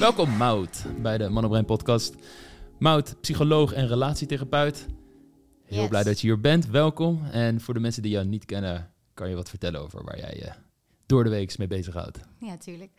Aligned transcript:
Welkom 0.00 0.36
Mout 0.36 0.84
bij 1.02 1.18
de 1.18 1.28
Mannenbrein 1.28 1.64
podcast. 1.64 2.14
Mout, 2.78 3.20
psycholoog 3.20 3.72
en 3.72 3.86
relatietherapeut. 3.86 4.86
Heel 5.64 5.80
Yes. 5.80 5.88
blij 5.88 6.02
dat 6.02 6.20
je 6.20 6.26
hier 6.26 6.40
bent. 6.40 6.66
Welkom. 6.66 7.24
En 7.24 7.60
voor 7.60 7.74
de 7.74 7.80
mensen 7.80 8.02
die 8.02 8.10
jou 8.10 8.26
niet 8.26 8.44
kennen, 8.44 8.92
kan 9.14 9.28
je 9.28 9.34
wat 9.34 9.48
vertellen 9.48 9.80
over 9.80 10.04
waar 10.04 10.18
jij 10.18 10.34
je 10.36 10.52
door 11.06 11.24
de 11.24 11.30
week 11.30 11.58
mee 11.58 11.66
bezighoudt. 11.66 12.20
Ja, 12.38 12.56
tuurlijk. 12.56 12.90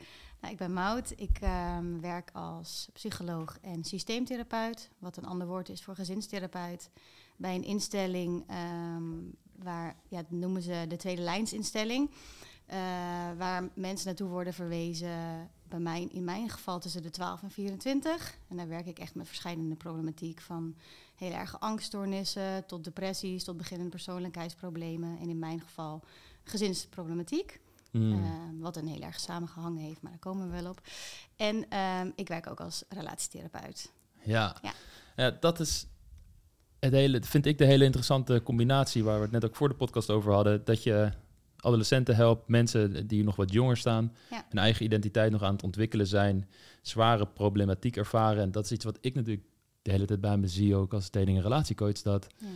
Nou, 0.42 0.54
ik 0.54 0.60
ben 0.60 0.74
Maud. 0.74 1.14
Ik 1.16 1.38
ehm, 1.42 2.00
werk 2.00 2.29
als 2.34 2.90
psycholoog 2.94 3.58
en 3.62 3.83
systeemtherapeut, 3.83 4.90
wat 4.99 5.18
een 5.18 5.26
ander 5.26 5.47
woord 5.47 5.70
is 5.70 5.83
voor 5.83 5.96
gezinstherapeut, 5.96 6.90
bij 7.38 7.56
een 7.56 7.63
instelling 7.63 8.44
ehm, 8.47 9.04
waar, 9.56 9.96
ja, 10.08 10.24
noemen 10.29 10.62
ze 10.62 10.86
de 10.88 10.97
tweede 10.97 11.22
lijnsinstelling, 11.22 12.10
eh, 12.65 12.78
waar 13.38 13.70
mensen 13.74 14.08
naartoe 14.08 14.29
worden 14.29 14.54
verwezen, 14.54 15.49
bij 15.72 15.79
mij, 15.79 16.08
in 16.12 16.23
mijn 16.23 16.49
geval 16.49 16.80
tussen 16.80 17.02
de 17.02 17.09
12 17.09 17.44
en 17.44 17.52
24. 17.52 18.38
En 18.48 18.58
daar 18.58 18.67
werk 18.67 18.85
ik 18.85 18.99
echt 18.99 19.16
met 19.16 19.27
verschillende 19.27 19.75
problematiek, 19.75 20.41
van 20.41 20.75
heel 21.16 21.31
erge 21.31 21.59
angststoornissen 21.59 22.66
tot 22.66 22.84
depressies, 22.84 23.44
tot 23.44 23.57
beginnende 23.57 23.91
persoonlijkheidsproblemen 23.91 25.20
en 25.20 25.30
in 25.30 25.39
mijn 25.39 25.59
geval 25.59 26.03
gezinsproblematiek. 26.44 27.59
Hmm. 27.91 28.13
Eh, 28.13 28.30
wat 28.59 28.77
een 28.77 28.88
heel 28.88 29.02
erg 29.02 29.20
samengehangen 29.20 29.81
heeft, 29.81 30.02
maar 30.02 30.11
daar 30.11 30.20
komen 30.20 30.49
we 30.49 30.61
wel 30.61 30.71
op. 30.71 30.81
En 31.35 31.70
ehm, 31.70 32.09
ik 32.16 32.27
werk 32.27 32.49
ook 32.49 32.59
als 32.59 32.83
relatietherapeut. 32.89 33.91
Ja. 34.23 34.55
Ja. 34.61 34.73
Ja, 35.16 35.38
dat 35.39 35.59
is 35.59 35.88
het 36.80 36.91
hele, 36.94 37.22
vind 37.23 37.45
ik 37.45 37.58
de 37.58 37.66
hele 37.66 37.85
interessante 37.85 38.41
combinatie 38.44 39.03
waar 39.03 39.16
we 39.16 39.22
het 39.22 39.31
net 39.31 39.45
ook 39.45 39.55
voor 39.55 39.69
de 39.69 39.75
podcast 39.75 40.09
over 40.09 40.33
hadden. 40.33 40.66
Dat 40.66 40.83
je 40.83 41.11
adolescenten 41.61 42.15
helpt, 42.15 42.47
mensen 42.47 43.07
die 43.07 43.23
nog 43.23 43.35
wat 43.35 43.51
jonger 43.51 43.77
staan, 43.77 44.15
Ja. 44.29 44.45
hun 44.49 44.57
eigen 44.61 44.85
identiteit 44.85 45.31
nog 45.31 45.43
aan 45.43 45.53
het 45.53 45.63
ontwikkelen 45.63 46.07
zijn, 46.07 46.49
zware 46.81 47.25
problematiek 47.27 47.97
ervaren. 47.97 48.41
En 48.43 48.52
dat 48.52 48.65
is 48.65 48.71
iets 48.71 48.85
wat 48.85 48.97
ik 49.02 49.15
natuurlijk 49.15 49.45
de 49.81 49.91
hele 49.91 50.05
tijd 50.05 50.21
bij 50.21 50.38
me 50.38 50.47
zie, 50.47 50.75
ook 50.75 50.94
als 50.94 51.11
dating- 51.11 51.38
en 51.38 51.44
relatiecoach, 51.44 52.02
dat 52.02 52.27
Ja. 52.38 52.47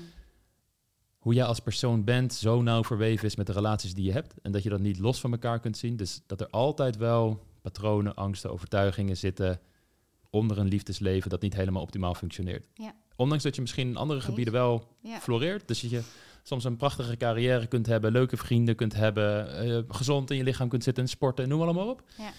hoe 1.17 1.33
jij 1.33 1.45
als 1.45 1.59
persoon 1.59 2.03
bent 2.03 2.33
zo 2.33 2.61
nauw 2.61 2.83
verweven 2.83 3.25
is 3.25 3.35
met 3.35 3.47
de 3.47 3.53
relaties 3.53 3.93
die 3.93 4.05
je 4.05 4.11
hebt. 4.11 4.33
En 4.41 4.52
dat 4.52 4.63
je 4.63 4.69
dat 4.69 4.80
niet 4.80 4.99
los 4.99 5.19
van 5.19 5.31
elkaar 5.31 5.59
kunt 5.59 5.77
zien. 5.77 5.95
Dus 5.95 6.21
dat 6.25 6.41
er 6.41 6.49
altijd 6.49 6.97
wel 6.97 7.43
patronen, 7.61 8.15
angsten, 8.15 8.52
overtuigingen 8.52 9.17
zitten 9.17 9.59
onder 10.30 10.58
een 10.58 10.67
liefdesleven 10.67 11.30
dat 11.30 11.41
niet 11.41 11.55
helemaal 11.55 11.81
optimaal 11.81 12.13
functioneert. 12.13 12.67
Ja. 12.73 12.95
Ondanks 13.15 13.43
dat 13.43 13.55
je 13.55 13.61
misschien 13.61 13.87
in 13.87 13.95
andere 13.97 14.21
gebieden 14.21 14.53
wel 14.53 14.87
Ja. 15.02 15.19
floreert. 15.19 15.67
Dus 15.67 15.81
dat 15.81 15.89
je 15.91 16.02
soms 16.47 16.63
een 16.63 16.77
prachtige 16.77 17.17
carrière 17.17 17.67
kunt 17.67 17.85
hebben, 17.85 18.11
leuke 18.11 18.38
vrienden 18.38 18.75
kunt 18.75 18.93
hebben, 18.93 19.57
eh, 19.57 19.83
gezond 19.88 20.31
in 20.31 20.38
je 20.38 20.43
lichaam 20.43 20.69
kunt 20.69 20.83
zitten 20.83 21.03
en 21.03 21.09
sporten, 21.09 21.49
noem 21.49 21.61
allemaal 21.61 21.89
op. 21.89 22.03
Ja. 22.17 22.31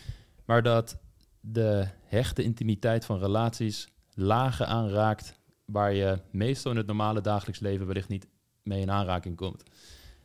Maar 0.45 0.63
dat 0.63 0.99
de 1.41 1.89
hechte 2.05 2.43
intimiteit 2.43 3.05
van 3.05 3.19
relaties 3.19 3.89
lagen 4.15 4.67
aanraakt 4.67 5.41
waar 5.65 5.93
je 5.93 6.19
meestal 6.31 6.71
in 6.71 6.77
het 6.77 6.87
normale 6.87 7.21
dagelijks 7.21 7.61
leven 7.61 7.87
wellicht 7.87 8.09
niet 8.09 8.27
mee 8.63 8.81
in 8.81 8.91
aanraking 8.91 9.37
komt. 9.37 9.63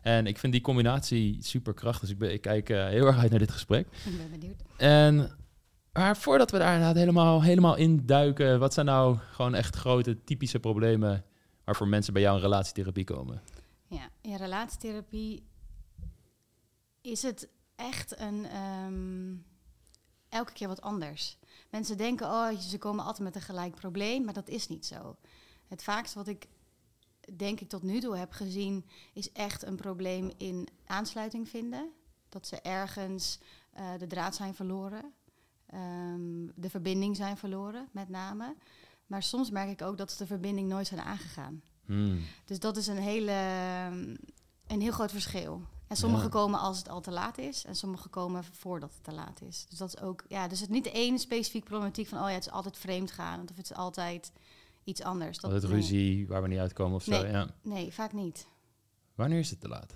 En 0.01 0.27
ik 0.27 0.37
vind 0.37 0.53
die 0.53 0.61
combinatie 0.61 1.37
super 1.39 1.73
krachtig. 1.73 2.01
Dus 2.01 2.09
ik, 2.09 2.17
ben, 2.17 2.33
ik 2.33 2.41
kijk 2.41 2.69
eh, 2.69 2.87
heel 2.87 3.05
erg 3.05 3.17
uit 3.17 3.29
naar 3.29 3.39
dit 3.39 3.51
gesprek. 3.51 3.87
Ik 4.05 4.17
ben 4.17 4.39
benieuwd. 4.39 4.61
En 4.77 5.31
maar 5.93 6.17
voordat 6.17 6.51
we 6.51 6.57
daar 6.57 6.73
inderdaad 6.73 6.95
helemaal, 6.95 7.43
helemaal 7.43 7.75
in 7.75 8.05
duiken, 8.05 8.59
wat 8.59 8.73
zijn 8.73 8.85
nou 8.85 9.17
gewoon 9.31 9.55
echt 9.55 9.75
grote 9.75 10.23
typische 10.23 10.59
problemen 10.59 11.23
waarvoor 11.65 11.87
mensen 11.87 12.13
bij 12.13 12.21
jou 12.21 12.35
in 12.35 12.41
relatietherapie 12.41 13.03
komen? 13.03 13.41
Ja, 13.91 14.09
in 14.21 14.35
relatietherapie 14.35 15.47
is 17.01 17.21
het 17.21 17.49
echt 17.75 18.19
een 18.19 18.45
ehm, 18.45 19.35
elke 20.29 20.53
keer 20.53 20.67
wat 20.67 20.81
anders. 20.81 21.37
Mensen 21.69 21.97
denken, 21.97 22.27
oh, 22.27 22.57
ze 22.59 22.77
komen 22.77 23.05
altijd 23.05 23.23
met 23.23 23.35
een 23.35 23.41
gelijk 23.41 23.75
probleem, 23.75 24.23
maar 24.23 24.33
dat 24.33 24.49
is 24.49 24.67
niet 24.67 24.85
zo. 24.85 25.15
Het 25.67 25.83
vaakst 25.83 26.13
wat 26.13 26.27
ik 26.27 26.47
denk 27.35 27.59
ik 27.59 27.69
tot 27.69 27.83
nu 27.83 27.99
toe 27.99 28.17
heb 28.17 28.31
gezien, 28.31 28.85
is 29.13 29.31
echt 29.31 29.63
een 29.63 29.75
probleem 29.75 30.31
in 30.37 30.67
aansluiting 30.85 31.49
vinden. 31.49 31.91
Dat 32.29 32.47
ze 32.47 32.61
ergens 32.61 33.39
eh, 33.71 33.97
de 33.97 34.07
draad 34.07 34.35
zijn 34.35 34.55
verloren, 34.55 35.13
ehm, 35.65 36.47
de 36.55 36.69
verbinding 36.69 37.15
zijn 37.15 37.37
verloren, 37.37 37.89
met 37.91 38.09
name. 38.09 38.55
Maar 39.07 39.23
soms 39.23 39.49
merk 39.49 39.69
ik 39.69 39.81
ook 39.81 39.97
dat 39.97 40.11
ze 40.11 40.17
de 40.17 40.25
verbinding 40.25 40.67
nooit 40.67 40.87
zijn 40.87 41.01
aangegaan. 41.01 41.61
Hmm. 41.91 42.19
Dus 42.45 42.59
dat 42.59 42.77
is 42.77 42.87
een, 42.87 42.97
hele, 42.97 43.31
een 44.67 44.81
heel 44.81 44.91
groot 44.91 45.11
verschil. 45.11 45.61
En 45.87 45.97
sommige 45.97 46.23
Ja. 46.23 46.29
komen 46.29 46.59
als 46.59 46.77
het 46.77 46.89
al 46.89 47.01
te 47.01 47.11
laat 47.11 47.37
is, 47.37 47.65
en 47.65 47.75
sommige 47.75 48.09
komen 48.09 48.43
voordat 48.43 48.93
het 48.93 49.03
te 49.03 49.11
laat 49.13 49.41
is. 49.41 49.65
Dus 49.69 49.77
dat 49.77 49.87
is 49.95 50.01
ook, 50.01 50.23
ja, 50.27 50.47
dus 50.47 50.59
het 50.59 50.69
is 50.69 50.75
niet 50.75 50.87
één 50.87 51.19
specifiek 51.19 51.63
problematiek 51.63 52.07
van, 52.07 52.17
oh 52.21 52.27
ja, 52.27 52.33
het 52.33 52.45
is 52.45 52.51
altijd 52.51 52.77
vreemd 52.77 53.11
gaan, 53.11 53.41
of 53.41 53.55
het 53.55 53.69
is 53.71 53.73
altijd 53.73 54.31
iets 54.83 55.01
anders. 55.01 55.37
Dat, 55.37 55.51
Altijd 55.51 55.71
nee. 55.71 55.81
ruzie 55.81 56.27
waar 56.27 56.41
we 56.41 56.47
niet 56.47 56.59
uitkomen 56.59 56.95
of 56.95 57.03
zo. 57.03 57.11
Nee. 57.21 57.31
Ja. 57.31 57.47
Nee, 57.61 57.93
vaak 57.93 58.13
niet. 58.13 58.47
Wanneer 59.15 59.39
is 59.39 59.49
het 59.49 59.59
te 59.61 59.67
laat? 59.67 59.93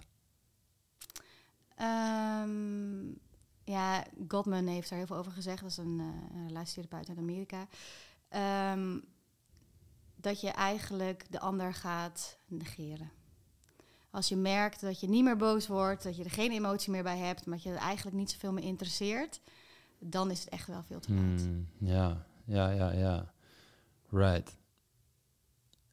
Ehm, 1.76 3.06
ja, 3.64 4.04
Gottman 4.28 4.68
heeft 4.68 4.90
daar 4.90 4.98
heel 4.98 5.08
veel 5.08 5.18
over 5.18 5.32
gezegd. 5.32 5.62
Dat 5.62 5.70
is 5.70 5.78
een, 5.78 6.00
een 6.34 6.48
relatietherapeut 6.48 7.10
uit 7.10 7.18
Amerika. 7.18 7.68
Ehm, 8.30 9.00
dat 10.26 10.42
je 10.42 10.50
eigenlijk 10.50 11.26
de 11.30 11.40
ander 11.40 11.74
gaat 11.74 12.38
negeren. 12.48 13.12
Als 14.12 14.28
je 14.28 14.36
merkt 14.36 14.82
dat 14.82 15.00
je 15.00 15.10
niet 15.10 15.24
meer 15.24 15.38
boos 15.38 15.68
wordt, 15.68 16.04
dat 16.04 16.16
je 16.16 16.24
er 16.24 16.30
geen 16.32 16.52
emotie 16.52 16.92
meer 16.92 17.04
bij 17.04 17.18
hebt, 17.18 17.46
maar 17.46 17.56
dat 17.56 17.64
je 17.64 17.72
er 17.72 17.76
eigenlijk 17.76 18.18
niet 18.18 18.32
zoveel 18.32 18.54
meer 18.54 18.64
interesseert, 18.64 19.42
dan 20.00 20.32
is 20.32 20.40
het 20.40 20.50
echt 20.50 20.68
wel 20.68 20.84
veel 20.84 21.00
te 21.00 21.14
laat. 21.14 21.42
Hmm, 21.42 21.68
ja, 21.80 22.26
ja, 22.46 22.70
ja, 22.70 22.92
ja. 22.92 23.34
Right. 24.10 24.58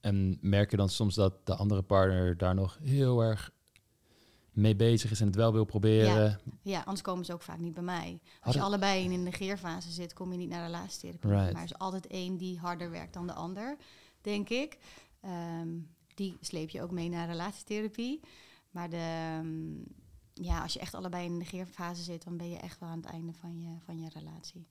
En 0.01 0.39
merk 0.41 0.71
je 0.71 0.77
dan 0.77 0.89
soms 0.89 1.15
dat 1.15 1.47
de 1.47 1.55
andere 1.55 1.83
partner 1.83 2.37
daar 2.37 2.55
nog 2.55 2.79
heel 2.83 3.21
erg 3.21 3.51
mee 4.53 4.77
bezig 4.77 5.11
is 5.11 5.21
en 5.21 5.27
het 5.27 5.37
wel 5.37 5.53
wil 5.53 5.65
proberen? 5.65 6.41
Ja, 6.63 6.81
anders 6.81 7.03
komen 7.03 7.25
ze 7.25 7.33
ook 7.33 7.43
vaak 7.43 7.59
niet 7.59 7.75
bij 7.75 7.83
mij. 7.83 8.21
Als 8.41 8.55
je 8.55 8.61
allebei 8.61 9.05
in 9.05 9.13
een 9.13 9.23
negeerfase 9.23 9.91
zit, 9.91 10.13
kom 10.13 10.33
je 10.33 10.39
niet 10.39 10.49
naar 10.49 10.67
relatietherapie. 10.67 11.31
Right. 11.31 11.53
Maar 11.53 11.63
er 11.63 11.69
is 11.69 11.79
altijd 11.79 12.07
één 12.07 12.37
die 12.37 12.59
harder 12.59 12.91
werkt 12.91 13.15
dan 13.15 13.27
de 13.27 13.33
ander, 13.33 13.77
denk 14.23 14.49
ik. 14.49 14.79
Ehm, 15.21 15.69
die 16.15 16.37
sleep 16.41 16.71
je 16.71 16.83
ook 16.83 16.91
mee 16.91 17.09
naar 17.09 17.29
relatietherapie. 17.29 18.21
Maar 18.71 18.91
de, 18.91 18.97
ehm, 18.97 20.45
ja, 20.45 20.63
als 20.63 20.73
je 20.73 20.81
echt 20.81 20.95
allebei 20.95 21.25
in 21.25 21.33
een 21.33 21.39
negeerfase 21.39 22.03
zit, 22.03 22.25
dan 22.25 22.37
ben 22.37 22.51
je 22.51 22.57
echt 22.57 22.81
wel 22.81 22.89
aan 22.89 23.01
het 23.01 23.11
einde 23.11 23.33
van 23.33 23.61
je, 23.61 23.77
van 23.85 24.01
je 24.01 24.09
relatie. 24.09 24.67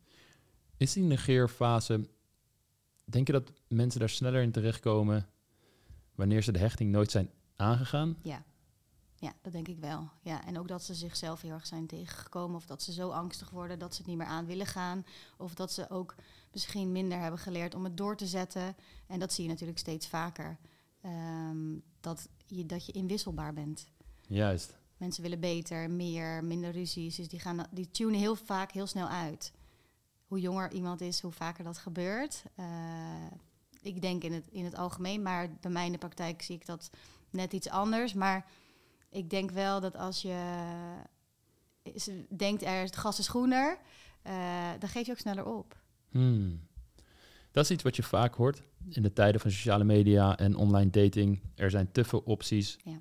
Is 0.78 0.94
die 0.94 1.04
negeerfase, 1.04 2.10
denk 3.04 3.28
je 3.28 3.34
dat 3.34 3.52
mensen 3.68 4.00
daar 4.00 4.10
sneller 4.10 4.42
in 4.42 4.52
terechtkomen 4.52 5.30
wanneer 6.16 6.44
ze 6.44 6.52
de 6.52 6.60
hechting 6.60 6.92
nooit 6.92 7.12
zijn 7.12 7.30
aangegaan? 7.56 8.18
Ja. 8.22 8.44
Ja, 9.16 9.34
dat 9.42 9.52
denk 9.52 9.68
ik 9.68 9.80
wel. 9.80 10.10
Ja, 10.22 10.46
en 10.46 10.60
ook 10.60 10.68
dat 10.68 10.84
ze 10.84 10.94
zichzelf 10.94 11.42
heel 11.42 11.52
erg 11.52 11.66
zijn 11.66 11.88
tegengekomen. 11.88 12.56
Of 12.56 12.66
dat 12.66 12.82
ze 12.82 12.94
zo 12.94 13.10
angstig 13.10 13.50
worden 13.50 13.80
dat 13.80 13.92
ze 13.92 13.98
het 13.98 14.08
niet 14.08 14.18
meer 14.18 14.28
aan 14.28 14.46
willen 14.46 14.66
gaan. 14.66 15.06
Of 15.38 15.54
dat 15.54 15.72
ze 15.72 15.90
ook 15.90 16.16
misschien 16.54 16.92
minder 16.92 17.20
hebben 17.20 17.40
geleerd 17.40 17.76
om 17.76 17.84
het 17.84 17.98
door 17.98 18.16
te 18.18 18.28
zetten. 18.28 18.76
En 19.08 19.20
dat 19.20 19.34
zie 19.34 19.44
je 19.44 19.50
natuurlijk 19.50 19.80
steeds 19.80 20.08
vaker. 20.08 20.58
Ehm, 21.02 21.78
dat, 22.00 22.28
je, 22.46 22.66
dat 22.66 22.86
je 22.86 22.92
inwisselbaar 22.92 23.54
bent. 23.54 23.88
Juist. 24.28 24.78
Mensen 24.98 25.22
willen 25.24 25.40
beter, 25.40 25.90
meer, 25.90 26.44
minder 26.44 26.72
ruzies. 26.72 27.16
Dus 27.16 27.28
die, 27.28 27.40
gaan, 27.40 27.68
die 27.72 27.92
tunen 27.92 28.20
heel 28.20 28.36
vaak 28.36 28.72
heel 28.72 28.88
snel 28.88 29.08
uit. 29.08 29.52
Hoe 30.28 30.40
jonger 30.40 30.72
iemand 30.72 31.02
is, 31.02 31.22
hoe 31.22 31.32
vaker 31.32 31.64
dat 31.64 31.78
gebeurt. 31.78 32.44
Eh, 32.56 32.66
ik 33.82 34.02
denk 34.02 34.24
in 34.24 34.34
het, 34.34 34.48
in 34.52 34.66
het 34.66 34.76
algemeen, 34.76 35.22
maar 35.22 35.50
bij 35.62 35.72
mij 35.72 35.86
in 35.86 35.92
de 35.92 35.98
praktijk 35.98 36.42
zie 36.42 36.56
ik 36.56 36.66
dat 36.66 36.90
net 37.30 37.54
iets 37.54 37.70
anders. 37.70 38.14
Maar 38.14 38.46
ik 39.10 39.30
denk 39.30 39.52
wel 39.52 39.80
dat 39.80 39.96
als 39.96 40.22
je 40.22 40.64
is- 41.84 42.10
denkt, 42.30 42.64
er, 42.64 42.82
het 42.82 42.96
gas 42.96 43.20
is 43.20 43.28
groener, 43.28 43.78
eh, 44.22 44.70
dan 44.80 44.90
geef 44.90 45.06
je 45.06 45.12
ook 45.12 45.18
sneller 45.18 45.46
op. 45.46 45.81
Hmm. 46.12 46.60
Dat 47.52 47.64
is 47.64 47.72
iets 47.72 47.84
wat 47.84 47.96
je 47.96 48.04
vaak 48.04 48.36
hoort 48.36 48.64
in 48.90 49.02
de 49.02 49.14
tijden 49.14 49.42
van 49.42 49.52
sociale 49.52 49.84
media 49.84 50.38
en 50.38 50.56
online 50.56 50.90
dating. 50.90 51.42
Er 51.56 51.70
zijn 51.70 51.92
te 51.92 52.04
veel 52.04 52.22
opties. 52.26 52.78
Ja. 52.84 53.00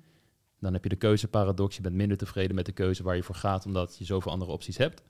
Dan 0.59 0.73
heb 0.73 0.83
je 0.83 0.89
de 0.89 0.95
keuzeparadox. 0.95 1.75
Je 1.75 1.81
bent 1.81 1.95
minder 1.95 2.17
tevreden 2.17 2.55
met 2.55 2.65
de 2.65 2.71
keuze 2.71 3.03
waar 3.03 3.15
je 3.15 3.23
voor 3.23 3.35
gaat, 3.35 3.65
omdat 3.65 3.97
je 3.97 4.05
zoveel 4.05 4.31
andere 4.31 4.51
opties 4.51 4.77
hebt. 4.77 5.01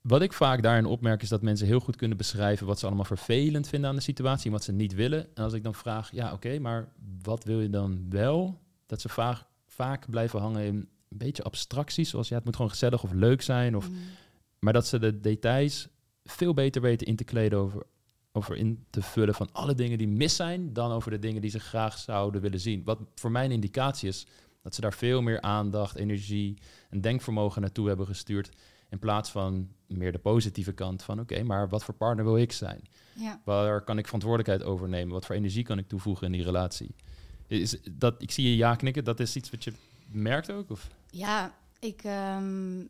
Wat 0.00 0.22
ik 0.22 0.32
vaak 0.32 0.62
daarin 0.62 0.86
opmerk 0.86 1.22
is 1.22 1.28
dat 1.28 1.42
mensen 1.42 1.66
heel 1.66 1.80
goed 1.80 1.96
kunnen 1.96 2.16
beschrijven 2.16 2.66
wat 2.66 2.78
ze 2.78 2.86
allemaal 2.86 3.04
vervelend 3.04 3.68
vinden 3.68 3.90
aan 3.90 3.96
de 3.96 4.02
situatie 4.02 4.46
en 4.46 4.52
wat 4.52 4.64
ze 4.64 4.72
niet 4.72 4.94
willen. 4.94 5.26
En 5.34 5.44
als 5.44 5.52
ik 5.52 5.62
dan 5.62 5.74
vraag, 5.74 6.12
ja 6.12 6.32
oké, 6.32 6.58
maar 6.58 6.92
wat 7.22 7.44
wil 7.44 7.60
je 7.60 7.70
dan 7.70 8.06
wel? 8.08 8.60
Dat 8.86 9.00
ze 9.00 9.08
vaak, 9.08 9.44
vaak 9.66 10.10
blijven 10.10 10.40
hangen 10.40 10.64
in 10.64 10.74
een 10.74 11.18
beetje 11.18 11.42
abstracties, 11.42 12.10
zoals 12.10 12.28
ja, 12.28 12.34
het 12.34 12.44
moet 12.44 12.56
gewoon 12.56 12.70
gezellig 12.70 13.02
of 13.02 13.12
leuk 13.12 13.42
zijn. 13.42 13.76
Of, 13.76 13.88
Mm. 13.88 13.96
Maar 14.64 14.72
dat 14.72 14.86
ze 14.86 14.98
de 14.98 15.20
details 15.20 15.88
veel 16.24 16.54
beter 16.54 16.82
weten 16.82 17.06
in 17.06 17.16
te 17.16 17.24
kleden 17.24 17.58
over, 17.58 17.82
over 18.32 18.56
in 18.56 18.84
te 18.90 19.02
vullen 19.02 19.34
van 19.34 19.48
alle 19.52 19.74
dingen 19.74 19.98
die 19.98 20.08
mis 20.08 20.36
zijn, 20.36 20.72
dan 20.72 20.92
over 20.92 21.10
de 21.10 21.18
dingen 21.18 21.40
die 21.40 21.50
ze 21.50 21.60
graag 21.60 21.98
zouden 21.98 22.40
willen 22.40 22.60
zien. 22.60 22.84
Wat 22.84 22.98
voor 23.14 23.30
mij 23.30 23.44
een 23.44 23.50
indicatie 23.50 24.08
is 24.08 24.26
dat 24.62 24.74
ze 24.74 24.80
daar 24.80 24.92
veel 24.92 25.22
meer 25.22 25.40
aandacht, 25.40 25.96
energie 25.96 26.58
en 26.90 27.00
denkvermogen 27.00 27.60
naartoe 27.60 27.88
hebben 27.88 28.06
gestuurd. 28.06 28.50
In 28.90 28.98
plaats 28.98 29.30
van 29.30 29.68
meer 29.86 30.12
de 30.12 30.18
positieve 30.18 30.72
kant 30.72 31.02
van 31.02 31.20
oké, 31.20 31.42
maar 31.42 31.68
wat 31.68 31.84
voor 31.84 31.94
partner 31.94 32.24
wil 32.24 32.36
ik 32.36 32.52
zijn? 32.52 32.82
Ja. 33.14 33.40
Waar 33.44 33.84
kan 33.84 33.98
ik 33.98 34.04
verantwoordelijkheid 34.04 34.70
overnemen? 34.70 35.12
Wat 35.12 35.26
voor 35.26 35.34
energie 35.34 35.64
kan 35.64 35.78
ik 35.78 35.88
toevoegen 35.88 36.26
in 36.26 36.32
die 36.32 36.42
relatie? 36.42 36.94
Is 37.46 37.76
dat, 37.90 38.22
ik 38.22 38.30
zie 38.30 38.48
je 38.48 38.56
ja 38.56 38.74
knikken, 38.74 39.04
dat 39.04 39.20
is 39.20 39.36
iets 39.36 39.50
wat 39.50 39.64
je 39.64 39.72
merkt 40.10 40.52
ook? 40.52 40.70
Of? 40.70 40.88
Ja, 41.10 41.54
ik, 41.78 42.02
ehm, 42.04 42.80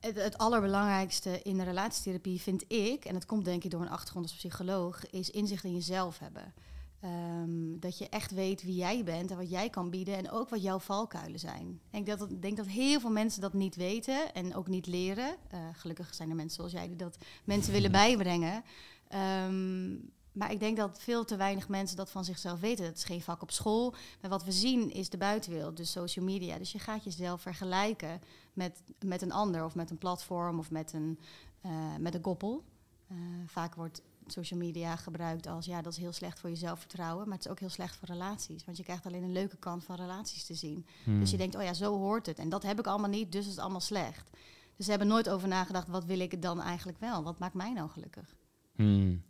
het, 0.00 0.38
allerbelangrijkste 0.38 1.42
in 1.42 1.56
de 1.56 1.64
relatietherapie 1.64 2.40
vind 2.40 2.64
ik, 2.72 3.04
en 3.04 3.12
dat 3.12 3.26
komt 3.26 3.44
denk 3.44 3.64
ik 3.64 3.70
door 3.70 3.80
een 3.80 3.90
achtergrond 3.90 4.26
als 4.26 4.34
psycholoog, 4.34 5.10
is 5.10 5.30
inzicht 5.30 5.64
in 5.64 5.72
jezelf 5.72 6.18
hebben. 6.18 6.54
Ehm, 7.00 7.78
dat 7.78 7.98
je 7.98 8.08
echt 8.08 8.30
weet 8.30 8.62
wie 8.62 8.74
jij 8.74 9.04
bent 9.04 9.30
en 9.30 9.36
wat 9.36 9.50
jij 9.50 9.70
kan 9.70 9.90
bieden 9.90 10.16
en 10.16 10.30
ook 10.30 10.48
wat 10.48 10.62
jouw 10.62 10.78
valkuilen 10.78 11.38
zijn. 11.38 11.80
Ik 11.90 12.06
denk 12.06 12.18
dat, 12.18 12.42
denk 12.42 12.56
dat 12.56 12.66
heel 12.66 13.00
veel 13.00 13.10
mensen 13.10 13.40
dat 13.40 13.52
niet 13.52 13.76
weten 13.76 14.34
en 14.34 14.54
ook 14.54 14.68
niet 14.68 14.86
leren. 14.86 15.36
Uh, 15.54 15.60
gelukkig 15.72 16.14
zijn 16.14 16.30
er 16.30 16.36
mensen 16.36 16.56
zoals 16.56 16.72
jij 16.72 16.86
die 16.86 16.96
dat 16.96 17.18
mensen 17.44 17.72
willen 17.72 17.92
bijbrengen. 17.92 18.64
Um, 19.46 20.12
maar 20.32 20.52
ik 20.52 20.60
denk 20.60 20.76
dat 20.76 20.98
veel 21.00 21.24
te 21.24 21.36
weinig 21.36 21.68
mensen 21.68 21.96
dat 21.96 22.10
van 22.10 22.24
zichzelf 22.24 22.60
weten. 22.60 22.84
Dat 22.84 22.96
is 22.96 23.04
geen 23.04 23.22
vak 23.22 23.42
op 23.42 23.50
school. 23.50 23.94
Maar 24.20 24.30
wat 24.30 24.44
we 24.44 24.52
zien 24.52 24.90
is 24.90 25.10
de 25.10 25.18
buitenwereld, 25.18 25.76
dus 25.76 25.90
social 25.90 26.24
media. 26.24 26.58
Dus 26.58 26.72
je 26.72 26.78
gaat 26.78 27.04
jezelf 27.04 27.40
vergelijken 27.40 28.20
met, 28.52 28.82
met 29.04 29.22
een 29.22 29.32
ander 29.32 29.64
of 29.64 29.74
met 29.74 29.90
een 29.90 29.98
platform 29.98 30.58
of 30.58 30.70
met 30.70 30.92
een, 30.92 31.18
uh, 31.66 31.96
met 31.98 32.14
een 32.14 32.20
koppel. 32.20 32.64
Uh, 33.12 33.18
vaak 33.46 33.74
wordt 33.74 34.02
social 34.26 34.60
media 34.60 34.96
gebruikt 34.96 35.46
als 35.46 35.66
ja, 35.66 35.82
dat 35.82 35.92
is 35.92 35.98
heel 35.98 36.12
slecht 36.12 36.40
voor 36.40 36.50
je 36.50 36.56
zelfvertrouwen, 36.56 37.28
maar 37.28 37.36
het 37.36 37.44
is 37.44 37.50
ook 37.50 37.60
heel 37.60 37.68
slecht 37.68 37.96
voor 37.96 38.08
relaties. 38.08 38.64
Want 38.64 38.76
je 38.76 38.82
krijgt 38.82 39.06
alleen 39.06 39.22
een 39.22 39.32
leuke 39.32 39.56
kant 39.56 39.84
van 39.84 39.96
relaties 39.96 40.44
te 40.44 40.54
zien. 40.54 40.86
Hmm. 41.04 41.20
Dus 41.20 41.30
je 41.30 41.36
denkt, 41.36 41.54
oh 41.54 41.62
ja, 41.62 41.74
zo 41.74 41.98
hoort 41.98 42.26
het. 42.26 42.38
En 42.38 42.48
dat 42.48 42.62
heb 42.62 42.78
ik 42.78 42.86
allemaal 42.86 43.10
niet, 43.10 43.32
dus 43.32 43.44
is 43.44 43.50
het 43.50 43.60
allemaal 43.60 43.80
slecht. 43.80 44.30
Dus 44.76 44.84
ze 44.84 44.90
hebben 44.90 45.08
nooit 45.08 45.28
over 45.28 45.48
nagedacht, 45.48 45.88
wat 45.88 46.04
wil 46.04 46.20
ik 46.20 46.42
dan 46.42 46.60
eigenlijk 46.60 46.98
wel? 46.98 47.22
Wat 47.22 47.38
maakt 47.38 47.54
mij 47.54 47.72
nou 47.72 47.90
gelukkig? 47.90 48.34
Hmm. 48.74 49.22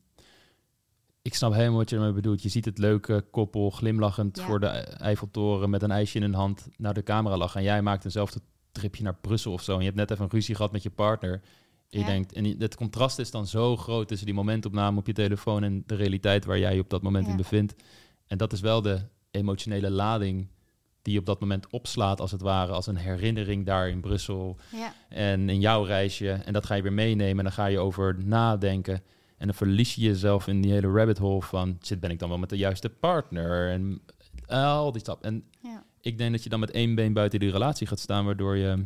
Ik 1.30 1.36
snap 1.36 1.52
helemaal 1.52 1.78
wat 1.78 1.90
je 1.90 1.96
ermee 1.96 2.12
bedoelt. 2.12 2.42
Je 2.42 2.48
ziet 2.48 2.64
het 2.64 2.78
leuke 2.78 3.24
koppel 3.30 3.70
glimlachend 3.70 4.36
Ja. 4.38 4.44
voor 4.44 4.60
de 4.60 4.66
Eiffeltoren 4.66 5.70
met 5.70 5.82
een 5.82 5.90
ijsje 5.90 6.16
in 6.16 6.22
hun 6.22 6.34
hand 6.34 6.68
naar 6.76 6.94
de 6.94 7.02
camera 7.02 7.36
lachen. 7.36 7.58
En 7.60 7.66
jij 7.66 7.82
maakt 7.82 8.04
eenzelfde 8.04 8.40
tripje 8.72 9.02
naar 9.02 9.14
Brussel 9.20 9.52
of 9.52 9.62
zo. 9.62 9.72
En 9.72 9.78
je 9.78 9.84
hebt 9.84 9.96
net 9.96 10.10
even 10.10 10.24
een 10.24 10.30
ruzie 10.30 10.54
gehad 10.54 10.72
met 10.72 10.82
je 10.82 10.90
partner. 10.90 11.32
En 11.32 11.40
je 11.88 11.98
Ja. 11.98 12.06
denkt, 12.06 12.32
en 12.32 12.44
het 12.58 12.74
contrast 12.76 13.18
is 13.18 13.30
dan 13.30 13.46
zo 13.46 13.76
groot 13.76 14.08
tussen 14.08 14.26
die 14.26 14.34
momentopname 14.34 14.98
op 14.98 15.06
je 15.06 15.12
telefoon 15.12 15.62
en 15.62 15.82
de 15.86 15.94
realiteit 15.94 16.44
waar 16.44 16.58
jij 16.58 16.74
je 16.74 16.80
op 16.80 16.90
dat 16.90 17.02
moment 17.02 17.24
Ja. 17.24 17.30
in 17.30 17.36
bevindt. 17.36 17.74
En 18.26 18.38
dat 18.38 18.52
is 18.52 18.60
wel 18.60 18.82
de 18.82 19.00
emotionele 19.30 19.90
lading 19.90 20.48
die 21.02 21.12
je 21.12 21.18
op 21.18 21.26
dat 21.26 21.40
moment 21.40 21.66
opslaat, 21.70 22.20
als 22.20 22.30
het 22.30 22.40
ware, 22.40 22.72
als 22.72 22.86
een 22.86 22.96
herinnering 22.96 23.66
daar 23.66 23.88
in 23.88 24.00
Brussel 24.00 24.56
Ja, 24.72 24.92
en 25.08 25.48
in 25.48 25.60
jouw 25.60 25.82
reisje. 25.82 26.30
En 26.30 26.52
dat 26.52 26.66
ga 26.66 26.74
je 26.74 26.82
weer 26.82 26.92
meenemen 26.92 27.38
en 27.38 27.44
dan 27.44 27.52
ga 27.52 27.66
je 27.66 27.78
over 27.78 28.16
nadenken. 28.24 29.02
En 29.40 29.46
dan 29.46 29.54
verlies 29.54 29.94
je 29.94 30.00
jezelf 30.00 30.46
in 30.46 30.60
die 30.60 30.72
hele 30.72 30.90
rabbit 30.90 31.18
hole 31.18 31.42
van... 31.42 31.78
shit, 31.82 32.00
ben 32.00 32.10
ik 32.10 32.18
dan 32.18 32.28
wel 32.28 32.38
met 32.38 32.48
de 32.48 32.56
juiste 32.56 32.88
partner? 32.88 33.70
En 33.70 34.00
al 34.46 34.92
die 34.92 35.00
stap. 35.00 35.22
En 35.24 35.44
ja. 35.62 35.84
ik 36.00 36.18
denk 36.18 36.32
dat 36.32 36.42
je 36.42 36.48
dan 36.48 36.60
met 36.60 36.70
één 36.70 36.94
been 36.94 37.12
buiten 37.12 37.40
die 37.40 37.50
relatie 37.50 37.86
gaat 37.86 37.98
staan... 37.98 38.24
waardoor 38.24 38.56
je 38.56 38.84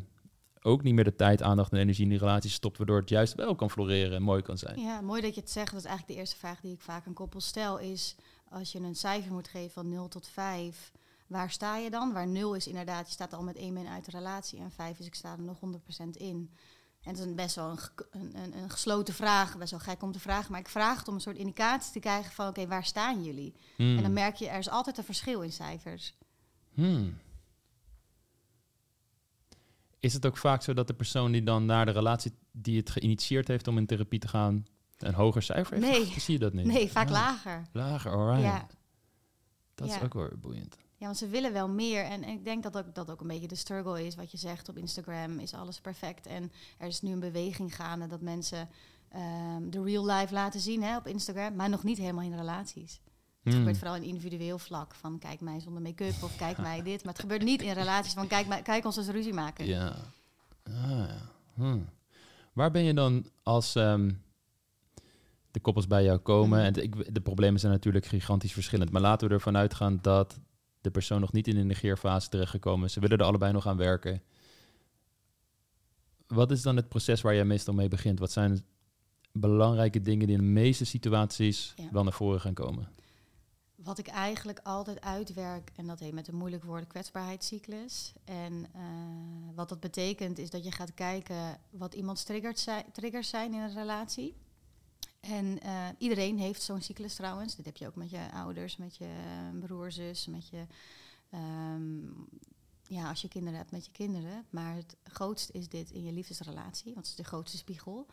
ook 0.62 0.82
niet 0.82 0.94
meer 0.94 1.04
de 1.04 1.16
tijd, 1.16 1.42
aandacht 1.42 1.72
en 1.72 1.78
energie 1.78 2.04
in 2.04 2.10
die 2.10 2.18
relatie 2.18 2.50
stopt... 2.50 2.76
waardoor 2.76 3.00
het 3.00 3.08
juist 3.08 3.34
wel 3.34 3.54
kan 3.54 3.70
floreren 3.70 4.16
en 4.16 4.22
mooi 4.22 4.42
kan 4.42 4.58
zijn. 4.58 4.80
Ja, 4.80 5.00
mooi 5.00 5.20
dat 5.20 5.34
je 5.34 5.40
het 5.40 5.50
zegt. 5.50 5.70
Dat 5.70 5.80
is 5.80 5.86
eigenlijk 5.86 6.14
de 6.14 6.20
eerste 6.20 6.38
vraag 6.38 6.60
die 6.60 6.72
ik 6.72 6.80
vaak 6.80 7.06
aan 7.06 7.12
koppels 7.12 7.46
stel. 7.46 7.78
Is 7.78 8.16
als 8.48 8.72
je 8.72 8.80
een 8.80 8.94
cijfer 8.94 9.32
moet 9.32 9.48
geven 9.48 9.70
van 9.70 9.88
0 9.88 10.08
tot 10.08 10.28
5, 10.28 10.92
waar 11.26 11.50
sta 11.50 11.76
je 11.76 11.90
dan? 11.90 12.12
Waar 12.12 12.28
0 12.28 12.54
is 12.54 12.66
inderdaad, 12.66 13.06
je 13.06 13.12
staat 13.12 13.32
al 13.32 13.42
met 13.42 13.56
één 13.56 13.74
been 13.74 13.88
uit 13.88 14.04
de 14.04 14.10
relatie. 14.10 14.58
En 14.58 14.70
5 14.70 14.98
is, 14.98 15.06
ik 15.06 15.14
sta 15.14 15.32
er 15.32 15.42
nog 15.42 15.58
100% 16.04 16.10
in. 16.10 16.50
En 17.04 17.10
het 17.10 17.18
is 17.18 17.24
een 17.24 17.34
best 17.34 17.54
wel 17.56 17.70
een, 18.10 18.36
een, 18.36 18.56
een, 18.56 18.70
gesloten 18.70 19.14
vraag. 19.14 19.58
Best 19.58 19.70
wel 19.70 19.80
gek 19.80 20.02
om 20.02 20.12
te 20.12 20.20
vragen. 20.20 20.50
Maar 20.50 20.60
ik 20.60 20.68
vraag 20.68 20.98
het 20.98 21.08
om 21.08 21.14
een 21.14 21.20
soort 21.20 21.36
indicatie 21.36 21.92
te 21.92 21.98
krijgen 21.98 22.32
van... 22.32 22.48
oké, 22.48 22.66
waar 22.66 22.84
staan 22.84 23.24
jullie? 23.24 23.54
Hmm. 23.76 23.96
En 23.96 24.02
dan 24.02 24.12
merk 24.12 24.34
je, 24.36 24.48
er 24.48 24.58
is 24.58 24.68
altijd 24.68 24.98
een 24.98 25.04
verschil 25.04 25.40
in 25.40 25.52
cijfers. 25.52 26.14
Hmm. 26.74 27.18
Is 30.00 30.12
het 30.12 30.26
ook 30.26 30.36
vaak 30.36 30.62
zo 30.62 30.72
dat 30.72 30.86
de 30.86 30.94
persoon 30.94 31.32
die 31.32 31.42
dan 31.42 31.64
naar 31.64 31.86
de 31.86 31.92
relatie... 31.92 32.32
die 32.52 32.78
het 32.78 32.90
geïnitieerd 32.90 33.48
heeft 33.48 33.68
om 33.68 33.78
in 33.78 33.86
therapie 33.86 34.18
te 34.18 34.28
gaan... 34.28 34.66
een 34.98 35.14
hoger 35.14 35.42
cijfer 35.42 35.82
heeft? 35.82 36.10
Nee. 36.10 36.20
Zie 36.20 36.34
je 36.34 36.40
dat 36.40 36.52
niet? 36.52 36.66
Nee, 36.66 36.90
vaak 36.90 37.06
Ah, 37.06 37.12
lager. 37.12 37.62
Lager, 37.72 38.12
alright. 38.12 38.42
Ja. 38.42 38.66
Dat 39.74 39.88
is 39.88 40.00
ook 40.00 40.14
wel 40.14 40.30
boeiend. 40.36 40.76
Ja, 40.96 41.06
want 41.06 41.16
ze 41.16 41.28
willen 41.28 41.52
wel 41.52 41.68
meer. 41.68 42.04
En, 42.04 42.22
en 42.22 42.32
ik 42.32 42.44
denk 42.44 42.62
dat 42.62 42.76
ook, 42.76 42.94
dat 42.94 43.10
ook 43.10 43.20
een 43.20 43.26
beetje 43.26 43.48
de 43.48 43.54
struggle 43.54 44.06
is. 44.06 44.14
Wat 44.14 44.30
je 44.30 44.38
zegt 44.38 44.68
op 44.68 44.76
Instagram 44.76 45.38
is 45.38 45.54
alles 45.54 45.80
perfect. 45.80 46.26
En 46.26 46.52
er 46.78 46.86
is 46.86 47.02
nu 47.02 47.12
een 47.12 47.20
beweging 47.20 47.76
gaande 47.76 48.06
dat 48.06 48.20
mensen 48.20 48.68
ehm, 49.08 49.70
de 49.70 49.82
real 49.82 50.06
life 50.06 50.34
laten 50.34 50.60
zien 50.60 50.82
hè, 50.82 50.96
op 50.96 51.06
Instagram. 51.06 51.54
Maar 51.54 51.68
nog 51.68 51.82
niet 51.82 51.98
helemaal 51.98 52.24
in 52.24 52.36
relaties. 52.36 53.00
Het 53.42 53.52
Hmm. 53.52 53.62
gebeurt 53.62 53.78
vooral 53.78 53.96
in 53.96 54.02
individueel 54.02 54.58
vlak. 54.58 54.94
Van 54.94 55.18
kijk 55.18 55.40
mij 55.40 55.60
zonder 55.60 55.82
make-up 55.82 56.22
of 56.22 56.36
kijk 56.36 56.58
mij 56.58 56.82
dit. 56.82 57.04
Maar 57.04 57.12
het 57.12 57.22
gebeurt 57.22 57.42
niet 57.42 57.62
in 57.62 57.72
relaties 57.72 58.12
van 58.12 58.26
kijk, 58.26 58.46
mij, 58.46 58.62
kijk 58.62 58.84
ons 58.84 58.96
eens 58.96 59.08
ruzie 59.08 59.32
maken. 59.32 59.66
Ja. 59.66 59.96
Ah, 60.64 60.90
ja. 60.90 61.30
Hmm. 61.54 61.88
Waar 62.52 62.70
ben 62.70 62.82
je 62.82 62.94
dan 62.94 63.26
als 63.42 63.74
ehm, 63.74 64.10
de 65.50 65.60
koppels 65.60 65.86
bij 65.86 66.04
jou 66.04 66.18
komen? 66.18 66.58
Mhm. 66.58 66.66
En 66.66 66.82
ik, 66.82 67.14
de 67.14 67.20
problemen 67.20 67.60
zijn 67.60 67.72
natuurlijk 67.72 68.06
gigantisch 68.06 68.52
verschillend. 68.52 68.90
Maar 68.90 69.00
laten 69.00 69.28
we 69.28 69.34
ervan 69.34 69.56
uitgaan 69.56 69.98
dat 70.02 70.38
de 70.84 70.90
persoon 70.90 71.20
nog 71.20 71.32
niet 71.32 71.48
in 71.48 71.54
de 71.54 71.62
negeerfase 71.64 72.28
terechtgekomen 72.28 72.86
is. 72.86 72.92
Ze 72.92 73.00
willen 73.00 73.18
er 73.18 73.24
allebei 73.24 73.52
nog 73.52 73.66
aan 73.66 73.76
werken. 73.76 74.22
Wat 76.26 76.50
is 76.50 76.62
dan 76.62 76.76
het 76.76 76.88
proces 76.88 77.20
waar 77.20 77.34
jij 77.34 77.44
meestal 77.44 77.74
mee 77.74 77.88
begint? 77.88 78.18
Wat 78.18 78.32
zijn 78.32 78.64
belangrijke 79.32 80.00
dingen 80.00 80.26
die 80.26 80.36
in 80.36 80.42
de 80.42 80.48
meeste 80.48 80.84
situaties 80.84 81.72
Ja. 81.76 81.88
wel 81.92 82.02
naar 82.02 82.12
voren 82.12 82.40
gaan 82.40 82.54
komen? 82.54 82.88
Wat 83.74 83.98
ik 83.98 84.06
eigenlijk 84.06 84.60
altijd 84.62 85.00
uitwerk, 85.00 85.70
en 85.76 85.86
dat 85.86 86.00
heet 86.00 86.12
met 86.12 86.28
een 86.28 86.34
moeilijk 86.34 86.64
woord 86.64 86.86
kwetsbaarheidscyclus. 86.86 88.12
En 88.24 88.66
eh, 88.74 88.80
wat 89.54 89.68
dat 89.68 89.80
betekent 89.80 90.38
is 90.38 90.50
dat 90.50 90.64
je 90.64 90.72
gaat 90.72 90.94
kijken 90.94 91.58
wat 91.70 91.94
iemands 91.94 92.24
triggers 92.24 92.62
zijn, 92.62 92.84
triggers 92.92 93.28
zijn 93.28 93.54
in 93.54 93.60
een 93.60 93.74
relatie. 93.74 94.34
En 95.24 95.60
eh, 95.60 95.88
iedereen 95.98 96.38
heeft 96.38 96.62
zo'n 96.62 96.82
cyclus 96.82 97.14
trouwens. 97.14 97.56
Dit 97.56 97.64
heb 97.64 97.76
je 97.76 97.86
ook 97.86 97.94
met 97.94 98.10
je 98.10 98.32
ouders, 98.32 98.76
met 98.76 98.96
je 98.96 99.08
broer, 99.60 99.92
zus, 99.92 100.26
met 100.26 100.48
je... 100.48 100.66
ehm, 101.30 101.98
ja, 102.86 103.08
als 103.08 103.22
je 103.22 103.28
kinderen 103.28 103.58
hebt, 103.58 103.70
met 103.70 103.84
je 103.84 103.92
kinderen. 103.92 104.44
Maar 104.50 104.74
het 104.74 104.96
grootste 105.04 105.52
is 105.52 105.68
dit 105.68 105.90
in 105.90 106.04
je 106.04 106.12
liefdesrelatie, 106.12 106.94
want 106.94 106.96
het 106.96 107.18
is 107.18 107.24
de 107.24 107.30
grootste 107.30 107.56
spiegel. 107.56 108.06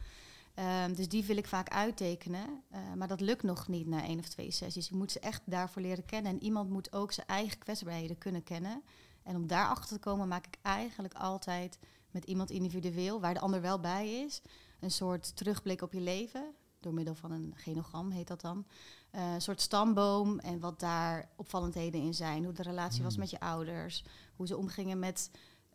Ehm, 0.54 0.94
dus 0.94 1.10
die 1.10 1.26
wil 1.26 1.38
ik 1.38 1.48
vaak 1.48 1.70
uittekenen. 1.70 2.64
eh, 2.70 2.94
maar 2.94 3.08
dat 3.08 3.22
lukt 3.22 3.44
nog 3.44 3.68
niet 3.68 3.88
na 3.88 4.04
één 4.04 4.20
of 4.20 4.28
twee 4.28 4.52
sessies. 4.52 4.90
Je 4.90 4.96
moet 4.96 5.12
ze 5.12 5.20
echt 5.20 5.42
daarvoor 5.46 5.82
leren 5.82 6.06
kennen. 6.06 6.32
En 6.32 6.44
iemand 6.44 6.70
moet 6.70 6.94
ook 6.94 7.12
zijn 7.12 7.28
eigen 7.28 7.58
kwetsbaarheden 7.58 8.18
kunnen 8.18 8.44
kennen. 8.44 8.84
En 9.24 9.36
om 9.36 9.48
daarachter 9.48 9.96
te 9.96 10.00
komen 10.00 10.28
maak 10.28 10.46
ik 10.48 10.58
eigenlijk 10.62 11.14
altijd 11.14 11.80
met 12.12 12.24
iemand 12.24 12.50
individueel, 12.50 13.20
waar 13.20 13.34
de 13.34 13.40
ander 13.40 13.62
wel 13.62 13.80
bij 13.80 14.22
is, 14.24 14.42
een 14.80 14.92
soort 14.92 15.36
terugblik 15.36 15.82
op 15.82 15.94
je 15.94 16.02
leven. 16.02 16.54
Door 16.82 16.94
middel 16.94 17.16
van 17.16 17.32
een 17.32 17.54
genogram 17.56 18.12
heet 18.12 18.28
dat 18.28 18.42
dan. 18.42 18.66
Eh, 19.12 19.34
een 19.34 19.42
soort 19.42 19.62
stamboom 19.62 20.40
en 20.40 20.60
wat 20.60 20.80
daar 20.80 21.30
opvallendheden 21.36 22.02
in 22.02 22.14
zijn. 22.14 22.44
Hoe 22.44 22.54
de 22.54 22.62
relatie 22.64 23.04
was 23.04 23.12
Hmm. 23.12 23.22
met 23.22 23.30
je 23.32 23.40
ouders. 23.40 24.04
Hoe 24.36 24.48
ze 24.48 24.58
omgingen 24.58 25.00
met 25.00 25.32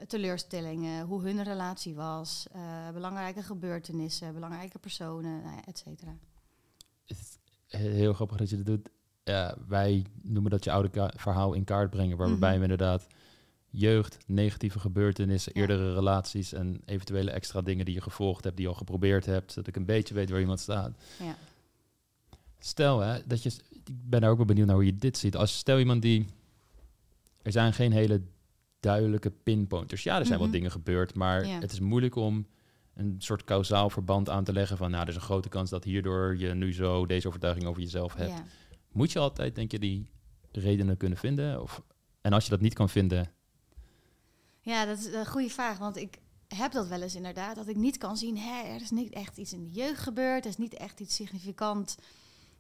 teleurstellingen. 0.07 1.07
Hoe 1.07 1.23
hun 1.23 1.43
relatie 1.43 1.95
was. 1.95 2.47
eh, 2.53 2.91
belangrijke 2.91 3.43
gebeurtenissen. 3.43 4.35
Belangrijke 4.35 4.79
personen, 4.79 5.43
nou 5.43 5.55
ja, 5.55 5.65
et 5.65 5.79
cetera. 5.79 6.17
Het 7.07 7.19
is 7.19 7.39
heel 7.81 8.13
grappig 8.13 8.37
dat 8.37 8.51
je 8.51 8.57
dat 8.57 8.67
doet. 8.67 8.89
Ja, 9.25 9.57
wij 9.69 10.07
noemen 10.23 10.51
dat 10.51 10.65
je 10.65 10.73
oude 10.73 11.11
verhaal 11.17 11.53
in 11.53 11.65
kaart 11.65 11.91
brengen, 11.91 12.17
waarbij 12.17 12.49
Mhm. 12.51 12.57
we 12.59 12.63
inderdaad 12.63 13.07
jeugd, 13.79 14.19
negatieve 14.27 14.79
gebeurtenissen, 14.81 15.53
Ja. 15.55 15.61
eerdere 15.61 15.95
relaties 15.95 16.53
en 16.53 16.81
eventuele 16.85 17.31
extra 17.31 17.61
dingen 17.63 17.85
die 17.85 17.95
je 17.95 18.01
gevolgd 18.01 18.45
hebt, 18.45 18.57
die 18.57 18.65
je 18.65 18.71
al 18.71 18.79
geprobeerd 18.79 19.27
hebt, 19.27 19.53
zodat 19.53 19.69
ik 19.69 19.77
een 19.77 19.85
beetje 19.85 20.15
weet 20.15 20.31
waar 20.31 20.41
iemand 20.41 20.61
staat. 20.61 20.93
Ja. 21.23 21.37
Stel 22.59 23.01
hè, 23.01 23.19
dat 23.27 23.43
je, 23.43 23.49
ik 23.73 23.83
ben 24.09 24.21
daar 24.21 24.31
ook 24.31 24.37
wel 24.37 24.47
benieuwd 24.47 24.67
naar 24.67 24.77
hoe 24.77 24.85
je 24.85 24.97
dit 24.97 25.19
ziet. 25.19 25.37
Als 25.37 25.57
stel 25.59 25.79
iemand 25.79 26.03
die, 26.03 26.27
er 27.43 27.53
zijn 27.53 27.73
geen 27.73 27.93
hele 27.93 28.23
duidelijke 28.81 29.31
pinpointers. 29.31 30.03
Ja, 30.03 30.19
er 30.19 30.27
zijn 30.27 30.35
Mhm. 30.39 30.43
wel 30.45 30.53
dingen 30.59 30.71
gebeurd, 30.71 31.15
maar 31.15 31.47
Ja. 31.47 31.61
het 31.61 31.73
is 31.73 31.81
moeilijk 31.81 32.15
om 32.15 32.47
een 32.95 33.15
soort 33.19 33.45
kausaal 33.45 33.91
verband 33.91 34.29
aan 34.31 34.45
te 34.45 34.53
leggen 34.53 34.77
van, 34.77 34.91
nou, 34.91 35.03
er 35.03 35.09
is 35.09 35.15
een 35.15 35.21
grote 35.21 35.49
kans 35.49 35.71
dat 35.71 35.85
hierdoor 35.85 36.37
je 36.39 36.55
nu 36.55 36.73
zo 36.73 37.07
deze 37.07 37.29
overtuiging 37.29 37.67
over 37.67 37.83
jezelf 37.83 38.15
hebt. 38.15 38.43
Moet 38.93 39.13
je 39.13 39.19
altijd, 39.19 39.55
denk 39.55 39.71
je, 39.71 39.79
die 39.79 40.11
redenen 40.53 40.97
kunnen 40.97 41.19
vinden? 41.19 41.63
Of, 41.63 41.83
en 42.21 42.33
als 42.33 42.45
je 42.45 42.51
dat 42.51 42.61
niet 42.61 42.75
kan 42.75 42.89
vinden, 42.89 43.31
ja, 44.67 44.85
dat 44.85 44.99
is 44.99 45.05
een 45.05 45.27
goede 45.27 45.51
vraag. 45.51 45.79
Want 45.79 45.97
ik 45.97 46.19
heb 46.49 46.73
dat 46.73 46.87
wel 46.87 47.03
eens 47.03 47.15
inderdaad. 47.15 47.57
Dat 47.57 47.69
ik 47.69 47.77
niet 47.77 47.99
kan 47.99 48.17
zien, 48.17 48.39
hè, 48.39 48.63
er 48.63 48.81
is 48.81 48.91
niet 48.91 49.13
echt 49.13 49.37
iets 49.37 49.53
in 49.53 49.63
de 49.63 49.71
jeugd 49.71 50.01
gebeurd. 50.01 50.45
Er 50.45 50.51
is 50.51 50.57
niet 50.57 50.75
echt 50.75 51.01
iets 51.01 51.15
significant 51.15 51.97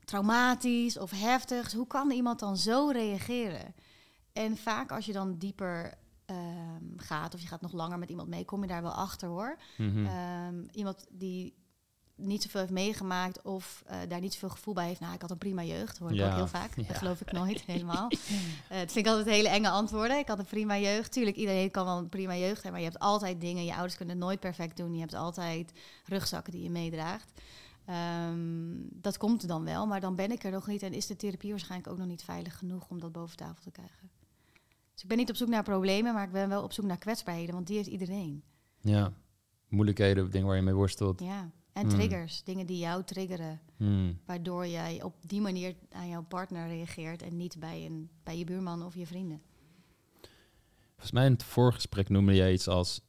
traumatisch 0.04 0.98
of 0.98 1.10
heftigs. 1.10 1.72
Hoe 1.72 1.86
kan 1.86 2.10
iemand 2.10 2.38
dan 2.38 2.56
zo 2.56 2.88
reageren? 2.88 3.74
En 4.32 4.56
vaak 4.56 4.92
als 4.92 5.06
je 5.06 5.12
dan 5.12 5.38
dieper 5.38 5.94
ehm, 6.26 6.96
gaat, 6.96 7.34
of 7.34 7.40
je 7.40 7.46
gaat 7.46 7.60
nog 7.60 7.72
langer 7.72 7.98
met 7.98 8.10
iemand 8.10 8.28
mee, 8.28 8.44
kom 8.44 8.62
je 8.62 8.68
daar 8.68 8.82
wel 8.82 8.94
achter 8.94 9.28
hoor. 9.28 9.58
Mhm. 9.76 10.06
Ehm, 10.06 10.64
iemand 10.72 11.06
die 11.10 11.54
niet 12.16 12.42
zoveel 12.42 12.60
heeft 12.60 12.72
meegemaakt 12.72 13.42
of 13.42 13.82
eh, 13.86 13.98
daar 14.08 14.20
niet 14.20 14.32
zoveel 14.32 14.48
gevoel 14.48 14.74
bij 14.74 14.86
heeft. 14.86 15.00
Nou, 15.00 15.14
ik 15.14 15.20
had 15.20 15.30
een 15.30 15.38
prima 15.38 15.62
jeugd, 15.62 15.98
hoor 15.98 16.10
ik 16.10 16.16
Ja. 16.16 16.28
ook 16.28 16.34
heel 16.34 16.46
vaak. 16.46 16.76
Ja. 16.76 16.82
Dat 16.82 16.96
geloof 16.96 17.20
ik 17.20 17.32
nooit 17.32 17.60
helemaal. 17.72 18.08
Eh 18.68 18.78
het 18.78 18.92
vind 18.92 19.06
ik 19.06 19.12
altijd 19.12 19.26
hele 19.36 19.48
enge 19.48 19.68
antwoorden. 19.70 20.18
Ik 20.18 20.26
had 20.28 20.38
een 20.38 20.44
prima 20.44 20.78
jeugd. 20.78 21.12
Tuurlijk, 21.12 21.36
iedereen 21.36 21.70
kan 21.70 21.84
wel 21.84 21.98
een 21.98 22.08
prima 22.08 22.36
jeugd 22.36 22.52
hebben, 22.62 22.70
maar 22.72 22.80
je 22.80 22.86
hebt 22.88 22.98
altijd 22.98 23.40
dingen. 23.40 23.64
Je 23.64 23.72
ouders 23.74 23.96
kunnen 23.96 24.14
het 24.16 24.24
nooit 24.24 24.40
perfect 24.40 24.76
doen. 24.76 24.94
Je 24.94 25.00
hebt 25.00 25.14
altijd 25.14 25.72
rugzakken 26.04 26.52
die 26.52 26.62
je 26.62 26.70
meedraagt. 26.70 27.32
Ehm, 27.84 28.72
dat 28.92 29.16
komt 29.16 29.42
er 29.42 29.48
dan 29.48 29.64
wel, 29.64 29.86
maar 29.86 30.00
dan 30.00 30.14
ben 30.14 30.30
ik 30.30 30.44
er 30.44 30.50
nog 30.50 30.66
niet 30.66 30.82
en 30.82 30.92
is 30.92 31.06
de 31.06 31.16
therapie 31.16 31.50
waarschijnlijk 31.50 31.90
ook 31.90 31.98
nog 31.98 32.06
niet 32.06 32.22
veilig 32.24 32.58
genoeg 32.58 32.88
om 32.88 33.00
dat 33.00 33.12
boven 33.12 33.36
tafel 33.36 33.62
te 33.62 33.70
krijgen. 33.70 34.10
Dus 34.94 35.02
ik 35.02 35.08
ben 35.08 35.18
niet 35.18 35.30
op 35.30 35.36
zoek 35.36 35.48
naar 35.48 35.62
problemen, 35.62 36.14
maar 36.14 36.24
ik 36.24 36.32
ben 36.32 36.48
wel 36.48 36.62
op 36.62 36.72
zoek 36.72 36.84
naar 36.84 36.98
kwetsbaarheden, 36.98 37.54
want 37.54 37.66
die 37.66 37.76
heeft 37.76 37.88
iedereen. 37.88 38.42
Ja, 38.80 39.12
moeilijkheden, 39.68 40.30
dingen 40.30 40.46
waar 40.46 40.56
je 40.56 40.62
mee 40.62 40.74
worstelt. 40.74 41.20
Ja. 41.20 41.50
En 41.76 41.86
Hmm. 41.86 41.90
triggers, 41.98 42.42
dingen 42.44 42.66
die 42.66 42.78
jou 42.78 43.04
triggeren, 43.04 43.60
Hmm. 43.76 44.18
waardoor 44.24 44.66
jij 44.66 45.02
op 45.02 45.14
die 45.20 45.40
manier 45.40 45.74
aan 45.92 46.08
jouw 46.08 46.22
partner 46.22 46.68
reageert 46.68 47.22
en 47.22 47.36
niet 47.36 47.58
bij, 47.58 47.86
een, 47.86 48.10
bij 48.22 48.38
je 48.38 48.44
buurman 48.44 48.84
of 48.84 48.94
je 48.94 49.06
vrienden. 49.06 49.42
Volgens 50.90 51.10
mij 51.10 51.26
in 51.26 51.32
het 51.32 51.42
voorgesprek 51.42 52.08
noemde 52.08 52.34
jij 52.34 52.52
iets 52.52 52.68
als... 52.68 53.00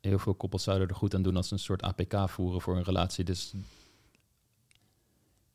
heel 0.00 0.18
veel 0.18 0.34
koppels 0.34 0.62
zouden 0.62 0.88
er 0.88 0.94
goed 0.94 1.14
aan 1.14 1.22
doen 1.22 1.36
als 1.36 1.48
ze 1.48 1.52
een 1.54 1.58
soort 1.58 1.82
APK 1.82 2.28
voeren 2.28 2.60
voor 2.60 2.76
een 2.76 2.82
relatie. 2.82 3.24
Dus 3.24 3.54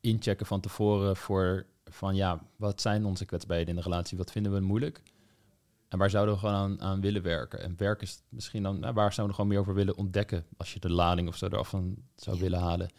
inchecken 0.02 0.46
van 0.46 0.62
tevoren 0.62 1.18
voor 1.18 1.66
van 1.86 2.16
ja, 2.16 2.48
wat 2.56 2.82
zijn 2.82 3.06
onze 3.06 3.26
kwetsbaarheden 3.26 3.70
in 3.76 3.80
de 3.82 3.90
relatie? 3.90 4.18
Wat 4.18 4.32
vinden 4.32 4.54
we 4.54 4.60
moeilijk? 4.60 5.02
En 5.88 5.98
waar 5.98 6.10
zouden 6.10 6.34
we 6.34 6.40
gewoon 6.40 6.56
aan, 6.56 6.82
aan 6.82 7.02
willen 7.02 7.22
werken? 7.22 7.60
En 7.62 7.74
werk 7.78 8.02
is 8.02 8.22
misschien 8.30 8.64
dan, 8.64 8.80
nou, 8.80 8.94
waar 8.94 9.14
zouden 9.14 9.28
we 9.28 9.42
gewoon 9.42 9.48
meer 9.48 9.60
over 9.60 9.74
willen 9.74 9.98
ontdekken 9.98 10.46
als 10.58 10.74
je 10.74 10.80
de 10.80 10.92
lading 10.92 11.28
of 11.28 11.36
zo 11.38 11.46
eraf 11.46 11.70
van 11.70 11.96
zou 12.16 12.36
Ja. 12.36 12.42
willen 12.42 12.60
halen? 12.60 12.90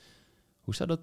Hoe 0.61 0.75
zou 0.75 0.89
dat 0.89 1.01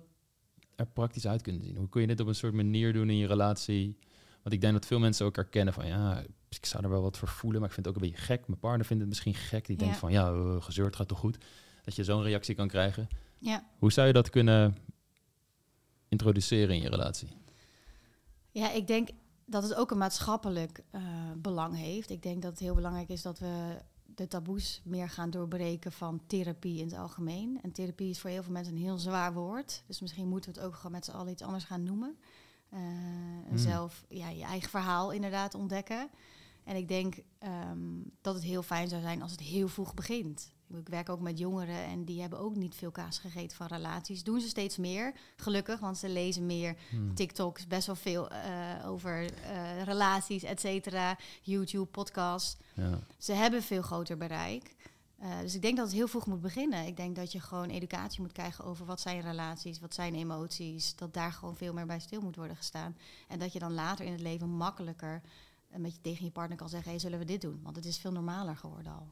er 0.76 0.88
praktisch 0.88 1.28
uit 1.28 1.42
kunnen 1.42 1.62
zien? 1.64 1.76
Hoe 1.76 1.90
kun 1.90 2.02
je 2.02 2.08
dit 2.08 2.20
op 2.20 2.28
een 2.28 2.36
soort 2.36 2.54
manier 2.54 2.94
doen 2.94 3.10
in 3.10 3.18
je 3.18 3.28
relatie? 3.28 3.98
Want 4.42 4.56
ik 4.56 4.62
denk 4.62 4.74
dat 4.74 4.86
veel 4.86 5.00
mensen 5.00 5.26
ook 5.26 5.36
herkennen 5.36 5.74
van 5.74 5.88
ja, 5.88 6.24
ik 6.50 6.66
zou 6.66 6.84
er 6.84 6.90
wel 6.90 7.02
wat 7.02 7.18
voor 7.18 7.28
voelen, 7.28 7.60
maar 7.60 7.70
ik 7.70 7.76
vind 7.76 7.86
het 7.86 7.96
ook 7.96 8.02
een 8.02 8.10
beetje 8.10 8.24
gek. 8.26 8.48
Mijn 8.48 8.60
partner 8.60 8.86
vindt 8.86 9.02
het 9.02 9.10
misschien 9.12 9.34
gek. 9.36 9.66
Die 9.66 9.78
denkt 9.78 9.94
Ja. 9.94 10.00
van 10.00 10.12
ja, 10.12 10.32
eh, 10.32 10.62
gezeurd 10.62 10.96
gaat 10.96 11.08
toch 11.08 11.20
goed? 11.20 11.38
Dat 11.84 11.96
je 11.96 12.04
zo'n 12.04 12.22
reactie 12.24 12.56
kan 12.56 12.68
krijgen. 12.68 13.08
Ja. 13.40 13.64
Hoe 13.80 13.92
zou 13.92 14.08
je 14.08 14.14
dat 14.14 14.30
kunnen 14.30 14.78
introduceren 16.08 16.76
in 16.76 16.82
je 16.82 16.90
relatie? 16.90 17.28
Ja, 18.52 18.72
ik 18.72 18.88
denk 18.88 19.10
dat 19.46 19.64
het 19.64 19.76
ook 19.76 19.92
een 19.92 19.98
maatschappelijk 19.98 20.84
eh, 20.92 21.02
belang 21.38 21.76
heeft. 21.76 22.10
Ik 22.10 22.24
denk 22.24 22.42
dat 22.42 22.52
het 22.52 22.60
heel 22.60 22.76
belangrijk 22.76 23.10
is 23.10 23.22
dat 23.22 23.40
we 23.40 23.82
de 24.06 24.28
taboes 24.28 24.82
meer 24.84 25.10
gaan 25.10 25.30
doorbreken 25.30 25.92
van 25.92 26.22
therapie 26.28 26.80
in 26.80 26.86
het 26.88 26.98
algemeen. 26.98 27.60
En 27.62 27.72
therapie 27.72 28.10
is 28.10 28.20
voor 28.20 28.30
heel 28.30 28.44
veel 28.44 28.52
mensen 28.52 28.74
een 28.74 28.82
heel 28.82 28.98
zwaar 28.98 29.34
woord. 29.34 29.84
Dus 29.88 30.02
misschien 30.02 30.28
moeten 30.28 30.54
we 30.54 30.60
het 30.60 30.68
ook 30.68 30.76
gewoon 30.76 30.92
met 30.92 31.06
z'n 31.06 31.12
allen 31.12 31.32
iets 31.32 31.42
anders 31.42 31.64
gaan 31.64 31.84
noemen. 31.84 32.18
En 32.70 33.46
Hmm. 33.48 33.58
zelf 33.58 34.06
ja, 34.10 34.30
je 34.30 34.44
eigen 34.44 34.70
verhaal 34.70 35.12
inderdaad 35.12 35.54
ontdekken. 35.54 36.10
En 36.64 36.76
ik 36.76 36.88
denk 36.88 37.16
ehm, 37.38 38.02
dat 38.22 38.34
het 38.34 38.44
heel 38.44 38.64
fijn 38.64 38.88
zou 38.88 39.02
zijn 39.02 39.22
als 39.22 39.32
het 39.32 39.40
heel 39.40 39.68
vroeg 39.68 39.94
begint. 39.94 40.54
Ik 40.68 40.90
werk 40.90 41.10
ook 41.10 41.20
met 41.20 41.40
jongeren 41.40 41.84
en 41.84 42.04
die 42.06 42.22
hebben 42.22 42.40
ook 42.40 42.56
niet 42.56 42.76
veel 42.76 42.92
kaas 42.92 43.20
gegeten 43.20 43.58
van 43.58 43.68
relaties. 43.68 44.24
Doen 44.24 44.42
ze 44.42 44.48
steeds 44.48 44.78
meer, 44.78 45.14
gelukkig, 45.36 45.80
want 45.80 45.98
ze 45.98 46.10
lezen 46.10 46.46
meer 46.46 46.76
Hmm. 46.90 47.16
TikTok 47.16 47.58
is 47.58 47.68
best 47.68 47.88
wel 47.88 47.96
veel 47.96 48.30
eh, 48.30 48.90
over 48.90 49.34
eh, 49.34 49.84
relaties, 49.84 50.44
et 50.44 50.60
cetera. 50.60 51.18
YouTube, 51.42 51.86
podcasts. 51.86 52.58
Ja. 52.74 53.00
Ze 53.18 53.34
hebben 53.34 53.64
veel 53.64 53.82
groter 53.82 54.18
bereik. 54.18 54.76
Eh, 55.20 55.40
dus 55.40 55.56
ik 55.56 55.62
denk 55.62 55.78
dat 55.78 55.86
het 55.86 55.96
heel 55.96 56.08
vroeg 56.08 56.26
moet 56.26 56.42
beginnen. 56.42 56.86
Ik 56.86 56.98
denk 56.98 57.16
dat 57.16 57.32
je 57.32 57.40
gewoon 57.40 57.70
educatie 57.70 58.22
moet 58.22 58.32
krijgen 58.32 58.66
over 58.66 58.86
wat 58.86 59.02
zijn 59.02 59.22
relaties, 59.22 59.80
wat 59.80 59.94
zijn 59.94 60.16
emoties. 60.16 60.96
Dat 60.96 61.14
daar 61.14 61.32
gewoon 61.32 61.56
veel 61.56 61.74
meer 61.74 61.86
bij 61.86 62.00
stil 62.00 62.22
moet 62.22 62.36
worden 62.36 62.56
gestaan. 62.56 62.98
En 63.28 63.40
dat 63.40 63.54
je 63.54 63.60
dan 63.60 63.74
later 63.74 64.06
in 64.06 64.12
het 64.12 64.22
leven 64.22 64.50
makkelijker 64.50 65.22
een 65.72 65.82
beetje 65.82 66.02
tegen 66.02 66.26
je 66.26 66.32
partner 66.32 66.58
kan 66.58 66.70
zeggen: 66.70 66.90
hey, 66.90 67.00
zullen 67.00 67.20
we 67.20 67.26
dit 67.26 67.42
doen? 67.42 67.60
Want 67.64 67.76
het 67.76 67.86
is 67.86 67.98
veel 67.98 68.12
normaler 68.12 68.56
geworden 68.58 68.92
al. 68.92 69.08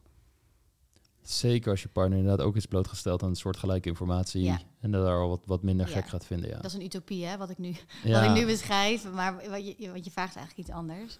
Zeker 1.28 1.70
als 1.70 1.82
je 1.82 1.88
partner 1.88 2.18
inderdaad 2.18 2.46
ook 2.46 2.56
is 2.56 2.66
blootgesteld 2.66 3.22
aan 3.22 3.28
een 3.28 3.36
soort 3.36 3.56
gelijke 3.56 3.88
informatie. 3.88 4.42
Ja. 4.42 4.60
En 4.80 4.90
dat 4.90 5.04
daar 5.04 5.18
al 5.18 5.28
wat, 5.28 5.42
wat 5.46 5.62
minder 5.62 5.88
Ja. 5.88 5.92
gek 5.92 6.08
gaat 6.08 6.24
vinden. 6.24 6.48
Ja. 6.48 6.56
Dat 6.56 6.64
is 6.64 6.74
een 6.74 6.84
utopie, 6.84 7.24
hè, 7.24 7.36
wat 7.36 7.50
ik 7.50 7.58
nu 7.58 7.76
ja. 8.04 8.20
wat 8.20 8.30
ik 8.30 8.42
nu 8.42 8.46
beschrijf. 8.46 9.12
Maar 9.12 9.34
wat 9.50 9.66
je, 9.66 9.90
wat 9.92 10.04
je 10.04 10.10
vraagt 10.10 10.36
eigenlijk 10.36 10.68
iets 10.68 10.76
anders. 10.76 11.18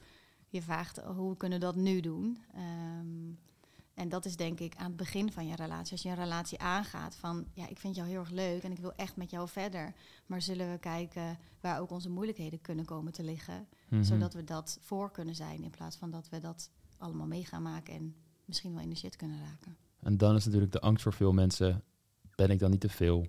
Je 0.49 0.62
vraagt 0.62 0.99
eh, 0.99 1.06
hoe 1.16 1.37
kunnen 1.37 1.58
we 1.58 1.64
dat 1.64 1.76
nu 1.76 2.00
doen? 2.00 2.38
Ehm, 2.54 3.32
en 3.94 4.08
dat 4.08 4.25
is 4.25 4.37
denk 4.37 4.61
ik 4.61 4.76
aan 4.76 4.87
het 4.87 4.96
begin 4.96 5.32
van 5.32 5.46
je 5.46 5.56
relatie. 5.56 5.92
Als 5.92 6.02
je 6.02 6.08
een 6.08 6.14
relatie 6.14 6.58
aangaat 6.58 7.14
van 7.16 7.46
ja, 7.52 7.68
ik 7.68 7.78
vind 7.78 7.96
jou 7.96 8.08
heel 8.08 8.20
erg 8.20 8.30
leuk 8.30 8.62
en 8.62 8.73
ik 8.73 8.78
wil 8.78 8.92
echt 8.96 9.16
met 9.16 9.30
jou 9.30 9.49
verder. 9.49 9.94
Maar 10.26 10.42
zullen 10.42 10.70
we 10.70 10.78
kijken 10.78 11.38
waar 11.61 11.80
ook 11.80 11.90
onze 11.90 12.11
moeilijkheden 12.11 12.61
kunnen 12.61 12.84
komen 12.84 13.12
te 13.12 13.23
liggen. 13.23 13.66
Mhm. 13.88 14.02
Zodat 14.02 14.34
we 14.34 14.44
dat 14.44 14.78
voor 14.80 15.11
kunnen 15.11 15.34
zijn 15.34 15.62
in 15.62 15.70
plaats 15.70 15.96
van 15.96 16.11
dat 16.11 16.28
we 16.28 16.38
dat 16.38 16.70
allemaal 16.99 17.26
mee 17.26 17.44
gaan 17.44 17.62
maken 17.62 17.94
en 17.94 18.14
misschien 18.44 18.73
wel 18.73 18.82
in 18.82 18.90
de 18.90 18.96
shit 18.96 19.16
kunnen 19.16 19.38
raken. 19.38 19.76
En 20.04 20.16
dan 20.16 20.37
is 20.37 20.44
natuurlijk 20.44 20.73
de 20.73 20.80
angst 20.80 21.02
voor 21.02 21.12
veel 21.12 21.32
mensen. 21.32 21.82
Ben 22.34 22.50
ik 22.50 22.58
dan 22.58 22.70
niet 22.70 22.80
te 22.80 22.88
veel? 22.88 23.26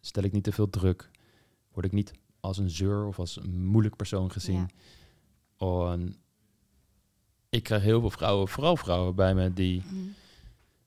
Stel 0.00 0.22
ik 0.22 0.32
niet 0.32 0.44
te 0.44 0.52
veel 0.52 0.70
druk? 0.70 1.10
Word 1.72 1.86
ik 1.86 1.92
niet 1.92 2.12
als 2.40 2.58
een 2.58 2.70
zeur 2.70 3.06
of 3.06 3.18
als 3.18 3.36
een 3.36 3.64
moeilijk 3.64 3.96
persoon 3.96 4.30
gezien? 4.30 4.70
En 5.58 6.16
ik 7.48 7.62
krijg 7.62 7.82
heel 7.82 8.00
veel 8.00 8.10
vrouwen, 8.10 8.48
vooral 8.48 8.76
vrouwen 8.76 9.14
bij 9.14 9.34
me, 9.34 9.52
die 9.52 9.82
Mhm. 9.86 9.94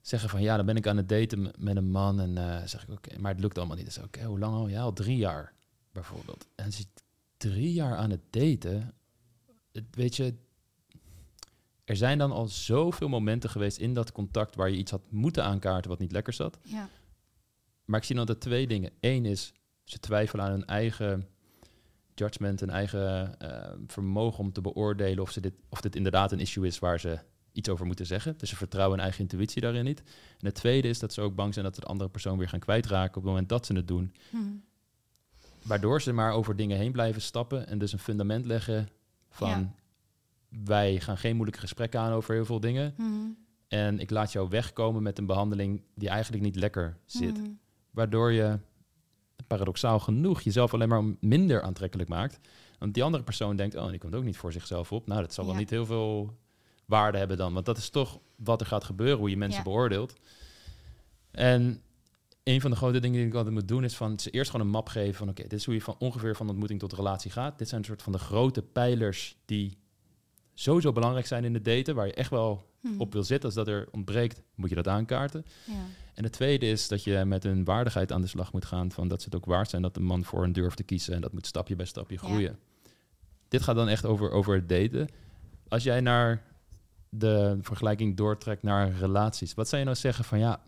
zeggen 0.00 0.28
van 0.28 0.42
ja, 0.42 0.56
dan 0.56 0.66
ben 0.66 0.76
ik 0.76 0.86
aan 0.86 0.96
het 0.96 1.08
daten 1.08 1.52
met 1.58 1.76
een 1.76 1.90
man 1.90 2.20
en 2.20 2.38
eh 2.38 2.66
zeg 2.66 2.82
ik 2.82 2.90
oké, 2.90 3.18
maar 3.18 3.32
het 3.32 3.40
lukt 3.40 3.58
allemaal 3.58 3.76
niet. 3.76 3.96
Ik, 3.96 4.04
oké, 4.04 4.24
hoe 4.24 4.38
lang 4.38 4.54
al? 4.54 4.68
Ja, 4.68 4.80
al 4.82 4.92
drie 4.92 5.16
jaar 5.16 5.52
bijvoorbeeld. 5.92 6.46
En 6.54 6.70
je 6.70 6.84
drie 7.36 7.72
jaar 7.72 7.96
aan 7.96 8.10
het 8.10 8.20
daten, 8.30 8.94
het, 9.72 9.84
weet 9.90 10.16
je, 10.16 10.34
er 11.88 11.96
zijn 11.96 12.18
dan 12.18 12.32
al 12.32 12.48
zoveel 12.48 13.08
momenten 13.08 13.50
geweest 13.50 13.78
in 13.78 13.94
dat 13.94 14.12
contact 14.12 14.54
waar 14.54 14.70
je 14.70 14.76
iets 14.76 14.90
had 14.90 15.02
moeten 15.10 15.44
aankaarten 15.44 15.90
wat 15.90 15.98
niet 15.98 16.12
lekker 16.12 16.32
zat. 16.32 16.58
Ja, 16.62 16.88
Maar 17.84 17.98
ik 18.00 18.06
zie 18.06 18.16
dan 18.16 18.26
dat 18.26 18.40
twee 18.40 18.66
dingen. 18.66 18.90
Eén 19.00 19.24
is, 19.24 19.52
ze 19.84 19.98
twijfelen 19.98 20.44
aan 20.44 20.50
hun 20.50 20.66
eigen 20.66 21.28
judgment, 22.14 22.60
hun 22.60 22.70
eigen 22.70 23.38
eh, 23.38 23.72
vermogen 23.86 24.38
om 24.38 24.52
te 24.52 24.60
beoordelen 24.60 25.22
of, 25.22 25.30
ze 25.30 25.40
dit, 25.40 25.54
of 25.68 25.80
dit 25.80 25.96
inderdaad 25.96 26.32
een 26.32 26.40
issue 26.40 26.66
is 26.66 26.78
waar 26.78 27.00
ze 27.00 27.18
iets 27.52 27.68
over 27.68 27.86
moeten 27.86 28.06
zeggen. 28.06 28.34
Dus 28.38 28.48
ze 28.48 28.56
vertrouwen 28.56 28.94
hun 28.94 29.04
eigen 29.04 29.22
intuïtie 29.22 29.60
daarin 29.60 29.84
niet. 29.84 30.02
En 30.38 30.46
het 30.46 30.54
tweede 30.54 30.88
is 30.88 30.98
dat 30.98 31.12
ze 31.12 31.20
ook 31.20 31.34
bang 31.34 31.52
zijn 31.52 31.64
dat 31.64 31.74
ze 31.74 31.80
de 31.80 31.86
andere 31.86 32.10
persoon 32.10 32.38
weer 32.38 32.48
gaan 32.48 32.58
kwijtraken 32.58 33.08
op 33.08 33.22
het 33.22 33.24
moment 33.24 33.48
dat 33.48 33.66
ze 33.66 33.72
het 33.74 33.88
doen. 33.88 34.14
Mhm. 34.30 34.42
Waardoor 35.62 36.02
ze 36.02 36.12
maar 36.12 36.32
over 36.32 36.56
dingen 36.56 36.78
heen 36.78 36.92
blijven 36.92 37.22
stappen 37.22 37.66
en 37.66 37.78
dus 37.78 37.92
een 37.92 37.98
fundament 37.98 38.46
leggen 38.46 38.88
van 39.30 39.48
Ja. 39.48 39.74
Wij 40.48 41.00
gaan 41.00 41.18
geen 41.18 41.34
moeilijke 41.34 41.60
gesprekken 41.60 42.00
aan 42.00 42.12
over 42.12 42.34
heel 42.34 42.44
veel 42.44 42.60
dingen. 42.60 42.94
Mhm. 42.96 43.10
En 43.68 43.98
ik 43.98 44.10
laat 44.10 44.32
jou 44.32 44.48
wegkomen 44.48 45.02
met 45.02 45.18
een 45.18 45.26
behandeling 45.26 45.82
die 45.94 46.08
eigenlijk 46.08 46.42
niet 46.42 46.56
lekker 46.56 46.96
zit. 47.04 47.38
Mhm. 47.38 47.50
Waardoor 47.90 48.32
je 48.32 48.58
paradoxaal 49.46 49.98
genoeg 50.00 50.40
jezelf 50.40 50.74
alleen 50.74 50.88
maar 50.88 51.04
minder 51.20 51.62
aantrekkelijk 51.62 52.08
maakt. 52.08 52.40
Want 52.78 52.94
die 52.94 53.02
andere 53.02 53.22
persoon 53.22 53.56
denkt, 53.56 53.74
oh, 53.76 53.88
die 53.88 53.98
komt 53.98 54.14
ook 54.14 54.24
niet 54.24 54.36
voor 54.36 54.52
zichzelf 54.52 54.92
op. 54.92 55.06
Nou, 55.06 55.20
dat 55.20 55.34
zal 55.34 55.46
wel 55.46 55.54
niet 55.54 55.70
heel 55.70 55.86
veel 55.86 56.36
waarde 56.84 57.18
hebben 57.18 57.36
dan. 57.36 57.52
Want 57.52 57.66
dat 57.66 57.78
is 57.78 57.90
toch 57.90 58.20
wat 58.36 58.60
er 58.60 58.66
gaat 58.66 58.84
gebeuren, 58.84 59.18
hoe 59.18 59.30
je 59.30 59.36
mensen 59.36 59.58
Ja. 59.58 59.64
beoordeelt. 59.64 60.14
En 61.30 61.82
een 62.42 62.60
van 62.60 62.70
de 62.70 62.76
grote 62.76 63.00
dingen 63.00 63.18
die 63.18 63.26
ik 63.26 63.34
altijd 63.34 63.54
moet 63.54 63.68
doen, 63.68 63.84
is 63.84 63.96
van 63.96 64.18
ze 64.18 64.30
eerst 64.30 64.50
gewoon 64.50 64.66
een 64.66 64.72
map 64.72 64.88
geven 64.88 65.14
van 65.14 65.28
oké, 65.28 65.42
dit 65.42 65.52
is 65.52 65.64
hoe 65.64 65.74
je 65.74 65.82
van 65.82 65.96
ongeveer 65.98 66.36
van 66.36 66.48
ontmoeting 66.48 66.80
tot 66.80 66.92
relatie 66.92 67.30
gaat. 67.30 67.58
Dit 67.58 67.68
zijn 67.68 67.80
een 67.80 67.86
soort 67.86 68.02
van 68.02 68.12
de 68.12 68.18
grote 68.18 68.62
pijlers 68.62 69.36
die 69.44 69.78
sowieso 70.60 70.92
belangrijk 70.92 71.26
zijn 71.26 71.44
in 71.44 71.54
het 71.54 71.64
daten, 71.64 71.94
waar 71.94 72.06
je 72.06 72.14
echt 72.14 72.30
wel 72.30 72.66
Mhm. 72.80 73.00
op 73.00 73.12
wil 73.12 73.24
zitten. 73.24 73.44
Als 73.46 73.54
dat 73.54 73.68
er 73.68 73.88
ontbreekt, 73.90 74.42
moet 74.54 74.68
je 74.68 74.74
dat 74.74 74.88
aankaarten. 74.88 75.44
Ja. 75.66 75.72
En 76.14 76.24
het 76.24 76.32
tweede 76.32 76.66
is 76.66 76.88
dat 76.88 77.04
je 77.04 77.24
met 77.24 77.44
een 77.44 77.64
waardigheid 77.64 78.12
aan 78.12 78.20
de 78.20 78.26
slag 78.26 78.52
moet 78.52 78.64
gaan. 78.64 78.92
Van 78.92 79.08
dat 79.08 79.18
ze 79.20 79.24
het 79.26 79.34
ook 79.36 79.44
waard 79.44 79.70
zijn 79.70 79.82
dat 79.82 79.96
een 79.96 80.02
man 80.04 80.24
voor 80.24 80.44
een 80.44 80.52
durft 80.52 80.76
te 80.76 80.82
kiezen. 80.82 81.14
En 81.14 81.20
dat 81.20 81.32
moet 81.32 81.46
stapje 81.46 81.76
bij 81.76 81.86
stapje 81.86 82.18
Ja. 82.20 82.28
groeien. 82.28 82.58
Dit 83.48 83.62
gaat 83.62 83.74
dan 83.76 83.88
echt 83.88 84.04
over, 84.04 84.30
over 84.30 84.54
het 84.54 84.68
daten. 84.68 85.08
Als 85.68 85.82
jij 85.82 86.00
naar 86.00 86.42
de 87.08 87.58
vergelijking 87.60 88.16
doortrekt 88.16 88.62
naar 88.62 88.90
relaties. 88.92 89.54
Wat 89.54 89.68
zou 89.68 89.80
je 89.80 89.86
nou 89.86 89.98
zeggen 89.98 90.24
van 90.24 90.38
ja, 90.38 90.62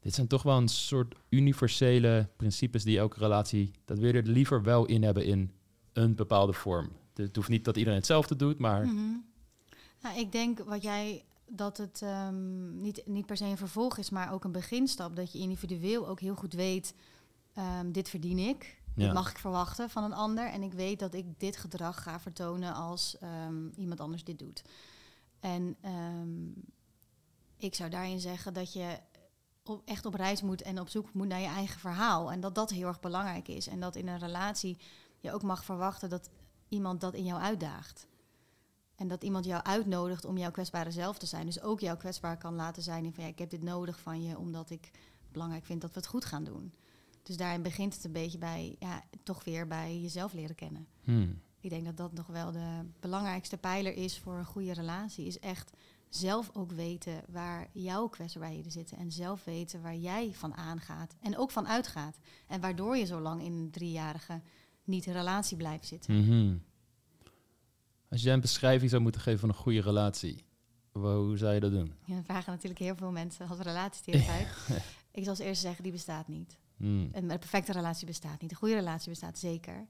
dit 0.00 0.14
zijn 0.14 0.26
toch 0.26 0.42
wel 0.42 0.56
een 0.56 0.68
soort 0.68 1.14
universele 1.28 2.28
principes 2.36 2.84
die 2.84 2.98
elke 2.98 3.18
relatie, 3.18 3.70
dat 3.84 3.98
wil 3.98 4.06
je 4.14 4.20
er 4.20 4.26
liever 4.26 4.62
wel 4.62 4.86
in 4.86 5.02
hebben 5.02 5.24
in 5.24 5.52
een 5.92 6.14
bepaalde 6.14 6.52
vorm. 6.52 6.88
Het 7.14 7.36
hoeft 7.36 7.48
niet 7.48 7.64
dat 7.64 7.76
iedereen 7.76 7.98
hetzelfde 7.98 8.36
doet, 8.36 8.58
maar 8.58 8.86
Mhm. 8.86 9.16
Nou, 10.00 10.18
ik 10.18 10.32
denk 10.32 10.58
wat 10.58 10.82
jij 10.82 11.24
dat 11.48 11.76
het 11.76 12.02
ehm, 12.02 12.80
niet, 12.80 13.02
niet 13.06 13.26
per 13.26 13.36
se 13.36 13.44
een 13.44 13.56
vervolg 13.56 13.98
is, 13.98 14.10
maar 14.10 14.32
ook 14.32 14.44
een 14.44 14.52
beginstap. 14.52 15.16
Dat 15.16 15.32
je 15.32 15.38
individueel 15.38 16.08
ook 16.08 16.20
heel 16.20 16.34
goed 16.34 16.52
weet, 16.52 16.94
ehm, 17.52 17.92
dit 17.92 18.08
verdien 18.08 18.38
ik. 18.38 18.82
Ja. 18.94 19.04
Dit 19.04 19.12
mag 19.12 19.30
ik 19.30 19.38
verwachten 19.38 19.90
van 19.90 20.04
een 20.04 20.12
ander. 20.12 20.46
En 20.46 20.62
ik 20.62 20.72
weet 20.72 20.98
dat 20.98 21.14
ik 21.14 21.40
dit 21.40 21.56
gedrag 21.56 22.02
ga 22.02 22.20
vertonen 22.20 22.74
als 22.74 23.18
ehm, 23.18 23.68
iemand 23.76 24.00
anders 24.00 24.24
dit 24.24 24.38
doet. 24.38 24.62
En 25.40 25.76
ik 27.56 27.74
zou 27.74 27.90
daarin 27.90 28.20
zeggen 28.20 28.54
dat 28.54 28.72
je 28.72 28.98
op, 29.64 29.82
echt 29.84 30.06
op 30.06 30.14
reis 30.14 30.42
moet 30.42 30.62
en 30.62 30.80
op 30.80 30.88
zoek 30.88 31.12
moet 31.12 31.28
naar 31.28 31.40
je 31.40 31.46
eigen 31.46 31.80
verhaal. 31.80 32.32
En 32.32 32.40
dat 32.40 32.54
dat 32.54 32.70
heel 32.70 32.86
erg 32.86 33.00
belangrijk 33.00 33.48
is. 33.48 33.66
En 33.66 33.80
dat 33.80 33.96
in 33.96 34.08
een 34.08 34.18
relatie 34.18 34.78
je 35.20 35.32
ook 35.32 35.42
mag 35.42 35.64
verwachten 35.64 36.08
dat 36.08 36.30
iemand 36.74 37.00
dat 37.00 37.14
in 37.14 37.24
jou 37.24 37.40
uitdaagt. 37.40 38.06
En 38.96 39.08
dat 39.08 39.22
iemand 39.22 39.44
jou 39.44 39.62
uitnodigt 39.62 40.24
om 40.24 40.38
jouw 40.38 40.50
kwetsbare 40.50 40.90
zelf 40.90 41.18
te 41.18 41.26
zijn. 41.26 41.46
Dus 41.46 41.60
ook 41.60 41.80
jou 41.80 41.98
kwetsbaar 41.98 42.36
kan 42.36 42.54
laten 42.54 42.82
zijn 42.82 43.04
in 43.04 43.14
van 43.14 43.24
ja, 43.24 43.30
ik 43.30 43.38
heb 43.38 43.50
dit 43.50 43.62
nodig 43.62 44.00
van 44.00 44.22
je 44.22 44.38
omdat 44.38 44.70
ik 44.70 44.90
belangrijk 45.32 45.64
vind 45.64 45.80
dat 45.80 45.94
we 45.94 46.00
het 46.00 46.08
goed 46.08 46.24
gaan 46.24 46.44
doen. 46.44 46.72
Dus 47.22 47.36
daarin 47.36 47.62
begint 47.62 47.94
het 47.94 48.04
een 48.04 48.12
beetje 48.12 48.38
bij, 48.38 48.76
ja, 48.78 49.02
toch 49.22 49.44
weer 49.44 49.66
bij 49.66 50.00
jezelf 50.00 50.32
leren 50.32 50.54
kennen. 50.54 50.86
Hmm. 51.04 51.40
Ik 51.60 51.70
denk 51.70 51.84
dat 51.84 51.96
dat 51.96 52.12
nog 52.12 52.26
wel 52.26 52.52
de 52.52 52.80
belangrijkste 53.00 53.56
pijler 53.56 53.96
is 53.96 54.18
voor 54.18 54.34
een 54.34 54.44
goede 54.44 54.72
relatie. 54.72 55.26
Is 55.26 55.38
echt 55.38 55.72
zelf 56.08 56.50
ook 56.52 56.72
weten 56.72 57.22
waar 57.28 57.68
jouw 57.72 58.08
kwetsbaarheden 58.08 58.72
zitten. 58.72 58.96
En 58.96 59.12
zelf 59.12 59.44
weten 59.44 59.82
waar 59.82 59.96
jij 59.96 60.32
van 60.34 60.54
aangaat. 60.54 61.14
En 61.20 61.36
ook 61.36 61.50
van 61.50 61.68
uitgaat. 61.68 62.18
En 62.46 62.60
waardoor 62.60 62.96
je 62.96 63.04
zo 63.04 63.20
lang 63.20 63.42
in 63.42 63.52
een 63.52 63.70
driejarige 63.70 64.40
niet-relatie 64.84 65.56
blijft 65.56 65.86
zitten. 65.86 66.20
Mhm. 66.20 66.56
Als 68.10 68.22
jij 68.22 68.32
een 68.32 68.40
beschrijving 68.40 68.90
zou 68.90 69.02
moeten 69.02 69.20
geven 69.20 69.40
van 69.40 69.48
een 69.48 69.54
goede 69.54 69.80
relatie, 69.80 70.44
hoe 70.92 71.36
zou 71.36 71.54
je 71.54 71.60
dat 71.60 71.70
doen? 71.70 71.92
Ja, 72.04 72.14
dan 72.14 72.24
vragen 72.24 72.52
natuurlijk 72.52 72.80
heel 72.80 72.96
veel 72.96 73.10
mensen 73.10 73.48
als 73.48 73.58
relatietherapeut. 73.58 74.48
ik 75.12 75.22
zal 75.22 75.30
als 75.30 75.38
eerste 75.38 75.66
zeggen, 75.66 75.82
die 75.82 75.92
bestaat 75.92 76.28
niet. 76.28 76.58
Een, 76.78 77.10
een 77.12 77.26
perfecte 77.26 77.72
relatie 77.72 78.06
bestaat 78.06 78.40
niet. 78.40 78.50
Een 78.50 78.56
goede 78.56 78.74
relatie 78.74 79.08
bestaat 79.08 79.38
zeker. 79.38 79.86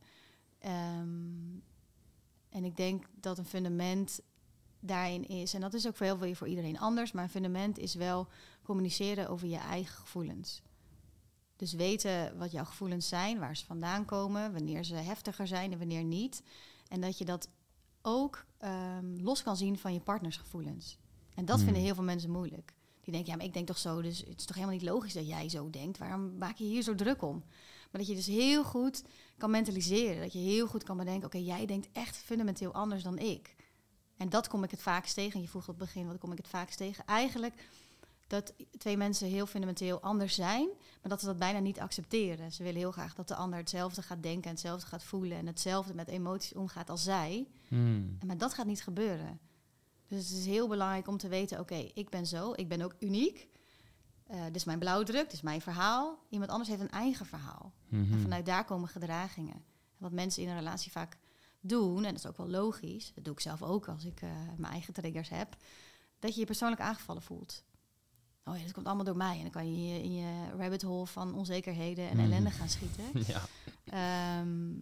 Ehm, 0.59 1.59
en 2.49 2.65
ik 2.65 2.77
denk 2.77 3.05
dat 3.21 3.39
een 3.39 3.45
fundament 3.45 4.21
daarin 4.81 5.29
is, 5.29 5.55
en 5.55 5.61
dat 5.61 5.75
is 5.75 5.87
ook 5.87 5.97
voor 5.97 6.07
heel 6.07 6.19
veel 6.19 6.35
voor 6.35 6.49
iedereen 6.49 6.79
anders, 6.79 7.13
maar 7.13 7.25
een 7.25 7.31
fundament 7.31 7.79
is 7.79 7.95
wel 7.95 8.29
communiceren 8.63 9.29
over 9.29 9.49
je 9.49 9.57
eigen 9.57 9.95
gevoelens. 9.95 10.63
Dus 11.65 11.73
weten 11.73 12.39
wat 12.39 12.53
jouw 12.53 12.65
gevoelens 12.65 13.09
zijn, 13.09 13.39
waar 13.39 13.57
ze 13.57 13.65
vandaan 13.65 14.05
komen, 14.05 14.53
wanneer 14.53 14.85
ze 14.85 14.95
heftiger 14.95 15.47
zijn 15.47 15.73
en 15.73 15.79
wanneer 15.79 16.05
niet. 16.05 16.43
En 16.89 17.01
dat 17.01 17.19
je 17.19 17.25
dat 17.25 17.49
ook 18.03 18.45
ehm, 18.59 19.17
los 19.17 19.43
kan 19.43 19.57
zien 19.57 19.79
van 19.79 19.93
je 19.93 20.01
partners 20.01 20.37
gevoelens. 20.37 20.99
En 21.35 21.45
dat 21.45 21.57
Hmm. 21.57 21.65
vinden 21.65 21.83
heel 21.83 21.95
veel 21.95 22.05
mensen 22.05 22.31
moeilijk. 22.31 22.75
Die 23.01 23.13
denken, 23.13 23.31
ja, 23.31 23.37
maar 23.37 23.47
ik 23.47 23.53
denk 23.53 23.67
toch 23.67 23.79
zo, 23.79 24.03
dus 24.03 24.19
het 24.19 24.41
is 24.41 24.45
toch 24.45 24.57
helemaal 24.57 24.77
niet 24.77 24.89
logisch 24.89 25.13
dat 25.13 25.29
jij 25.29 25.49
zo 25.49 25.71
denkt. 25.71 25.99
Waarom 25.99 26.39
maak 26.39 26.57
je 26.57 26.65
hier 26.65 26.83
zo 26.83 26.95
druk 26.95 27.23
om? 27.23 27.45
Maar 27.91 28.01
dat 28.01 28.07
je 28.07 28.15
dus 28.15 28.27
heel 28.27 28.65
goed 28.65 29.03
kan 29.39 29.51
mentaliseren. 29.51 30.23
Dat 30.23 30.33
je 30.33 30.39
heel 30.39 30.67
goed 30.67 30.83
kan 30.83 30.97
bedenken, 30.97 31.27
oké, 31.27 31.39
jij 31.39 31.67
denkt 31.67 31.89
echt 31.93 32.17
fundamenteel 32.17 32.73
anders 32.73 33.03
dan 33.03 33.19
ik. 33.19 33.57
En 34.17 34.29
dat 34.29 34.49
kom 34.49 34.65
ik 34.65 34.71
het 34.71 34.83
vaakst 34.83 35.15
tegen. 35.15 35.35
En 35.35 35.41
je 35.41 35.49
vroeg 35.49 35.69
op 35.69 35.79
het 35.79 35.79
begin, 35.79 36.07
wat 36.07 36.19
kom 36.19 36.33
ik 36.33 36.39
het 36.39 36.49
vaakst 36.49 36.77
tegen? 36.77 37.07
Eigenlijk 37.07 37.55
dat 38.27 38.55
twee 38.79 38.97
mensen 38.97 39.29
heel 39.29 39.47
fundamenteel 39.47 40.01
anders 40.01 40.35
zijn, 40.35 40.69
maar 41.01 41.11
dat 41.11 41.21
ze 41.21 41.27
dat 41.27 41.39
bijna 41.39 41.59
niet 41.59 41.81
accepteren. 41.81 42.53
Ze 42.53 42.63
willen 42.63 42.81
heel 42.81 42.93
graag 42.93 43.15
dat 43.15 43.29
de 43.29 43.35
ander 43.35 43.59
hetzelfde 43.59 44.03
gaat 44.03 44.23
denken 44.23 44.43
en 44.45 44.51
hetzelfde 44.51 44.87
gaat 44.87 45.05
voelen 45.05 45.39
en 45.39 45.47
hetzelfde 45.47 45.95
met 45.95 46.09
emoties 46.09 46.55
omgaat 46.55 46.91
als 46.91 47.03
zij. 47.03 47.47
Hmm. 47.69 48.19
Maar 48.27 48.39
dat 48.39 48.55
gaat 48.55 48.67
niet 48.67 48.83
gebeuren. 48.83 49.41
Dus 50.07 50.29
het 50.29 50.39
is 50.39 50.47
heel 50.47 50.69
belangrijk 50.69 51.09
om 51.09 51.17
te 51.17 51.29
weten, 51.29 51.61
oké, 51.61 51.91
ik 51.95 52.11
ben 52.11 52.27
zo, 52.27 52.53
ik 52.53 52.69
ben 52.69 52.83
ook 52.83 52.95
uniek. 52.99 53.49
Eh 54.27 54.45
dit 54.45 54.57
is 54.57 54.65
mijn 54.65 54.79
blauwdruk, 54.79 55.25
dit 55.25 55.33
is 55.33 55.43
mijn 55.43 55.61
verhaal. 55.61 56.19
Iemand 56.29 56.51
anders 56.51 56.69
heeft 56.69 56.81
een 56.81 56.91
eigen 56.91 57.27
verhaal. 57.27 57.73
Mhm. 57.89 58.13
En 58.13 58.21
vanuit 58.21 58.47
daar 58.47 58.65
komen 58.65 58.89
gedragingen. 58.89 59.55
En 59.55 59.65
wat 59.99 60.13
mensen 60.13 60.43
in 60.43 60.49
een 60.49 60.59
relatie 60.59 60.91
vaak 60.91 61.19
doen, 61.61 61.97
en 61.97 62.15
dat 62.15 62.25
is 62.25 62.27
ook 62.27 62.37
wel 62.37 62.49
logisch, 62.49 63.13
dat 63.15 63.25
doe 63.25 63.33
ik 63.33 63.41
zelf 63.41 63.63
ook 63.63 63.89
als 63.89 64.05
ik 64.05 64.23
eh, 64.23 64.31
mijn 64.57 64.73
eigen 64.73 64.95
triggers 64.95 65.29
heb, 65.29 65.57
dat 66.19 66.35
je 66.35 66.41
je 66.41 66.47
persoonlijk 66.47 66.81
aangevallen 66.81 67.23
voelt. 67.23 67.63
Oh 68.45 68.57
ja, 68.57 68.63
dat 68.63 68.73
komt 68.73 68.87
allemaal 68.87 69.05
door 69.05 69.17
mij. 69.17 69.37
En 69.37 69.43
dan 69.43 69.51
kan 69.51 69.71
je 69.71 69.77
in 69.77 69.85
je, 69.95 70.03
in 70.03 70.15
je 70.15 70.51
rabbit 70.57 70.83
hole 70.83 71.07
van 71.07 71.35
onzekerheden 71.35 72.09
en 72.09 72.17
Mhm. 72.17 72.25
ellende 72.27 72.51
gaan 72.51 72.69
schieten. 72.69 73.05
Ja. 73.35 73.41
Ehm, 73.85 74.73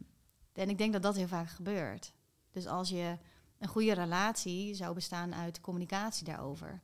en 0.53 0.69
ik 0.69 0.79
denk 0.79 0.93
dat 0.93 1.03
dat 1.03 1.17
heel 1.17 1.27
vaak 1.29 1.49
gebeurt. 1.49 2.13
Dus 2.51 2.67
als 2.67 2.89
je 2.89 3.19
een 3.59 3.69
goede 3.69 3.93
relatie 3.95 4.75
zou 4.75 4.95
bestaan 4.95 5.35
uit 5.35 5.61
communicatie 5.61 6.25
daarover. 6.25 6.81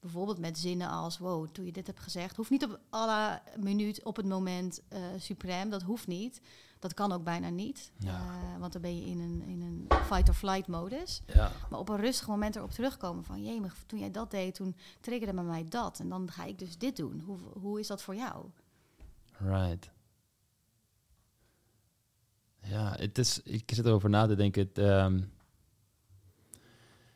Bijvoorbeeld 0.00 0.38
met 0.38 0.58
zinnen 0.58 0.88
als, 0.88 1.18
wow, 1.18 1.48
toen 1.48 1.64
je 1.64 1.72
dit 1.72 1.86
hebt 1.86 2.00
gezegd. 2.00 2.36
Hoeft 2.36 2.50
niet 2.50 2.64
op 2.64 2.80
alle 2.90 3.40
minuut, 3.56 4.04
op 4.04 4.16
het 4.16 4.26
moment 4.26 4.82
uh, 4.92 4.98
suprem. 5.18 5.70
Dat 5.70 5.82
hoeft 5.82 6.06
niet. 6.06 6.40
Dat 6.78 6.94
kan 6.94 7.12
ook 7.12 7.24
bijna 7.24 7.48
niet. 7.48 7.90
Ja. 7.98 8.20
Uh, 8.20 8.60
want 8.60 8.72
dan 8.72 8.82
ben 8.82 8.96
je 8.96 9.06
in 9.06 9.20
een, 9.20 9.42
in 9.42 9.62
een 9.62 9.98
fight-or-flight 10.04 10.66
modus. 10.66 11.22
ja. 11.26 11.52
Maar 11.70 11.78
op 11.78 11.88
een 11.88 11.96
rustig 11.96 12.28
moment 12.28 12.56
erop 12.56 12.70
terugkomen 12.70 13.24
van... 13.24 13.42
jemig, 13.42 13.76
toen 13.86 13.98
jij 13.98 14.10
dat 14.10 14.30
deed, 14.30 14.54
toen 14.54 14.76
triggerde 15.00 15.34
bij 15.34 15.44
mij 15.44 15.66
dat. 15.68 16.00
En 16.00 16.08
dan 16.08 16.30
ga 16.30 16.44
ik 16.44 16.58
dus 16.58 16.78
dit 16.78 16.96
doen. 16.96 17.20
Hoe, 17.20 17.38
hoe 17.60 17.80
is 17.80 17.86
dat 17.86 18.02
voor 18.02 18.14
jou? 18.14 18.46
Right. 19.38 19.90
Ja, 22.62 22.94
het 22.96 23.18
is, 23.18 23.42
ik 23.42 23.70
zit 23.74 23.86
erover 23.86 24.10
na 24.10 24.26
te 24.26 24.34
denken. 24.34 24.62
Het, 24.62 24.78
ehm, 24.78 25.20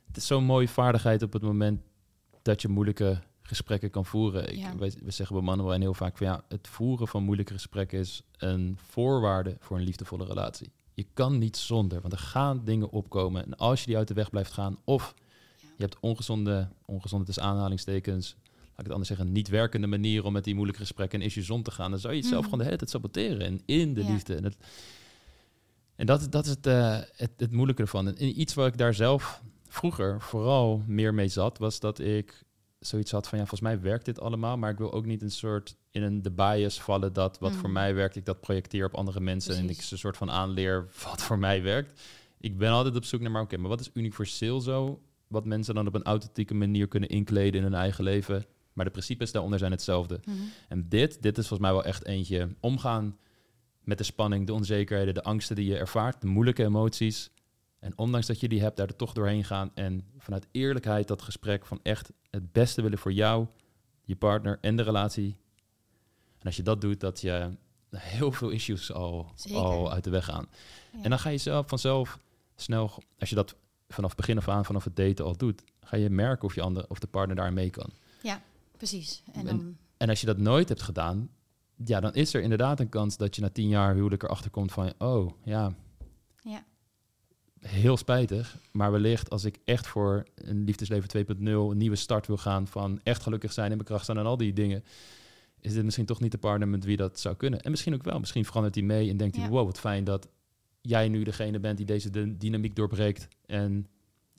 het 0.07 0.16
is 0.16 0.27
zo'n 0.27 0.45
mooie 0.45 0.69
vaardigheid 0.69 1.23
op 1.23 1.33
het 1.33 1.43
moment 1.43 1.81
dat 2.42 2.62
je 2.62 2.68
moeilijke 2.68 3.20
gesprekken 3.42 3.90
kan 3.90 4.07
voeren. 4.07 4.53
Ik, 4.53 4.66
wij, 4.79 4.92
we 5.03 5.11
zeggen 5.11 5.37
bij 5.37 5.44
mannen 5.44 5.66
wel 5.66 5.74
en 5.74 5.81
heel 5.81 5.94
vaak 5.94 6.16
van 6.16 6.26
ja, 6.26 6.44
het 6.48 6.68
voeren 6.68 7.09
van 7.09 7.22
moeilijke 7.22 7.53
gesprekken 7.53 7.98
is 7.98 8.22
een 8.37 8.79
voorwaarde 8.87 9.57
voor 9.59 9.76
een 9.76 9.85
liefdevolle 9.85 10.24
relatie. 10.24 10.70
Je 10.94 11.07
kan 11.14 11.38
niet 11.38 11.57
zonder, 11.57 12.00
want 12.00 12.12
er 12.12 12.18
gaan 12.18 12.64
dingen 12.64 12.90
opkomen. 12.90 13.44
En 13.44 13.57
als 13.57 13.81
je 13.81 13.87
die 13.87 13.96
uit 13.96 14.09
de 14.09 14.14
weg 14.14 14.31
blijft 14.31 14.53
gaan, 14.53 14.79
of 14.85 15.14
Ja. 15.61 15.68
je 15.76 15.83
hebt 15.83 15.96
ongezonde, 16.00 16.68
ongezonde 16.85 17.24
tussen 17.24 17.42
aanhalingstekens, 17.44 18.37
laat 18.44 18.79
ik 18.79 18.85
het 18.85 18.90
anders 18.90 19.09
zeggen, 19.09 19.33
niet 19.33 19.48
werkende 19.48 19.87
manier 19.87 20.24
om 20.24 20.33
met 20.33 20.44
die 20.44 20.55
moeilijke 20.55 20.81
gesprekken 20.83 21.20
en 21.20 21.26
issues 21.26 21.50
om 21.50 21.62
te 21.62 21.70
gaan, 21.70 21.90
dan 21.90 22.00
zou 22.00 22.12
je 22.14 22.18
het 22.20 22.29
zelf 22.29 22.40
Mhm. 22.40 22.50
gewoon 22.50 22.59
de 22.64 22.70
hele 22.70 22.79
tijd 22.79 22.90
saboteren 22.90 23.40
en 23.40 23.61
in 23.64 23.94
de 23.94 24.03
Ja. 24.05 24.12
liefde. 24.12 24.35
En, 24.35 24.44
het, 24.44 24.57
en 25.96 26.07
dat, 26.07 26.33
dat 26.33 26.44
is 26.44 26.50
het, 26.50 26.66
eh, 26.66 26.98
het, 27.16 27.31
het 27.37 27.53
moeilijke 27.53 27.83
ervan. 27.83 28.07
En 28.16 28.40
iets 28.40 28.55
waar 28.55 28.66
ik 28.66 28.79
daar 28.79 28.94
zelf 28.94 29.42
vroeger 29.70 30.20
vooral 30.20 30.83
meer 30.87 31.14
mee 31.14 31.28
zat, 31.28 31.59
was 31.59 31.80
dat 31.80 31.98
ik 31.98 32.42
zoiets 32.78 33.11
had 33.11 33.28
van 33.28 33.38
ja, 33.38 33.46
volgens 33.46 33.70
mij 33.70 33.80
werkt 33.80 34.04
dit 34.04 34.20
allemaal, 34.20 34.56
maar 34.56 34.70
ik 34.70 34.78
wil 34.78 34.92
ook 34.92 35.06
niet 35.06 35.22
een 35.22 35.30
soort 35.30 35.76
in 35.90 36.02
een 36.02 36.22
de 36.22 36.30
bias 36.30 36.80
vallen 36.80 37.12
dat 37.12 37.38
wat 37.38 37.52
voor 37.52 37.62
Mhm. 37.70 37.72
mij 37.72 37.94
werkt, 37.94 38.16
ik 38.16 38.24
dat 38.24 38.40
projecteer 38.40 38.85
op 38.87 38.94
andere 38.94 39.20
mensen 39.20 39.56
en 39.56 39.70
ik 39.70 39.83
ze 39.83 39.92
een 39.92 39.98
soort 39.98 40.16
van 40.16 40.30
aanleer 40.30 40.88
wat 41.09 41.22
voor 41.22 41.38
mij 41.38 41.62
werkt. 41.62 42.00
Ik 42.40 42.59
ben 42.59 42.70
altijd 42.70 42.96
op 42.96 43.04
zoek 43.04 43.20
naar, 43.20 43.30
maar 43.30 43.42
oké, 43.42 43.56
maar 43.56 43.68
wat 43.68 43.80
is 43.80 43.90
universeel 43.94 44.61
zo, 44.61 45.00
wat 45.26 45.44
mensen 45.44 45.74
dan 45.74 45.87
op 45.87 45.94
een 45.94 46.02
authentieke 46.04 46.54
manier 46.54 46.88
kunnen 46.88 47.09
inkleden 47.09 47.61
in 47.61 47.62
hun 47.62 47.74
eigen 47.74 48.04
leven, 48.04 48.44
maar 48.72 48.85
de 48.85 48.90
principes 48.90 49.33
daaronder 49.33 49.59
zijn 49.59 49.70
hetzelfde. 49.70 50.20
Mhm. 50.24 50.37
En 50.68 50.88
dit, 50.88 51.22
dit 51.22 51.38
is 51.38 51.46
volgens 51.48 51.68
mij 51.68 51.78
wel 51.78 51.85
echt 51.88 52.04
eentje 52.06 52.48
omgaan 52.61 53.16
met 53.85 53.98
de 53.98 54.04
spanning, 54.04 54.46
de 54.46 54.52
onzekerheden, 54.52 55.14
de 55.14 55.22
angsten 55.22 55.56
die 55.56 55.66
je 55.66 55.76
ervaart, 55.76 56.20
de 56.20 56.26
moeilijke 56.26 56.64
emoties. 56.64 57.30
En 57.81 57.99
ondanks 57.99 58.27
dat 58.27 58.40
je 58.40 58.49
die 58.49 58.61
hebt, 58.61 58.77
daar 58.77 58.87
er 58.88 58.97
toch 58.97 59.12
doorheen 59.12 59.45
gaan. 59.45 59.71
En 59.75 60.05
vanuit 60.19 60.47
eerlijkheid 60.51 61.09
dat 61.09 61.23
gesprek 61.23 61.66
van 61.66 61.81
echt 61.83 62.12
het 62.31 62.53
beste 62.53 62.83
willen 62.83 62.99
voor 62.99 63.12
jou, 63.12 63.47
je 64.05 64.16
partner 64.16 64.59
en 64.61 64.77
de 64.77 64.83
relatie. 64.83 65.37
En 66.38 66.47
als 66.47 66.57
je 66.57 66.62
dat 66.62 66.81
doet, 66.81 67.01
dat 67.01 67.21
je 67.21 67.51
heel 67.97 68.33
veel 68.33 68.49
issues 68.51 68.93
al, 68.93 69.27
Zeker. 69.35 69.59
al 69.61 69.93
uit 69.93 70.05
de 70.05 70.11
weg 70.11 70.25
gaan. 70.25 70.47
Ja. 70.93 71.03
En 71.03 71.11
dan 71.11 71.19
ga 71.19 71.29
je 71.29 71.38
zelf 71.38 71.69
vanzelf 71.69 72.19
snel, 72.57 73.03
als 73.19 73.29
je 73.29 73.35
dat 73.35 73.55
vanaf 73.88 74.14
begin 74.14 74.37
af 74.37 74.49
aan, 74.49 74.64
vanaf 74.64 74.85
het 74.85 74.97
daten 74.97 75.25
al 75.25 75.37
doet, 75.37 75.62
ga 75.81 75.97
je 75.97 76.11
merken 76.11 76.45
of, 76.45 76.55
je 76.55 76.62
ander, 76.62 76.85
of 76.88 76.99
de 76.99 77.07
partner 77.07 77.37
daar 77.37 77.53
mee 77.53 77.71
kan. 77.71 77.90
Precies. 78.77 79.23
En 79.33 79.47
En- 79.47 79.79
En 79.97 80.09
als 80.09 80.21
je 80.21 80.27
dat 80.27 80.38
nooit 80.38 80.69
hebt 80.69 80.83
gedaan, 80.83 81.31
ja, 81.85 82.01
dan 82.01 82.14
is 82.14 82.35
er 82.35 82.43
inderdaad 82.43 82.81
een 82.81 82.88
kans 82.88 83.16
dat 83.16 83.35
je 83.37 83.43
na 83.43 83.49
tien 83.51 83.69
jaar 83.69 83.95
huwelijk 83.95 84.23
erachter 84.23 84.51
komt 84.51 84.73
van, 84.73 84.93
oh 84.99 85.33
ja, 85.45 85.75
ja. 86.43 86.64
Heel 87.61 87.96
spijtig, 87.96 88.57
maar 88.73 88.92
wellicht 88.92 89.31
als 89.31 89.44
ik 89.44 89.59
echt 89.64 89.87
voor 89.87 90.25
een 90.35 90.64
liefdesleven 90.64 91.27
2.0 91.27 91.37
een 91.42 91.77
nieuwe 91.77 91.96
start 91.96 92.27
wil 92.27 92.37
gaan 92.37 92.66
van 92.66 93.01
echt 93.03 93.23
gelukkig 93.23 93.53
zijn 93.53 93.70
en 93.73 93.79
bekracht 93.79 94.05
zijn 94.05 94.18
en 94.18 94.27
al 94.27 94.37
die 94.37 94.53
dingen, 94.53 94.85
is 95.61 95.73
dit 95.73 95.85
misschien 95.85 96.07
toch 96.07 96.20
niet 96.20 96.33
de 96.33 96.38
partner 96.38 96.68
met 96.68 96.85
wie 96.85 96.96
dat 96.96 97.20
zou 97.20 97.37
kunnen. 97.37 97.61
En 97.61 97.70
misschien 97.70 97.94
ook 97.94 98.03
wel, 98.05 98.18
misschien 98.18 98.44
verandert 98.44 98.75
hij 98.75 98.85
mee 98.85 99.11
en 99.11 99.16
denkt 99.16 99.37
hij, 99.37 99.44
Ja. 99.44 99.51
wow, 99.51 99.64
wat 99.66 99.79
fijn 99.79 100.05
dat 100.05 100.29
jij 100.81 101.09
nu 101.09 101.23
degene 101.23 101.59
bent 101.61 101.77
die 101.77 101.87
deze 101.87 102.11
dy- 102.11 102.35
dynamiek 102.38 102.77
doorbreekt 102.77 103.29
en 103.46 103.87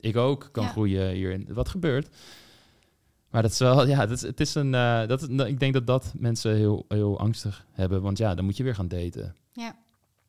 ik 0.00 0.16
ook 0.16 0.48
kan 0.52 0.64
Ja. 0.64 0.70
groeien 0.70 1.10
hierin. 1.14 1.46
Wat 1.48 1.68
gebeurt? 1.68 2.08
Maar 3.30 3.42
dat 3.42 3.50
is 3.50 3.58
wel, 3.58 3.86
ja, 3.94 3.98
dat 4.06 4.10
is, 4.16 4.22
het 4.22 4.40
is 4.40 4.54
een, 4.54 4.74
eh, 4.74 5.06
dat, 5.06 5.22
is- 5.22 5.28
nou, 5.28 5.48
ik 5.48 5.60
denk 5.60 5.72
dat 5.72 5.86
dat 5.86 6.12
mensen 6.16 6.56
heel, 6.56 6.84
heel 6.88 7.18
angstig 7.18 7.66
hebben, 7.72 8.02
want 8.02 8.18
ja, 8.18 8.34
dan 8.34 8.44
moet 8.44 8.56
je 8.56 8.62
weer 8.62 8.74
gaan 8.74 8.88
daten. 8.88 9.36
Ja. 9.52 9.76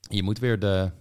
Je 0.10 0.23
moet 0.23 0.39
weer 0.39 0.60
de, 0.60 0.91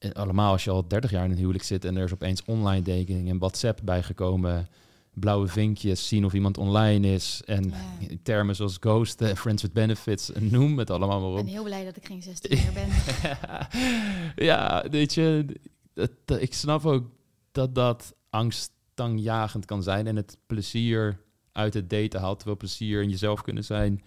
en 0.00 0.12
allemaal 0.12 0.52
als 0.52 0.64
je 0.64 0.70
al 0.70 0.88
30 0.88 1.10
jaar 1.10 1.24
in 1.24 1.30
een 1.30 1.36
huwelijk 1.36 1.64
zit 1.64 1.84
en 1.84 1.96
er 1.96 2.04
is 2.04 2.12
opeens 2.12 2.42
online 2.44 2.82
dating 2.82 3.28
en 3.28 3.38
WhatsApp 3.38 3.80
bijgekomen, 3.84 4.68
blauwe 5.14 5.46
vinkjes, 5.48 6.08
zien 6.08 6.24
of 6.24 6.32
iemand 6.34 6.58
online 6.58 7.12
is 7.12 7.42
en 7.44 7.64
Ja. 8.00 8.06
termen 8.22 8.56
zoals 8.56 8.76
ghosten, 8.80 9.36
friends 9.36 9.62
with 9.62 9.72
benefits, 9.72 10.32
en 10.32 10.50
noem 10.50 10.78
het 10.78 10.90
allemaal 10.90 11.20
maar 11.20 11.30
Ik 11.30 11.36
op. 11.38 11.44
ben 11.44 11.52
heel 11.52 11.64
blij 11.64 11.84
dat 11.84 11.96
ik 11.96 12.06
geen 12.06 12.22
16 12.22 12.58
meer 12.58 12.72
ben. 12.72 12.88
ja, 14.46 14.84
weet 14.90 15.14
je, 15.14 15.46
dat, 15.94 16.10
dat- 16.24 16.40
ik 16.40 16.54
snap 16.54 16.86
ook 16.86 17.10
dat 17.52 17.74
dat 17.74 18.14
angst 18.30 18.72
angstaanjagend 18.94 19.64
kan 19.64 19.82
zijn 19.82 20.06
en 20.06 20.16
het 20.16 20.36
plezier 20.46 21.20
uit 21.52 21.74
het 21.74 21.90
daten 21.90 22.20
haalt, 22.20 22.36
terwijl 22.36 22.56
plezier 22.58 23.02
en 23.02 23.08
jezelf 23.10 23.42
kunnen 23.42 23.64
zijn 23.64 24.02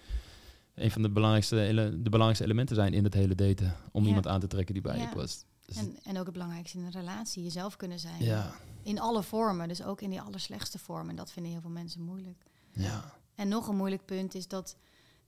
een 0.75 0.91
van 0.91 1.01
de 1.01 1.09
belangrijkste, 1.09 1.55
de 2.01 2.09
belangrijkste 2.09 2.43
elementen 2.43 2.75
zijn 2.75 2.93
in 2.93 3.03
het 3.03 3.13
hele 3.13 3.35
daten. 3.35 3.75
Om 3.91 4.01
Ja. 4.01 4.07
iemand 4.07 4.27
aan 4.27 4.39
te 4.39 4.47
trekken 4.47 4.73
die 4.73 4.83
bij 4.83 4.95
Ja. 4.97 5.01
je 5.01 5.15
past. 5.15 5.45
Dus 5.73 5.83
En, 5.83 5.97
en 6.03 6.17
ook 6.17 6.25
het 6.25 6.33
belangrijkste 6.33 6.77
in 6.77 6.83
een 6.83 6.91
relatie, 6.91 7.43
jezelf 7.43 7.75
kunnen 7.75 7.99
zijn. 7.99 8.23
ja, 8.23 8.53
In 8.83 8.99
alle 8.99 9.23
vormen, 9.23 9.67
dus 9.67 9.83
ook 9.83 10.01
in 10.01 10.09
die 10.09 10.21
allerslechtste 10.21 10.79
vormen. 10.79 11.09
En 11.09 11.15
dat 11.15 11.31
vinden 11.31 11.51
heel 11.51 11.61
veel 11.61 11.69
mensen 11.69 12.01
moeilijk. 12.01 12.43
ja. 12.71 13.13
En 13.35 13.47
nog 13.47 13.67
een 13.67 13.75
moeilijk 13.75 14.05
punt 14.05 14.35
is 14.35 14.47
dat... 14.47 14.75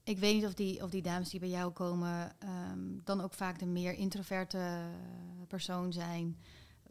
Ik 0.04 0.18
weet 0.18 0.34
niet 0.34 0.46
of 0.46 0.54
die, 0.54 0.82
of 0.82 0.90
die 0.90 1.02
dames 1.02 1.28
die 1.28 1.40
bij 1.40 1.48
jou 1.48 1.72
komen... 1.72 2.32
ehm, 2.38 2.78
dan 3.04 3.20
ook 3.20 3.32
vaak 3.32 3.58
de 3.58 3.66
meer 3.66 3.94
introverte 3.94 4.80
persoon 5.48 5.92
zijn. 5.92 6.36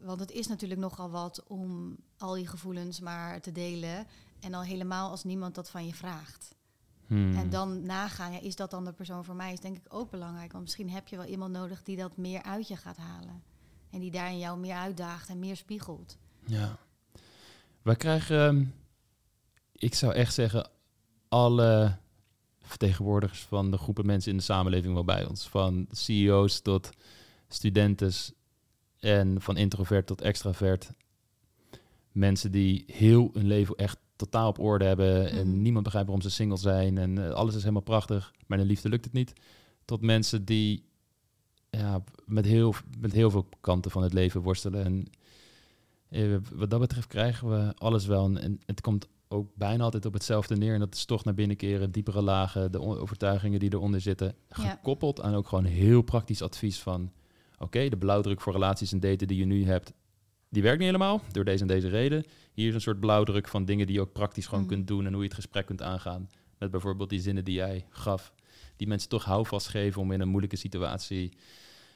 Want 0.00 0.20
het 0.20 0.30
is 0.30 0.46
natuurlijk 0.46 0.80
nogal 0.80 1.10
wat 1.10 1.42
om 1.46 1.96
al 2.18 2.34
die 2.34 2.46
gevoelens 2.46 3.00
maar 3.00 3.40
te 3.40 3.52
delen. 3.52 4.06
En 4.40 4.54
al 4.54 4.62
helemaal 4.62 5.10
als 5.10 5.24
niemand 5.24 5.54
dat 5.54 5.70
van 5.70 5.86
je 5.86 5.94
vraagt. 5.94 6.54
Hmm. 7.06 7.36
En 7.36 7.50
dan 7.50 7.86
nagaan, 7.86 8.32
ja, 8.32 8.40
is 8.40 8.56
dat 8.56 8.70
dan 8.70 8.84
de 8.84 8.92
persoon 8.92 9.24
voor 9.24 9.36
mij? 9.36 9.52
Is 9.52 9.60
denk 9.60 9.76
ik 9.76 9.84
ook 9.88 10.10
belangrijk. 10.10 10.52
Want 10.52 10.64
misschien 10.64 10.90
heb 10.90 11.08
je 11.08 11.16
wel 11.16 11.26
iemand 11.26 11.52
nodig 11.52 11.82
die 11.82 11.96
dat 11.96 12.16
meer 12.16 12.42
uit 12.42 12.68
je 12.68 12.76
gaat 12.76 12.96
halen. 12.96 13.42
En 13.90 14.00
die 14.00 14.10
daarin 14.10 14.38
jou 14.38 14.58
meer 14.58 14.74
uitdaagt 14.74 15.28
en 15.28 15.38
meer 15.38 15.56
spiegelt. 15.56 16.18
Ja. 16.44 16.78
Wij 17.82 17.96
krijgen, 17.96 18.46
ehm, 18.46 18.64
ik 19.72 19.94
zou 19.94 20.12
echt 20.12 20.34
zeggen, 20.34 20.70
alle 21.28 21.96
vertegenwoordigers 22.60 23.40
van 23.40 23.70
de 23.70 23.78
groepen 23.78 24.06
mensen 24.06 24.30
in 24.30 24.36
de 24.36 24.42
samenleving 24.42 24.94
wel 24.94 25.04
bij 25.04 25.26
ons. 25.26 25.48
Van 25.48 25.86
CEO's 25.90 26.60
tot 26.60 26.90
studenten 27.48 28.12
en 28.98 29.40
van 29.40 29.56
introvert 29.56 30.06
tot 30.06 30.20
extravert. 30.20 30.90
Mensen 32.12 32.50
die 32.50 32.84
heel 32.86 33.30
hun 33.32 33.46
leven 33.46 33.76
echt 33.76 33.98
totaal 34.16 34.48
op 34.48 34.58
orde 34.58 34.84
hebben 34.84 35.30
en 35.30 35.48
Mhm. 35.48 35.62
niemand 35.62 35.84
begrijpt 35.84 36.08
waarom 36.08 36.28
ze 36.28 36.34
single 36.34 36.56
zijn 36.56 36.98
en 36.98 37.18
eh, 37.26 37.30
alles 37.30 37.54
is 37.54 37.60
helemaal 37.60 37.82
prachtig, 37.82 38.32
maar 38.46 38.58
in 38.58 38.64
de 38.64 38.70
liefde 38.70 38.88
lukt 38.88 39.04
het 39.04 39.12
niet. 39.14 39.32
Tot 39.84 40.00
mensen 40.00 40.44
die 40.44 40.84
ja, 41.70 42.02
met, 42.26 42.44
heel, 42.44 42.74
met 42.98 43.12
heel 43.12 43.30
veel 43.30 43.48
kanten 43.60 43.90
van 43.90 44.02
het 44.02 44.12
leven 44.12 44.40
worstelen. 44.42 44.84
En 44.84 45.06
eh, 46.08 46.36
wat 46.54 46.70
dat 46.70 46.80
betreft 46.80 47.06
krijgen 47.06 47.48
we 47.50 47.72
alles 47.76 48.06
wel. 48.06 48.24
En- 48.24 48.38
En 48.38 48.60
het 48.66 48.80
komt 48.80 49.06
ook 49.28 49.50
bijna 49.54 49.84
altijd 49.84 50.06
op 50.06 50.12
hetzelfde 50.12 50.56
neer. 50.56 50.74
En 50.74 50.80
dat 50.80 50.94
is 50.94 51.04
toch 51.04 51.24
naar 51.24 51.34
binnen 51.34 51.56
keren, 51.56 51.90
diepere 51.92 52.22
lagen, 52.22 52.72
de 52.72 52.80
overtuigingen 52.80 53.58
die 53.60 53.72
eronder 53.72 54.00
zitten. 54.00 54.34
Ja. 54.48 54.54
Gekoppeld 54.68 55.20
aan 55.20 55.34
ook 55.34 55.48
gewoon 55.48 55.64
heel 55.64 56.02
praktisch 56.02 56.42
advies 56.42 56.78
van... 56.78 57.10
Oké, 57.58 57.88
de 57.88 57.96
blauwdruk 57.96 58.40
voor 58.40 58.52
relaties 58.52 58.92
en 58.92 59.00
daten 59.00 59.26
die 59.26 59.38
je 59.38 59.44
nu 59.44 59.64
hebt, 59.64 59.92
die 60.56 60.64
werkt 60.64 60.78
niet 60.80 60.90
helemaal. 60.92 61.20
Door 61.32 61.44
deze 61.44 61.60
en 61.62 61.66
deze 61.68 61.88
reden. 61.88 62.24
Hier 62.52 62.68
is 62.68 62.74
een 62.74 62.80
soort 62.80 63.00
blauwdruk 63.00 63.48
van 63.48 63.64
dingen 63.64 63.86
die 63.86 63.94
je 63.94 64.00
ook 64.00 64.12
praktisch 64.12 64.46
gewoon 64.46 64.64
Mhm. 64.64 64.72
kunt 64.72 64.86
doen. 64.86 65.06
En 65.06 65.12
hoe 65.12 65.20
je 65.22 65.26
het 65.28 65.36
gesprek 65.36 65.66
kunt 65.66 65.82
aangaan. 65.82 66.30
Met 66.58 66.70
bijvoorbeeld 66.70 67.10
die 67.10 67.20
zinnen 67.20 67.44
die 67.44 67.54
jij 67.54 67.86
gaf. 67.90 68.34
Die 68.76 68.86
mensen 68.86 69.08
toch 69.08 69.24
houvast 69.24 69.68
geven 69.68 70.00
om 70.00 70.12
in 70.12 70.20
een 70.20 70.28
moeilijke 70.28 70.56
situatie 70.56 71.32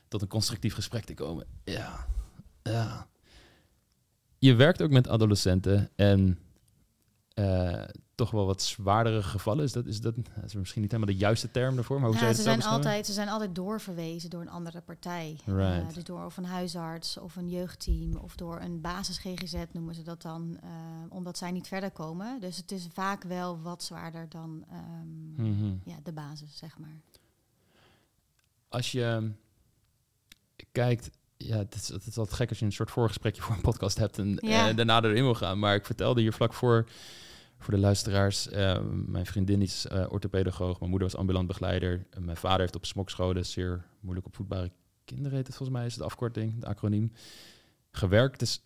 tot 0.08 0.22
een 0.22 0.28
constructief 0.28 0.74
gesprek 0.74 1.04
te 1.04 1.14
komen. 1.14 1.46
Ja, 1.64 2.06
ja. 2.62 3.08
Je 4.38 4.54
werkt 4.54 4.82
ook 4.82 4.90
met 4.90 5.08
adolescenten 5.08 5.90
en 5.96 6.38
eh, 7.34 7.82
toch 8.20 8.30
wel 8.30 8.46
wat 8.46 8.62
zwaardere 8.62 9.22
gevallen. 9.22 9.64
Is 9.64 9.72
dat, 9.72 9.86
is 9.86 10.00
dat, 10.00 10.14
is 10.44 10.54
misschien 10.54 10.82
niet 10.82 10.90
helemaal 10.92 11.14
de 11.14 11.20
juiste 11.20 11.50
term 11.50 11.74
daarvoor, 11.74 12.00
maar 12.00 12.10
hoe 12.10 12.18
Ja, 12.18 12.32
ze, 12.32 12.42
zijn 12.42 12.62
altijd, 12.62 13.06
ze 13.06 13.12
zijn 13.12 13.28
altijd 13.28 13.54
doorverwezen 13.54 14.30
door 14.30 14.40
een 14.40 14.48
andere 14.48 14.80
partij. 14.80 15.36
Right. 15.46 15.88
Eh, 15.88 15.94
dus 15.94 16.04
door 16.04 16.24
of 16.24 16.36
een 16.36 16.44
huisarts 16.44 17.16
of 17.18 17.36
een 17.36 17.48
jeugdteam 17.50 18.16
of 18.16 18.34
door 18.36 18.60
een 18.60 18.80
basis 18.80 19.18
GGZ 19.18 19.54
noemen 19.72 19.94
ze 19.94 20.02
dat 20.02 20.22
dan, 20.22 20.58
eh, 20.62 20.68
omdat 21.08 21.38
zij 21.38 21.50
niet 21.50 21.68
verder 21.68 21.90
komen. 21.90 22.40
Dus 22.40 22.56
het 22.56 22.72
is 22.72 22.86
vaak 22.92 23.22
wel 23.22 23.60
wat 23.60 23.82
zwaarder 23.82 24.28
dan 24.28 24.64
ehm, 24.70 25.42
Mhm. 25.50 25.74
ja, 25.84 25.96
de 26.02 26.12
basis, 26.12 26.56
zeg 26.58 26.78
maar. 26.78 27.00
Als 28.68 28.92
je 28.92 29.32
kijkt, 30.72 31.10
ja, 31.36 31.56
het 31.56 31.74
is, 31.74 31.88
het 31.88 32.06
is 32.06 32.18
altijd 32.18 32.36
gek 32.36 32.48
als 32.48 32.58
je 32.58 32.64
een 32.64 32.72
soort 32.72 32.90
voorgesprekje 32.90 33.42
voor 33.42 33.54
een 33.54 33.60
podcast 33.60 33.98
hebt 33.98 34.18
en 34.18 34.38
Ja. 34.40 34.68
eh, 34.68 34.76
daarna 34.76 35.02
erin 35.02 35.22
wil 35.22 35.34
gaan. 35.34 35.58
Maar 35.58 35.74
ik 35.74 35.86
vertelde 35.86 36.20
hier 36.20 36.32
vlak 36.32 36.54
voor, 36.54 36.88
voor 37.60 37.74
de 37.74 37.80
luisteraars, 37.80 38.48
eh, 38.48 38.80
mijn 39.06 39.26
vriendin 39.26 39.62
is 39.62 39.86
eh 39.86 40.06
orthopedagoog, 40.12 40.78
mijn 40.78 40.90
moeder 40.90 41.08
was 41.08 41.18
ambulant 41.18 41.46
begeleider. 41.46 42.06
Mijn 42.18 42.36
vader 42.36 42.60
heeft 42.60 42.76
op 42.76 42.86
smokscholen, 42.86 43.46
zeer 43.46 43.84
moeilijk 44.00 44.26
opvoedbare 44.26 44.70
kinderen 45.04 45.36
heet 45.36 45.46
het 45.46 45.56
volgens 45.56 45.78
mij, 45.78 45.86
is 45.86 45.92
het 45.92 46.02
de 46.02 46.08
afkorting, 46.08 46.60
de 46.60 46.66
acroniem, 46.66 47.12
gewerkt. 47.90 48.38
Dus 48.38 48.62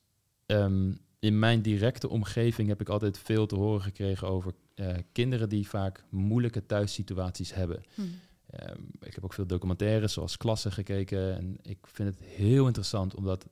ehm, 0.46 0.92
in 1.18 1.38
mijn 1.38 1.62
directe 1.62 2.08
omgeving 2.08 2.68
heb 2.68 2.80
ik 2.80 2.88
altijd 2.88 3.18
veel 3.18 3.46
te 3.46 3.54
horen 3.54 3.82
gekregen 3.82 4.28
over 4.28 4.52
eh, 4.74 4.96
kinderen 5.12 5.48
die 5.48 5.68
vaak 5.68 6.04
moeilijke 6.10 6.66
thuissituaties 6.66 7.54
hebben. 7.54 7.82
Hm. 7.94 8.02
Ehm, 8.46 8.80
ik 9.00 9.14
heb 9.14 9.24
ook 9.24 9.32
veel 9.32 9.46
documentaires 9.46 10.12
zoals 10.12 10.36
Klassen 10.36 10.72
gekeken. 10.72 11.36
En 11.36 11.56
ik 11.62 11.78
vind 11.82 12.08
het 12.08 12.28
heel 12.28 12.66
interessant 12.66 13.14
omdat 13.14 13.46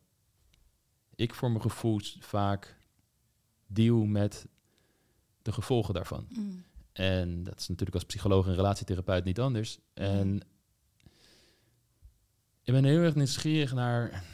ik 1.15 1.35
voor 1.35 1.51
mijn 1.51 1.63
gevoel 1.63 2.01
vaak 2.21 2.77
deal 3.67 4.05
met 4.05 4.47
de 5.43 5.53
gevolgen 5.53 5.95
daarvan. 5.95 6.27
Hm. 6.33 6.41
En 6.93 7.43
dat 7.45 7.59
is 7.61 7.69
natuurlijk 7.69 7.95
als 7.95 8.05
psycholoog 8.05 8.47
en 8.47 8.55
relatietherapeut 8.55 9.25
niet 9.25 9.41
anders. 9.41 9.79
En 9.95 10.41
ik 12.63 12.73
ben 12.73 12.85
heel 12.85 12.99
erg 12.99 13.15
nieuwsgierig 13.15 13.73
naar 13.75 14.25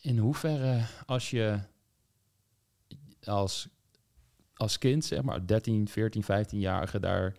in 0.00 0.18
hoeverre 0.18 0.84
als 1.06 1.30
je 1.30 1.58
als, 3.24 3.68
als 4.54 4.78
kind, 4.78 5.04
zeg 5.04 5.22
maar 5.22 5.46
13, 5.46 5.88
14, 5.88 6.22
15-jarige 6.22 7.00
daar 7.00 7.36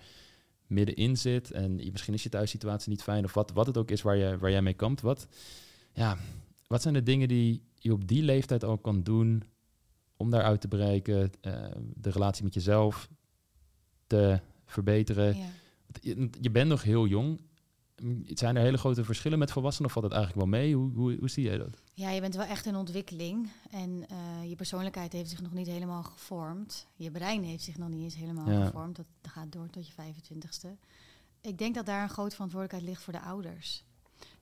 middenin 0.68 1.18
zit 1.18 1.52
en 1.52 1.78
je- 1.78 1.92
misschien 1.92 2.14
is 2.14 2.24
je 2.24 2.30
thuissituatie 2.30 2.90
niet 2.90 3.04
fijn 3.04 3.24
of 3.24 3.34
wat, 3.34 3.52
wat 3.52 3.68
het 3.68 3.78
ook 3.78 3.92
is 3.92 4.02
waar, 4.02 4.16
je, 4.16 4.38
waar 4.38 4.52
jij 4.52 4.62
mee 4.62 4.74
kampt. 4.74 5.02
Wat, 5.02 5.28
ja, 5.94 6.18
wat 6.68 6.82
zijn 6.82 6.94
de 6.94 7.04
dingen 7.04 7.28
die 7.28 7.64
je 7.76 7.94
op 7.94 8.08
die 8.08 8.24
leeftijd 8.24 8.64
al 8.64 8.78
kan 8.78 9.04
doen 9.04 9.44
om 10.22 10.30
daaruit 10.30 10.62
te 10.62 10.68
breken, 10.68 11.32
eh, 11.42 11.54
de 11.96 12.10
relatie 12.10 12.44
met 12.44 12.54
jezelf 12.54 13.10
te 14.08 14.40
verbeteren? 14.66 15.38
Ja. 15.38 15.48
Je, 16.02 16.30
je 16.42 16.52
bent 16.52 16.70
nog 16.70 16.84
heel 16.84 17.08
jong. 17.08 17.42
Zijn 18.26 18.56
er 18.56 18.62
hele 18.64 18.78
grote 18.78 19.04
verschillen 19.04 19.40
met 19.40 19.52
volwassenen 19.52 19.88
of 19.88 19.94
valt 19.94 20.06
het 20.06 20.14
eigenlijk 20.16 20.44
wel 20.50 20.60
mee? 20.60 20.76
Hoe, 20.76 20.92
hoe, 20.94 21.16
hoe 21.20 21.30
zie 21.30 21.44
jij 21.44 21.58
dat? 21.58 21.82
ja, 21.94 22.10
je 22.10 22.22
bent 22.22 22.36
wel 22.36 22.46
echt 22.46 22.66
in 22.66 22.76
ontwikkeling 22.76 23.50
en 23.72 24.06
eh, 24.10 24.50
je 24.50 24.56
persoonlijkheid 24.56 25.14
heeft 25.14 25.30
zich 25.30 25.42
nog 25.42 25.54
niet 25.54 25.68
helemaal 25.68 26.04
gevormd. 26.04 26.88
Je 26.96 27.12
brein 27.12 27.44
heeft 27.44 27.64
zich 27.64 27.78
nog 27.78 27.90
niet 27.90 28.04
eens 28.04 28.16
helemaal 28.16 28.50
Ja. 28.52 28.66
gevormd. 28.66 28.96
Dat 28.96 29.06
gaat 29.22 29.52
door 29.52 29.70
tot 29.70 29.88
je 29.88 29.94
25ste. 29.94 30.68
Ik 31.42 31.58
denk 31.58 31.76
dat 31.76 31.86
daar 31.86 32.04
een 32.04 32.10
grote 32.10 32.32
verantwoordelijkheid 32.36 32.90
ligt 32.92 33.04
voor 33.04 33.14
de 33.14 33.22
ouders. 33.22 33.84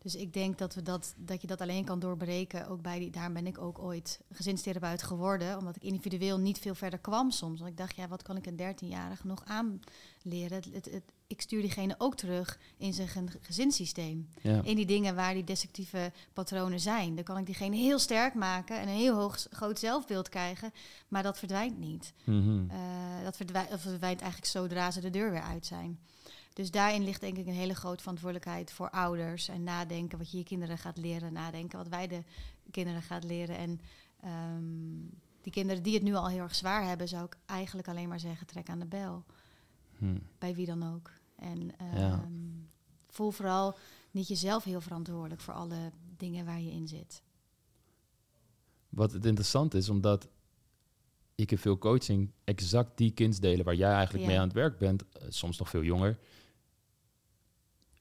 Dus 0.01 0.15
ik 0.15 0.33
denk 0.33 0.57
dat, 0.57 0.75
we 0.75 0.81
dat, 0.81 1.13
dat 1.17 1.41
je 1.41 1.47
dat 1.47 1.62
alleen 1.62 1.85
kan 1.85 1.99
doorbreken. 1.99 2.67
Ook 2.67 2.81
bij 2.81 2.99
die, 2.99 3.09
daarom 3.12 3.33
ben 3.33 3.47
ik 3.47 3.57
ook 3.57 3.79
ooit 3.79 4.19
gezinstherapeut 4.31 5.03
geworden. 5.03 5.57
Omdat 5.57 5.75
ik 5.75 5.83
individueel 5.83 6.38
niet 6.39 6.59
veel 6.59 6.75
verder 6.75 6.99
kwam 6.99 7.31
soms. 7.31 7.59
Want 7.59 7.71
ik 7.71 7.77
dacht, 7.77 7.95
ja, 7.95 8.07
wat 8.07 8.21
kan 8.21 8.38
ik 8.38 8.45
een 8.45 8.75
13-jarige 8.75 9.27
nog 9.27 9.43
aanleren? 9.45 10.57
Het, 10.57 10.65
het, 10.73 10.85
het- 10.85 11.03
ik 11.27 11.41
stuur 11.41 11.62
diegene 11.62 11.95
ook 11.97 12.15
terug 12.15 12.59
in 12.77 12.93
zijn 12.93 13.09
gezinssysteem. 13.41 14.29
Ja. 14.41 14.62
In 14.63 14.75
die 14.75 14.85
dingen 14.85 15.15
waar 15.15 15.33
die 15.33 15.43
destructieve 15.43 16.12
patronen 16.33 16.79
zijn. 16.79 17.15
Dan 17.15 17.23
kan 17.23 17.38
ik 17.38 17.45
diegene 17.45 17.75
heel 17.75 17.99
sterk 17.99 18.33
maken 18.33 18.79
en 18.79 18.88
een 18.88 18.93
heel 18.95 19.15
hoog, 19.15 19.47
groot 19.51 19.79
zelfbeeld 19.79 20.29
krijgen. 20.29 20.71
Maar 21.07 21.23
dat 21.23 21.38
verdwijnt 21.38 21.77
niet. 21.79 22.13
Mhm. 22.23 22.69
Eh, 22.69 22.77
dat 23.23 23.35
verdwijnt, 23.35 23.73
of 23.73 23.81
verdwijnt 23.81 24.21
eigenlijk 24.21 24.51
zodra 24.51 24.91
ze 24.91 25.01
de 25.01 25.09
deur 25.09 25.31
weer 25.31 25.41
uit 25.41 25.65
zijn. 25.65 25.99
Dus 26.60 26.72
daarin 26.72 27.04
ligt 27.04 27.22
denk 27.22 27.38
ik 27.38 27.48
een 27.48 27.54
hele 27.54 27.76
grote 27.76 28.02
verantwoordelijkheid 28.02 28.72
voor 28.72 28.89
ouders. 28.89 29.48
En 29.48 29.63
nadenken 29.63 30.17
wat 30.17 30.32
je 30.32 30.38
je 30.38 30.43
kinderen 30.43 30.78
gaat 30.78 30.98
leren. 30.98 31.34
Nadenken 31.34 31.78
wat 31.78 31.88
wij 31.88 32.08
de 32.08 32.24
kinderen 32.72 33.02
gaat 33.02 33.24
leren. 33.24 33.58
En 33.58 33.82
ehm, 34.22 35.17
die 35.41 35.52
kinderen 35.52 35.84
die 35.84 35.93
het 35.93 36.04
nu 36.04 36.13
al 36.15 36.30
heel 36.30 36.41
erg 36.41 36.56
zwaar 36.56 36.84
hebben, 36.88 37.08
zou 37.08 37.26
ik 37.26 37.38
eigenlijk 37.45 37.88
alleen 37.88 38.08
maar 38.08 38.19
zeggen, 38.19 38.48
trek 38.48 38.69
aan 38.69 38.80
de 38.80 38.86
bel. 38.86 39.24
Hm. 39.98 40.17
Bij 40.38 40.56
wie 40.56 40.65
dan 40.65 40.93
ook. 40.95 41.12
En 41.36 41.72
Ja. 41.78 41.95
ehm, 41.95 42.32
voel 43.08 43.32
vooral 43.32 43.78
niet 44.12 44.28
jezelf 44.28 44.63
heel 44.63 44.82
verantwoordelijk 44.82 45.41
voor 45.41 45.54
alle 45.54 45.91
dingen 46.17 46.45
waar 46.45 46.62
je 46.62 46.72
in 46.72 46.88
zit. 46.88 47.22
Wat 48.89 49.12
het 49.12 49.26
interessant 49.26 49.74
is, 49.74 49.89
omdat 49.89 50.28
ik 51.36 51.52
in 51.52 51.58
veel 51.58 51.78
coaching 51.78 52.32
exact 52.43 52.98
die 52.98 53.12
kindsdelen 53.12 53.65
waar 53.65 53.76
jij 53.76 53.93
eigenlijk 53.93 54.24
Ja. 54.24 54.30
mee 54.30 54.39
aan 54.39 54.48
het 54.48 54.56
werk 54.56 54.78
bent, 54.78 55.10
eh, 55.10 55.26
soms 55.30 55.58
nog 55.58 55.69
veel 55.69 55.84
jonger, 55.84 56.19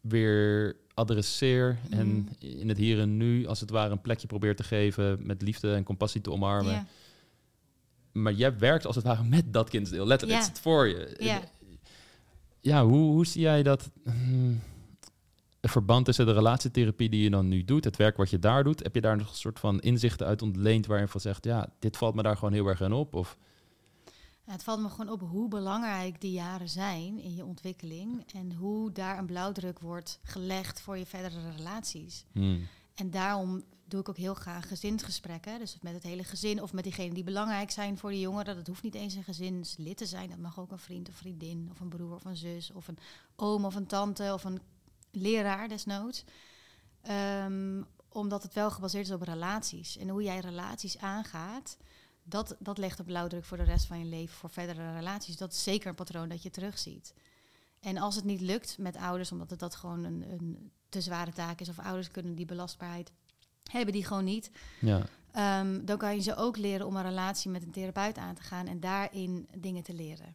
weer 0.01 0.77
adresseer 0.95 1.79
en 1.91 2.07
Mhm. 2.09 2.29
in 2.59 2.69
het 2.69 2.79
hier 2.79 3.01
en 3.01 3.17
nu 3.17 3.47
als 3.47 3.61
het 3.61 3.71
ware 3.71 3.91
een 3.93 4.01
plekje 4.01 4.27
probeer 4.27 4.57
te 4.57 4.63
geven 4.63 5.19
met 5.27 5.43
liefde 5.43 5.75
en 5.75 5.85
compassie 5.85 6.21
te 6.21 6.31
omarmen. 6.31 6.87
Maar 8.13 8.33
jij 8.33 8.59
werkt 8.59 8.87
als 8.87 8.97
het 8.97 9.05
ware 9.05 9.25
met 9.25 9.53
dat 9.53 9.69
kindsdeel. 9.71 10.07
Letterlijk, 10.07 10.41
Ja. 10.41 10.49
het 10.49 10.61
voor 10.61 10.87
je. 10.89 11.15
Ja. 11.19 11.41
Ja, 12.61 12.85
hoe, 12.85 13.13
hoe 13.13 13.27
zie 13.27 13.41
jij 13.41 13.63
dat? 13.63 13.91
hmm, 14.05 14.61
een 15.61 15.69
verband 15.71 16.05
tussen 16.05 16.27
de 16.27 16.33
relatietherapie 16.33 17.09
die 17.09 17.23
je 17.23 17.31
dan 17.31 17.49
nu 17.49 17.65
doet, 17.65 17.85
het 17.85 17.97
werk 17.97 18.17
wat 18.17 18.31
je 18.31 18.39
daar 18.39 18.65
doet, 18.65 18.83
heb 18.83 18.95
je 18.95 19.01
daar 19.01 19.17
nog 19.17 19.29
een 19.31 19.37
soort 19.37 19.59
van 19.59 19.81
inzichten 19.81 20.27
uit 20.27 20.43
ontleend 20.43 20.87
waarin 20.87 21.09
van 21.09 21.21
zegt, 21.21 21.45
ja, 21.45 21.69
dit 21.79 21.97
valt 21.97 22.15
me 22.15 22.23
daar 22.23 22.37
gewoon 22.37 22.53
heel 22.53 22.67
erg 22.67 22.83
aan 22.83 22.93
op? 22.93 23.15
Of 23.15 23.37
Het 24.49 24.63
valt 24.63 24.81
me 24.81 24.89
gewoon 24.89 25.11
op 25.11 25.21
hoe 25.21 25.49
belangrijk 25.49 26.21
die 26.21 26.33
jaren 26.33 26.69
zijn 26.69 27.21
in 27.21 27.35
je 27.35 27.45
ontwikkeling 27.45 28.33
en 28.33 28.53
hoe 28.53 28.93
daar 28.93 29.19
een 29.19 29.27
blauwdruk 29.27 29.79
wordt 29.79 30.19
gelegd 30.23 30.81
voor 30.81 30.99
je 30.99 31.07
verdere 31.07 31.51
relaties. 31.51 32.25
Hmm. 32.33 32.67
En 32.95 33.11
daarom 33.11 33.63
doe 33.85 34.01
ik 34.01 34.09
ook 34.09 34.17
heel 34.17 34.35
graag 34.35 34.69
gezinsgesprekken. 34.69 35.59
Dus 35.59 35.77
met 35.81 35.93
het 35.93 36.03
hele 36.03 36.25
gezin 36.25 36.63
of 36.63 36.73
met 36.73 36.85
diegenen 36.85 37.15
die 37.15 37.25
belangrijk 37.25 37.71
zijn 37.71 37.99
voor 37.99 38.11
de 38.11 38.21
jongeren. 38.21 38.57
Dat 38.57 38.67
hoeft 38.67 38.83
niet 38.83 38.95
eens 38.95 39.15
een 39.15 39.25
gezinslid 39.25 39.97
te 39.97 40.07
zijn. 40.07 40.31
Dat 40.31 40.39
mag 40.39 40.59
ook 40.61 40.71
een 40.71 40.79
vriend 40.79 41.09
of 41.09 41.15
vriendin 41.15 41.69
of 41.71 41.81
een 41.81 41.89
broer 41.89 42.15
of 42.15 42.25
een 42.25 42.37
zus 42.37 42.71
of 42.71 42.89
een 42.89 42.99
oom 43.37 43.65
of 43.65 43.75
een 43.75 43.87
tante 43.87 44.31
of 44.33 44.45
een 44.45 44.61
leraar 45.11 45.69
desnoods. 45.69 46.25
Ehm, 47.03 47.83
omdat 48.09 48.43
het 48.43 48.55
wel 48.55 48.71
gebaseerd 48.71 49.07
is 49.07 49.13
op 49.13 49.23
relaties. 49.23 49.97
En 49.97 50.09
hoe 50.09 50.23
jij 50.23 50.39
relaties 50.39 50.99
aangaat, 50.99 51.77
dat, 52.29 52.57
dat 52.59 52.79
legt 52.79 53.01
op 53.01 53.07
blauwdruk 53.07 53.45
voor 53.45 53.57
de 53.57 53.63
rest 53.63 53.87
van 53.87 53.99
je 53.99 54.05
leven, 54.05 54.37
voor 54.37 54.51
verdere 54.51 54.95
relaties. 54.95 55.37
Dat 55.37 55.53
is 55.53 55.63
zeker 55.63 55.89
een 55.89 55.95
patroon 55.95 56.29
dat 56.29 56.43
je 56.43 56.51
terugziet. 56.51 57.15
En 57.81 57.99
als 57.99 58.15
het 58.15 58.25
niet 58.25 58.41
lukt 58.41 58.79
met 58.79 58.97
ouders, 58.97 59.33
omdat 59.33 59.51
het 59.51 59.59
dat 59.59 59.75
gewoon 59.75 60.05
een, 60.05 60.25
een 60.33 60.71
te 60.89 61.01
zware 61.01 61.33
taak 61.33 61.61
is, 61.61 61.69
of 61.69 61.79
ouders 61.79 62.11
kunnen 62.11 62.35
die 62.35 62.47
belastbaarheid 62.47 63.13
hebben 63.71 63.93
die 63.93 64.05
gewoon 64.05 64.25
niet. 64.25 64.51
Ja. 64.81 65.03
Ehm, 65.33 65.85
dan 65.85 65.99
kan 65.99 66.15
je 66.15 66.23
ze 66.23 66.37
ook 66.37 66.57
leren 66.57 66.87
om 66.87 66.97
een 66.97 67.03
relatie 67.03 67.51
met 67.51 67.63
een 67.63 67.71
therapeut 67.71 68.19
aan 68.19 68.35
te 68.35 68.43
gaan 68.43 68.67
en 68.67 68.81
daarin 68.81 69.49
dingen 69.57 69.83
te 69.83 69.95
leren. 69.95 70.35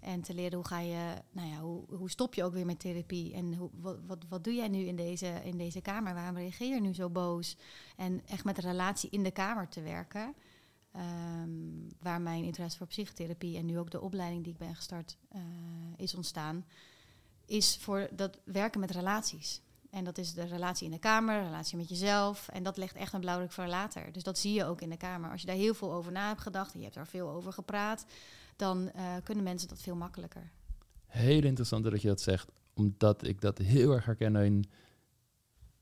En 0.00 0.20
te 0.20 0.34
leren 0.34 0.54
hoe 0.54 0.66
ga 0.66 0.78
je, 0.78 1.14
nou 1.30 1.48
ja, 1.48 1.58
hoe, 1.58 1.84
hoe 1.88 2.10
stop 2.10 2.34
je 2.34 2.44
ook 2.44 2.52
weer 2.52 2.66
met 2.66 2.80
therapie? 2.80 3.34
En 3.34 3.54
hoe, 3.54 3.70
wat, 3.72 3.98
wat, 4.06 4.24
wat 4.28 4.44
doe 4.44 4.54
jij 4.54 4.68
nu 4.68 4.78
in 4.78 4.96
deze, 4.96 5.40
in 5.44 5.56
deze 5.56 5.80
kamer? 5.80 6.14
Waarom 6.14 6.36
reageer 6.36 6.74
je 6.74 6.80
nu 6.80 6.94
zo 6.94 7.10
boos? 7.10 7.56
En 7.96 8.22
echt 8.26 8.44
met 8.44 8.56
de 8.56 8.62
relatie 8.62 9.10
in 9.10 9.22
de 9.22 9.30
kamer 9.30 9.68
te 9.68 9.82
werken. 9.82 10.34
Ehm, 10.92 11.50
waar 12.00 12.20
mijn 12.20 12.44
interesse 12.44 12.78
voor 12.78 12.86
psychotherapie 12.86 13.56
en 13.56 13.66
nu 13.66 13.78
ook 13.78 13.90
de 13.90 14.00
opleiding 14.00 14.44
die 14.44 14.52
ik 14.52 14.58
ben 14.58 14.74
gestart 14.74 15.16
eh, 15.28 15.40
is 15.96 16.14
ontstaan. 16.14 16.64
Is 17.46 17.76
voor 17.76 18.08
dat 18.12 18.38
werken 18.44 18.80
met 18.80 18.90
relaties. 18.90 19.60
En 19.90 20.04
dat 20.04 20.18
is 20.18 20.34
de 20.34 20.44
relatie 20.44 20.86
in 20.86 20.92
de 20.92 20.98
kamer, 20.98 21.40
de 21.40 21.46
relatie 21.46 21.76
met 21.76 21.88
jezelf. 21.88 22.48
En 22.48 22.62
dat 22.62 22.76
legt 22.76 22.94
echt 22.94 23.12
een 23.12 23.20
blauwdruk 23.20 23.52
voor 23.52 23.66
later. 23.66 24.12
Dus 24.12 24.22
dat 24.22 24.38
zie 24.38 24.52
je 24.52 24.64
ook 24.64 24.80
in 24.80 24.90
de 24.90 24.96
kamer. 24.96 25.30
Als 25.30 25.40
je 25.40 25.46
daar 25.46 25.56
heel 25.56 25.74
veel 25.74 25.92
over 25.92 26.12
na 26.12 26.28
hebt 26.28 26.40
gedacht 26.40 26.72
en 26.72 26.78
je 26.78 26.84
hebt 26.84 26.96
daar 26.96 27.06
veel 27.06 27.28
over 27.28 27.52
gepraat, 27.52 28.06
dan 28.56 28.90
uh, 28.96 29.14
kunnen 29.24 29.44
mensen 29.44 29.68
dat 29.68 29.82
veel 29.82 29.94
makkelijker. 29.94 30.50
Heel 31.06 31.44
interessant 31.44 31.84
dat 31.84 32.02
je 32.02 32.08
dat 32.08 32.20
zegt, 32.20 32.50
omdat 32.74 33.26
ik 33.26 33.40
dat 33.40 33.58
heel 33.58 33.92
erg 33.92 34.04
herken 34.04 34.36
in 34.36 34.64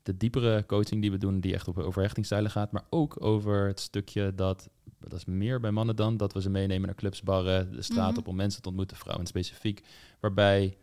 de 0.03 0.17
diepere 0.17 0.65
coaching 0.65 1.01
die 1.01 1.11
we 1.11 1.17
doen, 1.17 1.39
die 1.39 1.53
echt 1.53 1.67
op 1.67 1.77
overhechtingsstijlen 1.77 2.51
gaat, 2.51 2.71
maar 2.71 2.85
ook 2.89 3.23
over 3.23 3.67
het 3.67 3.79
stukje 3.79 4.35
dat, 4.35 4.69
dat 4.99 5.13
is 5.13 5.25
meer 5.25 5.59
bij 5.59 5.71
mannen 5.71 5.95
dan, 5.95 6.17
dat 6.17 6.33
we 6.33 6.41
ze 6.41 6.49
meenemen 6.49 6.85
naar 6.85 6.95
clubs, 6.95 7.21
barren, 7.21 7.71
de 7.71 7.81
straat 7.81 8.09
Mhm. 8.09 8.19
op 8.19 8.27
om 8.27 8.35
mensen 8.35 8.61
te 8.61 8.67
ontmoeten, 8.67 8.97
vrouwen 8.97 9.25
specifiek, 9.27 9.83
waarbij 10.19 10.77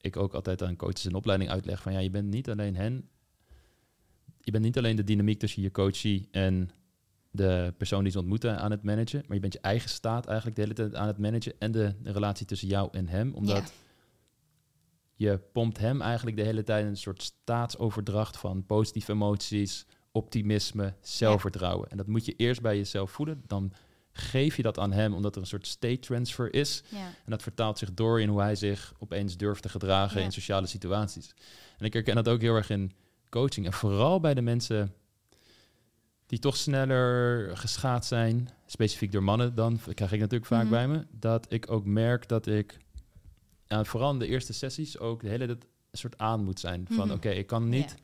ik 0.00 0.16
ook 0.16 0.34
altijd 0.34 0.62
aan 0.62 0.76
coaches 0.76 1.06
in 1.06 1.14
opleiding 1.14 1.50
uitleg 1.50 1.82
van 1.82 1.92
ja, 1.92 1.98
je 1.98 2.10
bent 2.10 2.28
niet 2.28 2.50
alleen 2.50 2.76
hen, 2.76 3.08
je 4.40 4.50
bent 4.50 4.64
niet 4.64 4.78
alleen 4.78 4.96
de 4.96 5.04
dynamiek 5.04 5.38
tussen 5.38 5.62
je 5.62 5.70
coachie 5.70 6.28
en 6.30 6.70
de 7.30 7.74
persoon 7.76 8.02
die 8.02 8.12
ze 8.12 8.18
ontmoeten 8.18 8.58
aan 8.58 8.70
het 8.70 8.82
managen, 8.82 9.22
maar 9.26 9.34
je 9.34 9.40
bent 9.40 9.52
je 9.52 9.60
eigen 9.60 9.88
staat 9.90 10.26
eigenlijk 10.26 10.56
de 10.56 10.62
hele 10.62 10.74
tijd 10.74 10.94
aan 10.94 11.06
het 11.06 11.18
managen 11.18 11.54
en 11.58 11.72
de, 11.72 11.94
de 12.02 12.12
relatie 12.12 12.46
tussen 12.46 12.68
jou 12.68 12.88
en 12.92 13.08
hem, 13.08 13.34
omdat 13.34 13.72
je 15.14 15.38
pompt 15.52 15.78
hem 15.78 16.02
eigenlijk 16.02 16.36
de 16.36 16.42
hele 16.42 16.62
tijd 16.62 16.86
een 16.86 16.96
soort 16.96 17.22
staatsoverdracht 17.22 18.36
van 18.36 18.66
positieve 18.66 19.12
emoties, 19.12 19.86
optimisme, 20.16 20.94
zelfvertrouwen. 21.00 21.88
En 21.88 21.96
dat 21.96 22.06
moet 22.06 22.24
je 22.24 22.34
eerst 22.36 22.60
bij 22.62 22.76
jezelf 22.76 23.10
voelen, 23.10 23.42
dan 23.46 23.72
geef 24.12 24.56
je 24.56 24.62
dat 24.62 24.78
aan 24.78 24.92
hem 24.92 25.14
omdat 25.14 25.34
er 25.34 25.40
een 25.40 25.46
soort 25.46 25.66
state 25.66 25.98
transfer 25.98 26.54
is. 26.54 26.82
Ja. 26.88 26.98
En 26.98 27.30
dat 27.30 27.42
vertaalt 27.42 27.78
zich 27.78 27.94
door 27.94 28.20
in 28.20 28.28
hoe 28.28 28.40
hij 28.40 28.54
zich 28.54 28.92
opeens 28.98 29.36
durft 29.36 29.62
te 29.62 29.68
gedragen 29.68 30.18
Ja. 30.18 30.24
in 30.24 30.32
sociale 30.32 30.66
situaties. 30.66 31.34
En 31.78 31.84
ik 31.86 31.92
herken 31.92 32.14
dat 32.14 32.28
ook 32.28 32.40
heel 32.40 32.54
erg 32.54 32.70
in 32.70 32.92
coaching. 33.30 33.66
En 33.66 33.72
vooral 33.72 34.20
bij 34.20 34.34
de 34.34 34.40
mensen 34.42 34.94
die 36.26 36.38
toch 36.38 36.56
sneller 36.56 37.56
geschaad 37.56 38.06
zijn, 38.06 38.48
specifiek 38.66 39.12
door 39.12 39.22
mannen 39.22 39.54
dan, 39.54 39.80
krijg 39.94 40.12
ik 40.12 40.20
natuurlijk 40.20 40.46
vaak 40.50 40.62
Mhm. 40.62 40.70
bij 40.70 40.88
me, 40.88 41.06
dat 41.10 41.46
ik 41.52 41.70
ook 41.70 41.84
merk 41.84 42.28
dat 42.28 42.46
ik, 42.46 42.78
ja, 43.66 43.84
vooral 43.84 44.12
in 44.12 44.18
de 44.18 44.26
eerste 44.26 44.52
sessies, 44.52 44.98
ook 44.98 45.20
de 45.20 45.28
hele 45.28 45.46
een 45.48 45.58
soort 45.92 46.18
aan 46.18 46.44
moet 46.44 46.60
zijn. 46.60 46.86
Van 46.90 47.06
Mhm. 47.06 47.16
oké, 47.16 47.28
ik 47.30 47.46
kan 47.46 47.68
niet 47.68 47.94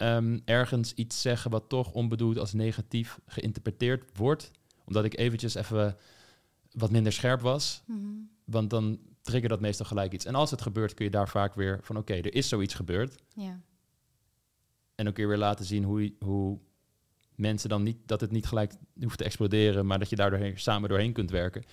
ehm, 0.00 0.38
ergens 0.44 0.94
iets 0.94 1.20
zeggen 1.20 1.50
wat 1.50 1.68
toch 1.68 1.92
onbedoeld 1.92 2.38
als 2.38 2.52
negatief 2.52 3.20
geïnterpreteerd 3.26 4.16
wordt, 4.16 4.50
omdat 4.84 5.04
ik 5.04 5.18
eventjes 5.18 5.54
even 5.54 5.96
wat 6.70 6.90
minder 6.90 7.12
scherp 7.12 7.40
was. 7.40 7.82
Mhm. 7.86 7.98
Want 8.44 8.70
dan 8.70 8.98
trigger 9.22 9.48
dat 9.48 9.60
meestal 9.60 9.86
gelijk 9.86 10.12
iets. 10.12 10.24
En 10.24 10.34
als 10.34 10.50
het 10.50 10.62
gebeurt, 10.62 10.94
kun 10.94 11.04
je 11.04 11.10
daar 11.10 11.28
vaak 11.28 11.54
weer 11.54 11.78
van... 11.82 11.96
oké, 11.96 12.14
er 12.14 12.34
is 12.34 12.48
zoiets 12.48 12.74
gebeurd. 12.74 13.22
ja. 13.34 13.60
En 14.94 15.06
dan 15.06 15.14
kun 15.14 15.24
je 15.24 15.28
weer 15.28 15.38
laten 15.38 15.64
zien 15.64 15.84
hoe, 15.84 16.12
hoe 16.18 16.58
mensen 17.34 17.68
dan 17.68 17.82
niet... 17.82 17.96
dat 18.06 18.20
het 18.20 18.30
niet 18.30 18.46
gelijk 18.46 18.72
hoeft 19.00 19.18
te 19.18 19.24
exploderen... 19.24 19.86
maar 19.86 19.98
dat 19.98 20.10
je 20.10 20.16
daar 20.16 20.30
doorheen, 20.30 20.58
samen 20.58 20.88
doorheen 20.88 21.12
kunt 21.12 21.30
werken. 21.30 21.64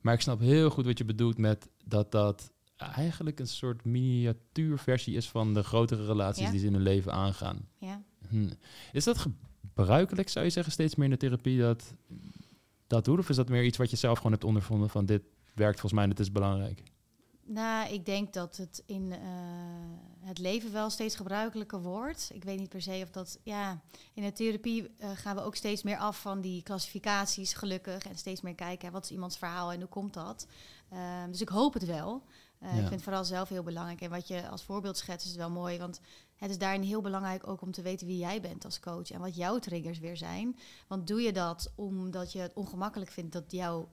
Maar 0.00 0.14
ik 0.14 0.20
snap 0.20 0.40
heel 0.40 0.70
goed 0.70 0.86
wat 0.86 0.98
je 0.98 1.04
bedoelt 1.04 1.38
met 1.38 1.68
dat 1.84 2.12
dat... 2.12 2.52
eigenlijk 2.76 3.40
een 3.40 3.46
soort 3.48 3.84
miniatuurversie 3.84 5.16
is... 5.16 5.28
van 5.28 5.54
de 5.54 5.62
grotere 5.62 6.06
relaties 6.06 6.44
Ja. 6.44 6.50
die 6.50 6.60
ze 6.60 6.66
in 6.66 6.72
hun 6.72 6.82
leven 6.82 7.12
aangaan. 7.12 7.68
ja. 7.78 8.02
Hm. 8.28 8.50
Is 8.92 9.04
dat 9.04 9.18
gebruikelijk, 9.18 10.28
zou 10.28 10.44
je 10.44 10.50
zeggen, 10.50 10.72
steeds 10.72 10.94
meer 10.94 11.04
in 11.04 11.10
de 11.12 11.16
therapie... 11.16 11.58
dat 11.60 11.94
dat 12.86 13.04
doet? 13.04 13.18
Of 13.18 13.28
is 13.28 13.36
dat 13.36 13.48
meer 13.48 13.64
iets 13.64 13.76
wat 13.76 13.90
je 13.90 13.96
zelf 13.96 14.16
gewoon 14.16 14.32
hebt 14.32 14.44
ondervonden... 14.44 14.90
van 14.90 15.06
dit 15.06 15.22
werkt 15.54 15.80
volgens 15.80 15.92
mij 15.92 16.02
en 16.04 16.10
het 16.10 16.20
is 16.20 16.32
belangrijk? 16.32 16.82
Nou, 17.46 17.92
ik 17.92 18.06
denk 18.06 18.32
dat 18.32 18.56
het 18.56 18.82
in 18.86 19.12
eh, 19.12 19.18
het 20.20 20.38
leven 20.38 20.72
wel 20.72 20.90
steeds 20.90 21.16
gebruikelijker 21.16 21.80
wordt. 21.82 22.30
Ik 22.34 22.44
weet 22.44 22.58
niet 22.58 22.68
per 22.68 22.82
se 22.82 23.00
of 23.02 23.10
dat. 23.10 23.38
Ja, 23.42 23.80
in 24.14 24.22
de 24.22 24.32
therapie 24.32 24.90
eh, 24.98 25.10
gaan 25.14 25.36
we 25.36 25.42
ook 25.42 25.54
steeds 25.56 25.82
meer 25.82 25.96
af 25.98 26.20
van 26.20 26.40
die 26.40 26.62
klassificaties, 26.62 27.52
gelukkig. 27.52 28.06
En 28.06 28.16
steeds 28.16 28.40
meer 28.40 28.54
kijken, 28.54 28.86
hè, 28.86 28.92
wat 28.92 29.04
is 29.04 29.10
iemands 29.10 29.38
verhaal 29.38 29.72
en 29.72 29.78
hoe 29.80 29.88
komt 29.88 30.14
dat? 30.14 30.46
Ehm, 30.90 31.30
dus 31.30 31.40
ik 31.40 31.48
hoop 31.48 31.74
het 31.74 31.84
wel. 31.84 32.22
Eh, 32.64 32.70
Ja. 32.70 32.74
Ik 32.74 32.78
vind 32.80 32.90
het 32.90 33.02
vooral 33.02 33.24
zelf 33.24 33.48
heel 33.48 33.62
belangrijk. 33.62 34.00
En 34.00 34.10
wat 34.10 34.28
je 34.28 34.48
als 34.48 34.62
voorbeeld 34.62 34.96
schetst, 34.96 35.26
is 35.26 35.36
wel 35.36 35.50
mooi. 35.50 35.78
Want 35.78 36.00
het 36.36 36.50
is 36.50 36.58
daarin 36.58 36.82
heel 36.82 37.00
belangrijk 37.00 37.46
ook 37.48 37.60
om 37.60 37.72
te 37.72 37.82
weten 37.82 38.06
wie 38.06 38.18
jij 38.18 38.40
bent 38.40 38.64
als 38.64 38.80
coach. 38.80 39.10
En 39.10 39.20
wat 39.20 39.36
jouw 39.36 39.58
triggers 39.58 39.98
weer 39.98 40.16
zijn. 40.16 40.58
Want 40.88 41.06
doe 41.06 41.20
je 41.20 41.32
dat 41.32 41.72
omdat 41.74 42.32
je 42.32 42.38
het 42.38 42.54
ongemakkelijk 42.54 43.10
vindt 43.10 43.32
dat 43.32 43.44
jouw 43.48 43.88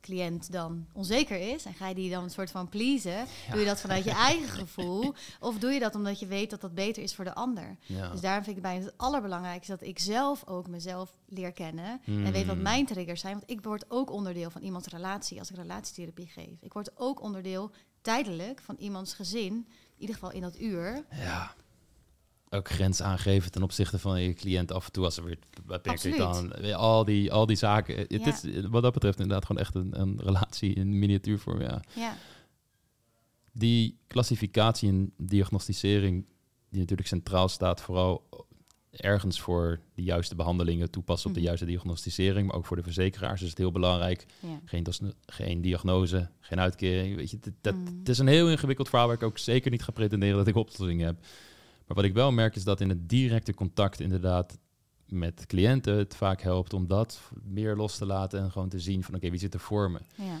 cliënt 0.00 0.52
dan 0.52 0.86
onzeker 0.92 1.54
is 1.54 1.64
en 1.64 1.74
ga 1.74 1.88
je 1.88 1.94
die 1.94 2.10
dan 2.10 2.22
een 2.24 2.30
soort 2.30 2.50
van 2.50 2.68
pleasen, 2.68 3.26
doe 3.50 3.58
je 3.60 3.66
dat 3.66 3.80
vanuit 3.80 4.04
je 4.04 4.10
eigen 4.30 4.48
gevoel 4.48 5.14
of 5.40 5.58
doe 5.58 5.70
je 5.70 5.80
dat 5.80 5.94
omdat 5.94 6.18
je 6.20 6.26
weet 6.26 6.50
dat 6.50 6.60
dat 6.60 6.74
beter 6.74 7.02
is 7.02 7.14
voor 7.14 7.24
de 7.24 7.34
ander. 7.34 7.76
Ja. 7.86 8.10
Dus 8.10 8.20
daarom 8.20 8.44
vind 8.44 8.56
ik 8.56 8.62
bijna 8.62 8.84
het 8.84 8.94
allerbelangrijkste 8.96 9.72
dat 9.76 9.88
ik 9.88 9.98
zelf 9.98 10.46
ook 10.46 10.68
mezelf 10.68 11.16
leer 11.26 11.52
kennen 11.52 12.00
en 12.04 12.32
weet 12.32 12.46
wat 12.46 12.56
Mm. 12.56 12.62
mijn 12.62 12.86
triggers 12.86 13.20
zijn, 13.20 13.38
want 13.38 13.50
ik 13.50 13.60
word 13.62 13.84
ook 13.88 14.10
onderdeel 14.10 14.50
van 14.50 14.62
iemands 14.62 14.88
relatie 14.88 15.38
als 15.38 15.50
ik 15.50 15.56
relatietherapie 15.56 16.26
geef. 16.28 16.60
Ik 16.62 16.72
word 16.72 16.90
ook 16.98 17.22
onderdeel 17.22 17.70
tijdelijk 18.00 18.60
van 18.60 18.76
iemands 18.78 19.14
gezin, 19.14 19.52
in 19.52 19.66
ieder 19.98 20.14
geval 20.14 20.32
in 20.32 20.40
dat 20.40 20.60
uur. 20.60 21.04
Ja. 21.10 21.54
Ook 22.52 22.68
grens 22.68 23.02
aangeven 23.02 23.50
ten 23.50 23.62
opzichte 23.62 23.98
van 23.98 24.22
je 24.22 24.34
cliënt 24.34 24.72
af 24.72 24.86
en 24.86 24.92
toe 24.92 25.04
als 25.04 25.16
er 25.16 25.24
weer 25.24 25.38
Absoluut. 25.82 26.16
dan. 26.16 26.74
Al 26.74 27.04
die, 27.04 27.32
al 27.32 27.46
die 27.46 27.56
zaken. 27.56 27.96
Het 27.96 28.10
Ja. 28.24 28.26
is 28.26 28.66
wat 28.68 28.82
dat 28.82 28.92
betreft 28.92 29.18
inderdaad 29.20 29.46
gewoon 29.46 29.62
echt 29.62 29.74
een, 29.74 30.00
een 30.00 30.20
relatie 30.20 30.74
in 30.74 30.98
miniatuurvorm. 30.98 31.60
Ja. 31.60 31.82
Ja, 31.94 32.16
Die 33.52 33.98
klassificatie 34.06 34.88
en 34.88 35.12
diagnosticering, 35.16 36.24
die 36.68 36.80
natuurlijk 36.80 37.08
centraal 37.08 37.48
staat, 37.48 37.80
vooral 37.80 38.28
ergens 38.90 39.40
voor 39.40 39.80
de 39.94 40.02
juiste 40.02 40.34
behandelingen 40.34 40.90
toepassen 40.90 41.28
op 41.28 41.34
de 41.34 41.40
Mhm. 41.40 41.48
juiste 41.48 41.66
diagnosticering, 41.66 42.46
maar 42.46 42.56
ook 42.56 42.66
voor 42.66 42.76
de 42.76 42.82
verzekeraars 42.82 43.42
is 43.42 43.48
het 43.48 43.58
heel 43.58 43.72
belangrijk. 43.72 44.26
ja. 44.40 44.60
Geen, 44.64 44.86
geen 45.26 45.60
diagnose, 45.60 46.28
geen 46.40 46.60
uitkering. 46.60 47.16
Weet 47.16 47.30
je, 47.30 47.38
dat, 47.40 47.52
dat, 47.60 47.74
Mm. 47.74 47.98
Het 47.98 48.08
is 48.08 48.18
een 48.18 48.26
heel 48.26 48.50
ingewikkeld 48.50 48.88
verhaal 48.88 49.06
waar 49.06 49.16
ik 49.16 49.22
ook 49.22 49.38
zeker 49.38 49.70
niet 49.70 49.82
ga 49.82 49.92
pretenderen 49.92 50.36
dat 50.36 50.46
ik 50.46 50.54
oplossingen 50.56 51.06
heb. 51.06 51.18
Maar 51.86 51.96
wat 51.96 52.04
ik 52.04 52.12
wel 52.14 52.32
merk 52.32 52.56
is 52.56 52.64
dat 52.64 52.80
in 52.80 52.88
het 52.88 53.08
directe 53.08 53.54
contact 53.54 54.00
inderdaad 54.00 54.58
met 55.06 55.46
cliënten 55.46 55.96
het 55.96 56.16
vaak 56.16 56.42
helpt 56.42 56.72
om 56.72 56.86
dat 56.86 57.20
meer 57.44 57.76
los 57.76 57.96
te 57.98 58.06
laten 58.06 58.40
en 58.40 58.50
gewoon 58.50 58.68
te 58.68 58.78
zien 58.80 59.02
van 59.04 59.14
oké, 59.14 59.30
wie 59.30 59.38
zit 59.38 59.54
er 59.54 59.60
voor 59.60 59.90
me? 59.90 59.98
ja. 60.16 60.38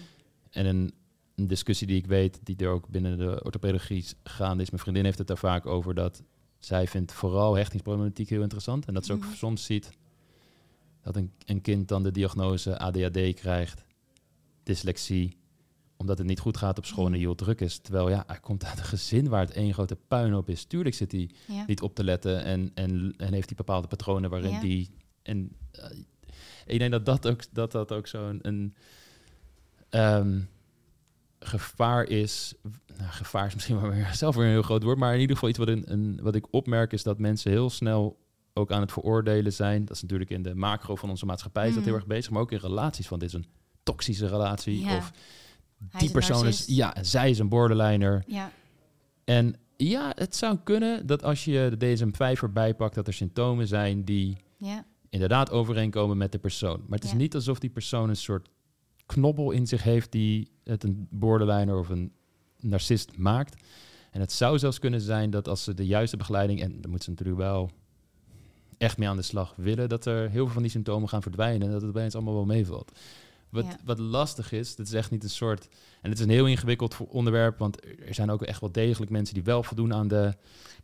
En 0.50 0.66
een, 0.66 0.92
een 1.34 1.46
discussie 1.46 1.86
die 1.86 1.96
ik 1.96 2.06
weet, 2.06 2.40
die 2.42 2.56
er 2.56 2.68
ook 2.68 2.88
binnen 2.88 3.18
de 3.18 3.40
orthopedagogie 3.44 4.04
gaande 4.24 4.62
is, 4.62 4.70
mijn 4.70 4.82
vriendin 4.82 5.04
heeft 5.04 5.18
het 5.18 5.26
daar 5.26 5.38
vaak 5.38 5.66
over 5.66 5.94
dat 5.94 6.22
zij 6.60 6.86
vindt 6.86 7.12
vooral 7.12 7.54
hechtingsproblematiek 7.56 8.28
heel 8.28 8.42
interessant. 8.42 8.86
En 8.86 8.94
dat 8.94 9.06
ze 9.06 9.12
ook 9.12 9.24
Mhm. 9.24 9.32
soms 9.34 9.64
ziet 9.64 9.90
dat 11.02 11.16
een, 11.16 11.32
een 11.44 11.60
kind 11.60 11.88
dan 11.88 12.02
de 12.02 12.10
diagnose 12.10 12.78
ADHD 12.78 13.34
krijgt, 13.34 13.84
dyslexie, 14.62 15.36
omdat 15.96 16.18
het 16.18 16.26
niet 16.26 16.38
goed 16.40 16.56
gaat 16.56 16.78
op 16.78 16.86
school 16.86 17.04
en 17.04 17.10
Mhm. 17.10 17.20
heel 17.20 17.34
druk 17.34 17.60
is. 17.60 17.78
Terwijl 17.78 18.08
ja, 18.10 18.24
hij 18.26 18.40
komt 18.40 18.64
uit 18.64 18.78
een 18.78 18.84
gezin 18.84 19.28
waar 19.28 19.40
het 19.40 19.50
één 19.52 19.72
grote 19.72 19.96
puinhoop 20.08 20.48
is. 20.48 20.64
Tuurlijk 20.64 20.94
zit 20.94 21.12
hij 21.12 21.30
ja. 21.48 21.64
niet 21.66 21.82
op 21.82 21.94
te 21.94 22.04
letten 22.04 22.44
en, 22.44 22.70
en, 22.74 23.14
en 23.16 23.32
heeft 23.32 23.48
hij 23.48 23.56
bepaalde 23.56 23.88
patronen 23.88 24.30
waarin 24.30 24.50
Ja. 24.52 24.60
die... 24.60 24.88
En 25.22 25.52
eh, 25.72 25.90
ik 26.66 26.78
denk 26.78 26.90
dat 26.90 27.06
dat 27.06 27.26
ook, 27.28 27.42
dat 27.52 27.72
dat 27.72 27.92
ook 27.92 28.06
zo'n 28.06 28.38
een 28.42 28.74
Ehm, 29.90 30.40
gevaar 31.40 32.04
is, 32.04 32.54
nou, 32.98 33.10
gevaar 33.10 33.46
is 33.46 33.54
misschien 33.54 33.80
maar 33.80 33.90
weer, 33.90 34.10
zelf 34.24 34.34
weer 34.34 34.44
een 34.44 34.50
heel 34.50 34.62
groot 34.62 34.82
woord, 34.82 34.98
maar 34.98 35.14
in 35.14 35.20
ieder 35.20 35.34
geval 35.34 35.48
iets 35.48 35.58
wat, 35.58 35.68
een, 35.68 35.92
een, 35.92 36.18
wat 36.22 36.34
ik 36.34 36.46
opmerk 36.50 36.92
is 36.92 37.02
dat 37.02 37.18
mensen 37.18 37.50
heel 37.50 37.70
snel 37.70 38.18
ook 38.54 38.72
aan 38.72 38.80
het 38.80 38.92
veroordelen 38.92 39.52
zijn. 39.52 39.84
Dat 39.84 39.96
is 39.96 40.02
natuurlijk 40.02 40.30
in 40.30 40.42
de 40.42 40.54
macro 40.54 40.96
van 40.96 41.10
onze 41.10 41.26
maatschappij 41.26 41.68
is 41.68 41.74
dat 41.74 41.82
heel 41.84 41.92
Mm. 41.92 41.98
erg 41.98 42.08
bezig, 42.08 42.30
maar 42.30 42.42
ook 42.42 42.52
in 42.52 42.58
relaties 42.58 43.08
van 43.08 43.18
dit 43.18 43.28
is 43.28 43.34
een 43.34 43.46
toxische 43.82 44.26
relatie 44.28 44.80
Ja. 44.80 44.96
of 44.96 45.12
die 45.98 46.06
is 46.06 46.10
persoon 46.10 46.46
is, 46.46 46.64
ja, 46.66 46.94
zij 47.00 47.30
is 47.30 47.38
een 47.38 47.48
borderliner. 47.48 48.24
Ja, 48.26 48.50
En 49.24 49.54
ja, 49.76 50.12
het 50.14 50.36
zou 50.36 50.58
kunnen 50.64 51.06
dat 51.06 51.22
als 51.22 51.44
je 51.44 51.74
de 51.78 51.96
DSM-5 51.96 52.42
erbij 52.42 52.74
pakt, 52.74 52.94
dat 52.94 53.06
er 53.06 53.12
symptomen 53.12 53.66
zijn 53.66 54.04
die 54.04 54.36
ja, 54.56 54.84
inderdaad 55.08 55.50
overeenkomen 55.50 56.16
met 56.16 56.32
de 56.32 56.38
persoon. 56.38 56.80
Maar 56.86 56.98
het 56.98 57.04
is 57.04 57.10
Ja. 57.10 57.16
niet 57.16 57.34
alsof 57.34 57.58
die 57.58 57.70
persoon 57.70 58.08
een 58.08 58.16
soort 58.16 58.48
knobbel 59.14 59.50
in 59.50 59.66
zich 59.66 59.82
heeft 59.82 60.12
die 60.12 60.50
het 60.64 60.84
een 60.84 61.06
borderliner 61.10 61.78
of 61.78 61.88
een 61.88 62.12
narcist 62.60 63.16
maakt. 63.16 63.62
En 64.10 64.20
het 64.20 64.32
zou 64.32 64.58
zelfs 64.58 64.78
kunnen 64.78 65.00
zijn 65.00 65.30
dat 65.30 65.48
als 65.48 65.64
ze 65.64 65.74
de 65.74 65.86
juiste 65.86 66.16
begeleiding, 66.16 66.60
en 66.62 66.80
daar 66.80 66.90
moet 66.90 67.02
ze 67.02 67.10
natuurlijk 67.10 67.38
wel 67.38 67.70
echt 68.78 68.98
mee 68.98 69.08
aan 69.08 69.16
de 69.16 69.22
slag 69.22 69.54
willen, 69.56 69.88
dat 69.88 70.06
er 70.06 70.30
heel 70.30 70.44
veel 70.44 70.52
van 70.52 70.62
die 70.62 70.70
symptomen 70.70 71.08
gaan 71.08 71.22
verdwijnen 71.22 71.66
en 71.66 71.72
dat 71.72 71.80
het 71.80 71.90
opeens 71.90 72.14
allemaal 72.14 72.34
wel 72.34 72.44
meevalt. 72.44 72.92
Wat, 73.48 73.64
Ja. 73.64 73.76
wat 73.84 73.98
lastig 73.98 74.52
is, 74.52 74.74
dit 74.74 74.86
is 74.86 74.92
echt 74.92 75.10
niet 75.10 75.22
een 75.24 75.30
soort. 75.30 75.68
En 76.02 76.10
het 76.10 76.18
is 76.18 76.24
een 76.24 76.30
heel 76.30 76.46
ingewikkeld 76.46 76.96
onderwerp, 77.08 77.58
want 77.58 77.84
er 78.06 78.14
zijn 78.14 78.30
ook 78.30 78.42
echt 78.42 78.60
wel 78.60 78.72
degelijk 78.72 79.10
mensen 79.10 79.34
die 79.34 79.42
wel 79.44 79.62
voldoen 79.62 79.94
aan 79.94 80.08
de 80.08 80.34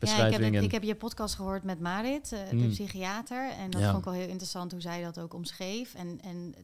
ja 0.00 0.26
ik, 0.26 0.32
heb 0.32 0.62
ik 0.62 0.72
heb 0.72 0.82
je 0.82 0.94
podcast 0.94 1.34
gehoord 1.34 1.62
met 1.64 1.80
Marit, 1.80 2.32
eh, 2.32 2.38
de 2.50 2.56
Mm. 2.56 2.68
psychiater. 2.68 3.50
En 3.58 3.70
dat 3.70 3.80
Ja. 3.80 3.86
vond 3.86 3.98
ik 3.98 4.04
wel 4.04 4.14
heel 4.14 4.28
interessant 4.28 4.72
hoe 4.72 4.80
zij 4.80 5.02
dat 5.02 5.18
ook 5.20 5.34
omschreef. 5.34 5.94
En, 5.94 6.20
en 6.20 6.54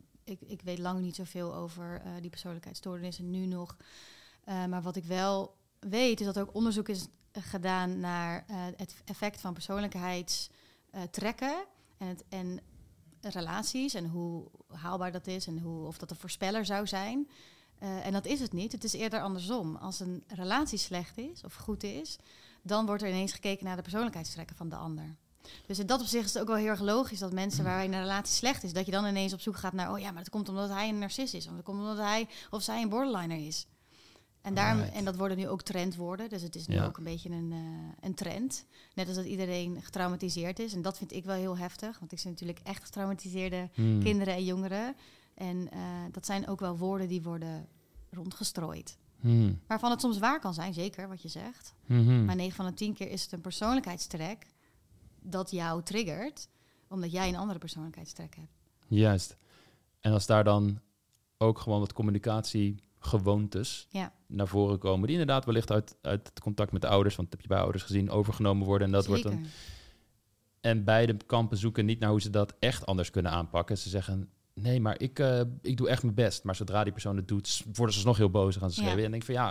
ik, 0.41 0.49
ik 0.49 0.63
weet 0.63 0.79
lang 0.79 1.01
niet 1.01 1.17
zoveel 1.17 1.55
over 1.55 2.03
eh, 2.05 2.13
die 2.21 2.31
persoonlijkheidsstoornissen 2.31 3.31
nu 3.31 3.47
nog. 3.47 3.77
Eh, 4.45 4.65
maar 4.65 4.83
wat 4.83 4.97
ik 4.97 5.05
wel 5.05 5.57
weet, 5.79 6.21
is 6.21 6.27
dat 6.27 6.37
er 6.37 6.43
ook 6.43 6.55
onderzoek 6.55 6.89
is 6.89 7.07
gedaan 7.33 8.01
naar 8.01 8.45
eh, 8.47 8.57
het 8.77 8.95
effect 9.05 9.41
van 9.41 9.53
persoonlijkheidstrekken 9.53 11.65
en, 11.99 12.07
het, 12.07 12.25
en 12.29 12.61
relaties 13.21 13.95
en 13.95 14.09
hoe 14.09 14.51
haalbaar 14.69 15.13
dat 15.13 15.27
is 15.27 15.47
en 15.47 15.59
hoe, 15.59 15.87
of 15.87 15.99
dat 15.99 16.11
een 16.11 16.17
voorspeller 16.17 16.65
zou 16.65 16.87
zijn. 16.87 17.29
En 17.79 18.13
dat 18.13 18.27
is 18.27 18.41
het 18.41 18.53
niet. 18.53 18.73
Het 18.73 18.85
is 18.85 18.93
eerder 18.93 19.23
andersom. 19.23 19.77
Als 19.77 20.01
een 20.01 20.25
relatie 20.27 20.79
slecht 20.79 21.19
is 21.19 21.45
of 21.45 21.55
goed 21.55 21.83
is, 21.83 22.19
dan 22.63 22.87
wordt 22.87 23.03
er 23.03 23.09
ineens 23.09 23.33
gekeken 23.33 23.65
naar 23.65 23.77
de 23.77 23.83
persoonlijkheidstrekken 23.83 24.57
van 24.57 24.69
de 24.69 24.77
ander. 24.77 25.17
Dus 25.67 25.79
in 25.79 25.87
dat 25.87 26.01
opzicht 26.01 26.25
is 26.25 26.33
het 26.33 26.43
ook 26.43 26.49
wel 26.49 26.57
heel 26.57 26.67
erg 26.67 26.81
logisch 26.81 27.19
dat 27.19 27.33
mensen 27.33 27.65
waarin 27.65 27.93
een 27.93 28.01
relatie 28.01 28.35
slecht 28.35 28.63
is, 28.63 28.73
dat 28.73 28.87
je 28.87 28.93
dan 28.93 29.07
ineens 29.07 29.33
op 29.33 29.41
zoek 29.41 29.57
gaat 29.57 29.73
naar, 29.73 29.93
oh 29.93 29.99
ja, 29.99 30.11
maar 30.11 30.23
dat 30.23 30.31
komt 30.33 30.49
omdat 30.49 30.69
hij 30.69 30.89
een 30.89 30.99
narcist 30.99 31.35
is, 31.35 31.47
of 31.47 31.55
dat 31.55 31.63
komt 31.65 31.79
omdat 31.81 31.97
hij 31.99 32.29
of 32.51 32.63
zij 32.63 32.83
een 32.83 32.89
borderliner 32.89 33.47
is. 33.47 33.67
En, 34.43 34.55
daarom, 34.55 34.81
Right. 34.83 34.97
en 34.97 35.05
dat 35.05 35.17
worden 35.17 35.37
nu 35.37 35.49
ook 35.49 35.63
trendwoorden, 35.63 36.29
dus 36.29 36.43
het 36.43 36.55
is 36.57 36.67
nu 36.67 36.75
Ja. 36.75 36.85
ook 36.87 36.97
een 36.97 37.05
beetje 37.05 37.31
een, 37.31 37.53
eh, 37.53 37.59
een 38.09 38.15
trend. 38.15 38.65
Net 38.95 39.07
als 39.07 39.17
dat 39.17 39.25
iedereen 39.27 39.83
getraumatiseerd 39.83 40.59
is. 40.59 40.75
En 40.75 40.83
dat 40.83 40.99
vind 40.99 41.13
ik 41.13 41.25
wel 41.25 41.35
heel 41.37 41.59
heftig, 41.59 41.99
want 41.99 42.13
ik 42.13 42.19
zie 42.19 42.31
natuurlijk 42.31 42.61
echt 42.63 42.85
getraumatiseerde 42.85 43.69
Hmm. 43.75 44.03
kinderen 44.03 44.35
en 44.35 44.45
jongeren. 44.45 44.95
En 45.35 45.71
eh, 45.71 45.81
dat 46.13 46.27
zijn 46.27 46.49
ook 46.49 46.61
wel 46.61 46.77
woorden 46.79 47.09
die 47.09 47.23
worden 47.23 47.69
rondgestrooid. 48.11 48.97
Hmm. 49.21 49.61
Waarvan 49.67 49.91
het 49.91 50.01
soms 50.01 50.19
waar 50.19 50.41
kan 50.41 50.55
zijn, 50.55 50.75
zeker 50.75 51.09
wat 51.09 51.23
je 51.23 51.29
zegt. 51.29 51.75
Mhm. 51.87 52.25
Maar 52.25 52.37
9 52.37 52.57
van 52.57 52.67
de 52.67 52.75
10 52.75 52.95
keer 52.95 53.11
is 53.11 53.23
het 53.23 53.33
een 53.33 53.41
persoonlijkheidstrek 53.41 54.47
dat 55.23 55.51
jou 55.51 55.83
triggert, 55.83 56.49
omdat 56.89 57.13
jij 57.13 57.29
een 57.29 57.37
andere 57.37 57.59
persoonlijkheidstrek 57.59 58.37
hebt. 58.37 58.53
Juist. 58.89 59.37
En 60.01 60.13
als 60.13 60.27
daar 60.27 60.45
dan 60.45 60.81
ook 61.39 61.59
gewoon 61.59 61.81
wat 61.81 61.93
communicatiegewoontes 61.93 63.87
Ja. 63.91 64.13
naar 64.27 64.49
voren 64.49 64.79
komen, 64.79 65.07
die 65.07 65.19
inderdaad 65.19 65.45
wellicht 65.45 65.71
uit, 65.71 65.97
uit 66.03 66.27
het 66.29 66.41
contact 66.41 66.73
met 66.73 66.81
de 66.81 66.89
ouders, 66.89 67.17
want 67.17 67.31
dat 67.31 67.41
heb 67.41 67.49
je 67.49 67.55
bij 67.55 67.63
ouders 67.65 67.85
gezien, 67.85 68.11
overgenomen 68.11 68.67
worden. 68.67 68.87
En 68.87 68.93
dat 68.93 69.07
wordt 69.07 69.23
dan. 69.23 69.47
En 70.61 70.85
beide 70.85 71.17
kampen 71.27 71.57
zoeken 71.59 71.85
niet 71.85 71.99
naar 71.99 72.11
hoe 72.11 72.21
ze 72.21 72.31
dat 72.31 72.55
echt 72.59 72.87
anders 72.87 73.11
kunnen 73.11 73.33
aanpakken. 73.33 73.79
Ze 73.79 73.89
zeggen. 73.89 74.31
Nee, 74.55 74.81
maar 74.81 75.01
ik, 75.01 75.19
eh, 75.19 75.41
ik 75.61 75.77
doe 75.77 75.89
echt 75.89 76.03
mijn 76.03 76.15
best. 76.15 76.45
Maar 76.45 76.55
zodra 76.57 76.83
die 76.83 76.93
persoon 76.93 77.17
het 77.17 77.29
doet, 77.29 77.65
worden 77.73 77.95
ze 77.95 78.07
nog 78.07 78.17
heel 78.17 78.31
boos 78.31 78.55
en 78.55 78.61
gaan 78.61 78.71
ze 78.71 78.77
Ja. 78.81 78.83
schreeuwen. 78.83 79.05
En 79.05 79.11
denk 79.11 79.25
van 79.25 79.35
ja, 79.35 79.51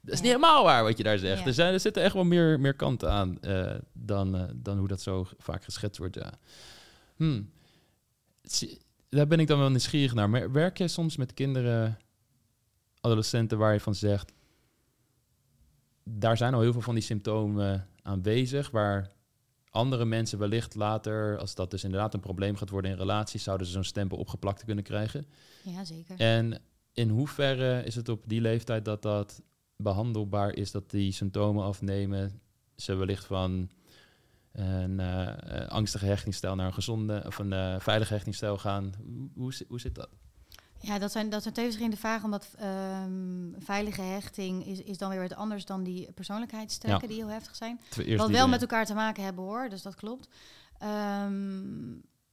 dat 0.00 0.14
is 0.14 0.20
niet 0.20 0.30
helemaal 0.30 0.64
waar 0.64 0.82
wat 0.82 0.96
je 0.96 1.02
daar 1.02 1.18
zegt. 1.18 1.46
Er, 1.46 1.54
zijn, 1.54 1.72
er 1.72 1.80
zitten 1.80 2.02
echt 2.02 2.14
wel 2.14 2.24
meer, 2.24 2.60
meer 2.60 2.74
kanten 2.74 3.10
aan 3.10 3.40
eh, 3.40 3.74
dan, 3.92 4.34
eh, 4.36 4.42
dan 4.54 4.78
hoe 4.78 4.88
dat 4.88 5.00
zo 5.00 5.26
vaak 5.38 5.64
geschetst 5.64 5.98
wordt. 5.98 6.14
Ja. 6.14 6.32
Hmm. 7.16 7.50
Daar 9.08 9.26
ben 9.26 9.40
ik 9.40 9.46
dan 9.46 9.58
wel 9.58 9.70
nieuwsgierig 9.70 10.14
naar. 10.14 10.30
Maar 10.30 10.52
werk 10.52 10.78
jij 10.78 10.88
soms 10.88 11.16
met 11.16 11.34
kinderen, 11.34 11.98
adolescenten, 13.00 13.58
waar 13.58 13.72
je 13.72 13.80
van 13.80 13.94
zegt... 13.94 14.32
daar 16.04 16.36
zijn 16.36 16.54
al 16.54 16.60
heel 16.60 16.72
veel 16.72 16.80
van 16.80 16.94
die 16.94 17.02
symptomen 17.02 17.88
aanwezig... 18.02 18.70
waar 18.70 19.10
andere 19.74 20.04
mensen 20.04 20.38
wellicht 20.38 20.74
later, 20.74 21.38
als 21.38 21.54
dat 21.54 21.70
dus 21.70 21.84
inderdaad 21.84 22.14
een 22.14 22.20
probleem 22.20 22.56
gaat 22.56 22.70
worden 22.70 22.90
in 22.90 22.96
relaties... 22.96 23.42
zouden 23.42 23.66
ze 23.66 23.72
zo'n 23.72 23.84
stempel 23.84 24.18
opgeplakt 24.18 24.64
kunnen 24.64 24.84
krijgen. 24.84 25.26
Ja, 25.62 25.84
zeker. 25.84 26.18
En 26.18 26.60
in 26.92 27.08
hoeverre 27.08 27.84
is 27.84 27.94
het 27.94 28.08
op 28.08 28.22
die 28.26 28.40
leeftijd 28.40 28.84
dat 28.84 29.02
dat 29.02 29.42
behandelbaar 29.76 30.54
is... 30.54 30.70
dat 30.70 30.90
die 30.90 31.12
symptomen 31.12 31.64
afnemen, 31.64 32.40
ze 32.76 32.94
wellicht 32.94 33.24
van 33.24 33.70
een 34.52 35.00
eh, 35.00 35.62
eh, 35.62 35.68
angstige 35.68 36.06
hechtingsstijl 36.06 36.54
naar 36.54 36.66
een 36.66 36.74
gezonde 36.74 37.22
of 37.26 37.38
een 37.38 37.52
eh, 37.52 37.80
veilige 37.80 38.12
hechtingsstijl 38.12 38.58
gaan. 38.58 38.92
Hoe, 39.04 39.28
hoe, 39.34 39.54
zit- 39.54 39.68
hoe 39.68 39.80
zit 39.80 39.94
dat? 39.94 40.08
Ja, 40.86 40.98
dat 40.98 41.12
zijn, 41.12 41.30
dat 41.30 41.42
zijn 41.42 41.54
twee 41.54 41.66
verschillende 41.66 42.00
vragen, 42.00 42.24
omdat 42.24 42.48
ehm, 42.58 43.10
veilige 43.58 44.02
hechting 44.02 44.66
is, 44.66 44.82
is 44.82 44.98
dan 44.98 45.10
weer 45.10 45.20
wat 45.20 45.34
anders 45.34 45.64
dan 45.64 45.82
die 45.82 46.12
persoonlijkheidstrekken 46.12 47.02
Ja. 47.02 47.14
die 47.14 47.22
heel 47.24 47.32
heftig 47.32 47.56
zijn. 47.56 47.80
Wat 48.16 48.30
wel 48.30 48.48
met 48.48 48.60
elkaar 48.60 48.86
te 48.86 48.94
maken 48.94 49.24
hebben 49.24 49.44
hoor, 49.44 49.68
dus 49.68 49.82
dat 49.82 49.94
klopt. 49.94 50.28
Ehm, 50.78 51.92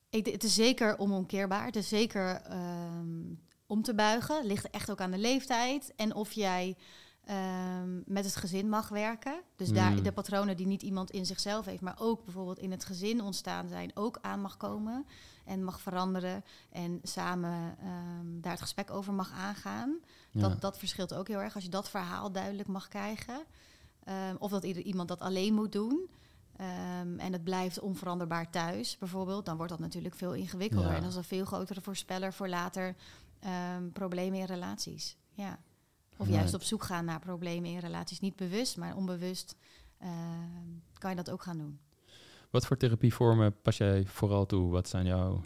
ik, 0.10 0.26
het 0.26 0.44
is 0.44 0.54
zeker 0.54 1.00
onomkeerbaar. 1.00 1.66
Het 1.66 1.76
is 1.76 1.88
zeker 1.88 2.42
ehm, 2.42 3.34
om 3.68 3.82
te 3.82 3.94
buigen. 3.94 4.46
Ligt 4.46 4.70
echt 4.70 4.90
ook 4.92 5.02
aan 5.02 5.12
de 5.12 5.18
leeftijd 5.18 5.94
en 5.96 6.16
of 6.16 6.32
jij 6.32 6.76
ehm, 7.26 8.00
met 8.06 8.26
het 8.26 8.36
gezin 8.36 8.70
mag 8.70 8.90
werken. 8.90 9.42
Dus 9.56 9.70
daar 9.70 9.92
Mm. 9.92 10.04
de 10.04 10.12
patronen 10.12 10.58
die 10.58 10.68
niet 10.68 10.82
iemand 10.82 11.12
in 11.12 11.26
zichzelf 11.26 11.66
heeft, 11.66 11.82
maar 11.82 11.96
ook 12.00 12.24
bijvoorbeeld 12.24 12.60
in 12.60 12.72
het 12.72 12.86
gezin 12.86 13.22
ontstaan 13.22 13.68
zijn, 13.68 13.92
ook 13.94 14.18
aan 14.22 14.42
mag 14.42 14.58
komen 14.58 15.06
en 15.46 15.64
mag 15.64 15.82
veranderen 15.82 16.44
en 16.72 17.00
samen 17.04 17.76
ehm, 17.80 18.42
daar 18.42 18.52
het 18.52 18.62
gesprek 18.62 18.92
over 18.92 19.14
mag 19.14 19.32
aangaan. 19.32 20.00
Ja. 20.32 20.42
Dat, 20.42 20.62
dat 20.62 20.78
verschilt 20.78 21.14
ook 21.14 21.28
heel 21.28 21.42
erg 21.42 21.56
als 21.56 21.64
je 21.64 21.70
dat 21.70 21.90
verhaal 21.90 22.32
duidelijk 22.32 22.68
mag 22.68 22.88
krijgen. 22.88 23.44
Ehm, 24.04 24.36
of 24.40 24.52
dat 24.52 24.64
ieder, 24.64 24.84
iemand 24.84 25.08
dat 25.08 25.20
alleen 25.22 25.54
moet 25.54 25.72
doen. 25.72 26.10
En 27.18 27.34
het 27.34 27.44
blijft 27.44 27.80
onveranderbaar 27.80 28.50
thuis, 28.50 28.98
bijvoorbeeld. 28.98 29.46
Dan 29.46 29.56
wordt 29.58 29.72
dat 29.72 29.80
natuurlijk 29.82 30.16
veel 30.16 30.34
ingewikkelder. 30.34 30.90
Ja. 30.90 30.96
En 30.96 31.02
dat 31.02 31.12
is 31.12 31.18
een 31.18 31.24
veel 31.24 31.46
grotere 31.46 31.82
voorspeller 31.82 32.34
voor 32.34 32.50
later 32.50 32.96
problemen 33.94 34.40
in 34.40 34.46
relaties. 34.46 35.18
Ja. 35.32 35.60
Of 36.22 36.30
juist 36.30 36.54
op 36.54 36.64
zoek 36.64 36.84
gaan 36.84 37.06
naar 37.06 37.20
problemen 37.20 37.70
in 37.70 37.78
relaties. 37.80 38.20
Niet 38.20 38.36
bewust, 38.36 38.78
maar 38.78 38.96
onbewust 38.96 39.56
ehm, 39.98 40.68
kan 40.98 41.10
je 41.10 41.16
dat 41.16 41.30
ook 41.30 41.42
gaan 41.44 41.58
doen. 41.58 41.80
Wat 42.50 42.66
voor 42.66 42.78
therapievormen 42.78 43.62
pas 43.62 43.78
jij 43.78 44.06
vooral 44.06 44.46
toe? 44.46 44.70
Wat 44.72 44.90
zijn 44.90 45.06
jouw 45.06 45.42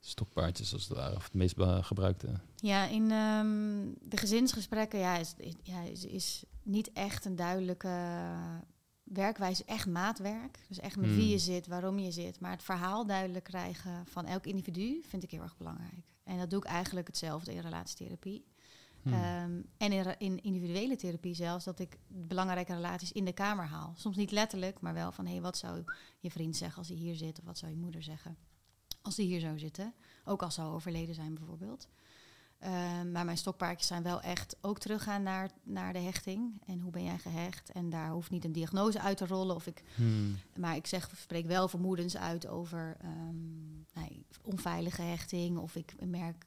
stokpaardjes 0.00 0.72
als 0.72 0.88
het 0.88 0.96
ware, 0.98 1.16
of 1.16 1.24
het 1.24 1.34
meest 1.34 1.54
gebruikte? 1.80 2.40
Ja, 2.56 2.84
in 2.86 3.10
ehm, 3.10 4.08
de 4.10 4.16
gezinsgesprekken 4.16 4.98
ja, 4.98 5.16
is, 5.16 5.34
is- 5.36 5.54
ja, 5.62 5.80
is, 5.82 6.04
is 6.04 6.44
niet 6.62 6.92
echt 6.92 7.24
een 7.24 7.36
duidelijke 7.36 7.88
werkwijze, 9.04 9.64
echt 9.64 9.86
maatwerk. 9.86 10.58
Dus 10.68 10.78
echt 10.78 10.96
met 10.96 11.06
Hmm. 11.08 11.16
wie 11.16 11.28
je 11.28 11.38
zit, 11.38 11.66
waarom 11.66 11.98
je 11.98 12.10
zit. 12.12 12.40
Maar 12.40 12.50
het 12.50 12.62
verhaal 12.62 13.06
duidelijk 13.06 13.44
krijgen 13.44 14.06
van 14.06 14.26
elk 14.26 14.46
individu 14.46 15.02
vind 15.08 15.22
ik 15.22 15.30
heel 15.30 15.42
erg 15.42 15.56
belangrijk. 15.56 16.02
En 16.24 16.38
dat 16.38 16.50
doe 16.50 16.58
ik 16.58 16.64
eigenlijk 16.66 17.06
hetzelfde 17.06 17.54
in 17.54 17.60
relatietherapie. 17.60 18.44
Hmm. 19.02 19.12
Ehm, 19.12 19.60
en 19.76 20.18
in, 20.18 20.42
individuele 20.42 20.96
therapie 20.96 21.34
zelfs, 21.34 21.64
dat 21.64 21.78
ik 21.78 21.98
belangrijke 22.08 22.74
relaties 22.74 23.12
in 23.12 23.24
de 23.24 23.32
kamer 23.32 23.66
haal. 23.66 23.92
Soms 23.96 24.16
niet 24.16 24.30
letterlijk, 24.30 24.80
maar 24.80 24.94
wel 24.94 25.12
van, 25.12 25.24
hé, 25.24 25.32
hey, 25.32 25.40
wat 25.40 25.56
zou 25.56 25.84
je 26.18 26.30
vriend 26.30 26.56
zeggen 26.56 26.78
als 26.78 26.88
hij 26.88 26.96
hier 26.96 27.14
zit? 27.14 27.38
Of 27.38 27.44
wat 27.44 27.58
zou 27.58 27.72
je 27.72 27.78
moeder 27.78 28.02
zeggen 28.02 28.36
als 29.02 29.14
die 29.14 29.26
hier 29.26 29.40
zou 29.40 29.58
zitten? 29.58 29.94
Ook 30.24 30.42
als 30.42 30.54
ze 30.54 30.60
al 30.60 30.72
overleden 30.72 31.14
zijn 31.14 31.34
bijvoorbeeld. 31.34 31.88
Ehm, 32.58 33.12
maar 33.12 33.24
mijn 33.24 33.36
stokpaardjes 33.36 33.86
zijn 33.86 34.02
wel 34.02 34.20
echt 34.20 34.56
ook 34.60 34.78
teruggaan 34.78 35.22
naar, 35.22 35.50
naar 35.62 35.92
de 35.92 35.98
hechting. 35.98 36.62
En 36.66 36.80
hoe 36.80 36.90
ben 36.90 37.04
jij 37.04 37.18
gehecht? 37.18 37.70
En 37.70 37.90
daar 37.90 38.10
hoeft 38.10 38.30
niet 38.30 38.44
een 38.44 38.52
diagnose 38.52 39.00
uit 39.00 39.16
te 39.16 39.26
rollen. 39.26 39.54
Of 39.54 39.66
ik, 39.66 39.82
Hmm. 39.94 40.38
maar 40.56 40.76
ik 40.76 40.86
zeg, 40.86 41.10
spreek 41.16 41.46
wel 41.46 41.68
vermoedens 41.68 42.16
uit 42.16 42.46
over 42.46 42.96
ehm, 43.00 43.72
nee, 43.94 44.26
onveilige 44.42 45.02
hechting. 45.02 45.58
Of 45.58 45.76
ik 45.76 45.94
merk 46.06 46.46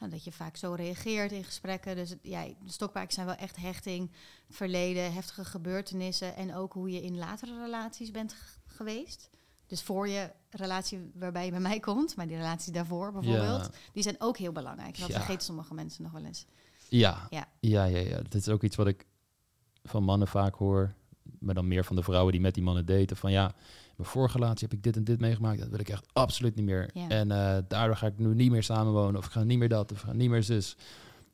nou, 0.00 0.12
dat 0.12 0.24
je 0.24 0.32
vaak 0.32 0.56
zo 0.56 0.72
reageert 0.72 1.32
in 1.32 1.44
gesprekken. 1.44 1.96
Dus 1.96 2.14
ja, 2.22 2.44
de 2.44 2.54
stokpaardjes 2.72 3.14
zijn 3.14 3.26
wel 3.26 3.34
echt 3.36 3.56
hechting, 3.56 4.10
verleden, 4.48 5.12
heftige 5.12 5.44
gebeurtenissen. 5.44 6.36
En 6.36 6.54
ook 6.54 6.72
hoe 6.72 6.90
je 6.90 7.02
in 7.02 7.18
latere 7.18 7.60
relaties 7.62 8.10
bent 8.10 8.34
geweest. 8.66 9.30
Dus 9.66 9.82
voor 9.82 10.08
je 10.08 10.30
relatie 10.50 11.10
waarbij 11.14 11.44
je 11.44 11.50
bij 11.50 11.60
mij 11.60 11.80
komt, 11.80 12.16
maar 12.16 12.26
die 12.26 12.36
relatie 12.36 12.72
daarvoor 12.72 13.12
bijvoorbeeld, 13.12 13.64
Ja. 13.64 13.70
die 13.92 14.02
zijn 14.02 14.16
ook 14.18 14.36
heel 14.38 14.52
belangrijk. 14.52 14.98
Dat 14.98 15.08
Ja. 15.08 15.14
vergeten 15.14 15.44
sommige 15.44 15.74
mensen 15.74 16.02
nog 16.02 16.12
wel 16.12 16.24
eens. 16.24 16.46
Ja, 16.88 17.26
Ja. 17.30 17.48
ja, 17.60 17.84
ja, 17.84 17.98
ja. 17.98 18.16
Dat 18.16 18.34
is 18.34 18.48
ook 18.48 18.62
iets 18.62 18.76
wat 18.76 18.86
ik 18.86 19.06
van 19.82 20.02
mannen 20.04 20.28
vaak 20.28 20.54
hoor. 20.54 20.94
Maar 21.38 21.54
dan 21.54 21.68
meer 21.68 21.84
van 21.84 21.96
de 21.96 22.02
vrouwen 22.02 22.32
die 22.32 22.40
met 22.40 22.54
die 22.54 22.62
mannen 22.62 22.86
daten. 22.86 23.16
Van 23.16 23.32
ja, 23.32 23.54
mijn 24.00 24.12
vorige 24.12 24.38
relatie 24.38 24.68
heb 24.68 24.76
ik 24.76 24.82
dit 24.82 24.96
en 24.96 25.04
dit 25.04 25.20
meegemaakt. 25.20 25.58
Dat 25.58 25.68
wil 25.68 25.80
ik 25.80 25.88
echt 25.88 26.06
absoluut 26.12 26.54
niet 26.54 26.64
meer. 26.64 26.90
Ja. 26.92 27.08
En 27.08 27.30
eh, 27.30 27.62
daardoor 27.68 27.96
ga 27.96 28.06
ik 28.06 28.18
nu 28.18 28.34
niet 28.34 28.50
meer 28.50 28.62
samenwonen. 28.62 29.16
Of 29.16 29.26
ik 29.26 29.32
ga 29.32 29.42
niet 29.42 29.58
meer 29.58 29.68
dat. 29.68 29.92
Of 29.92 29.98
ik 29.98 30.04
ga 30.04 30.12
niet 30.12 30.30
meer 30.30 30.42
zus. 30.42 30.76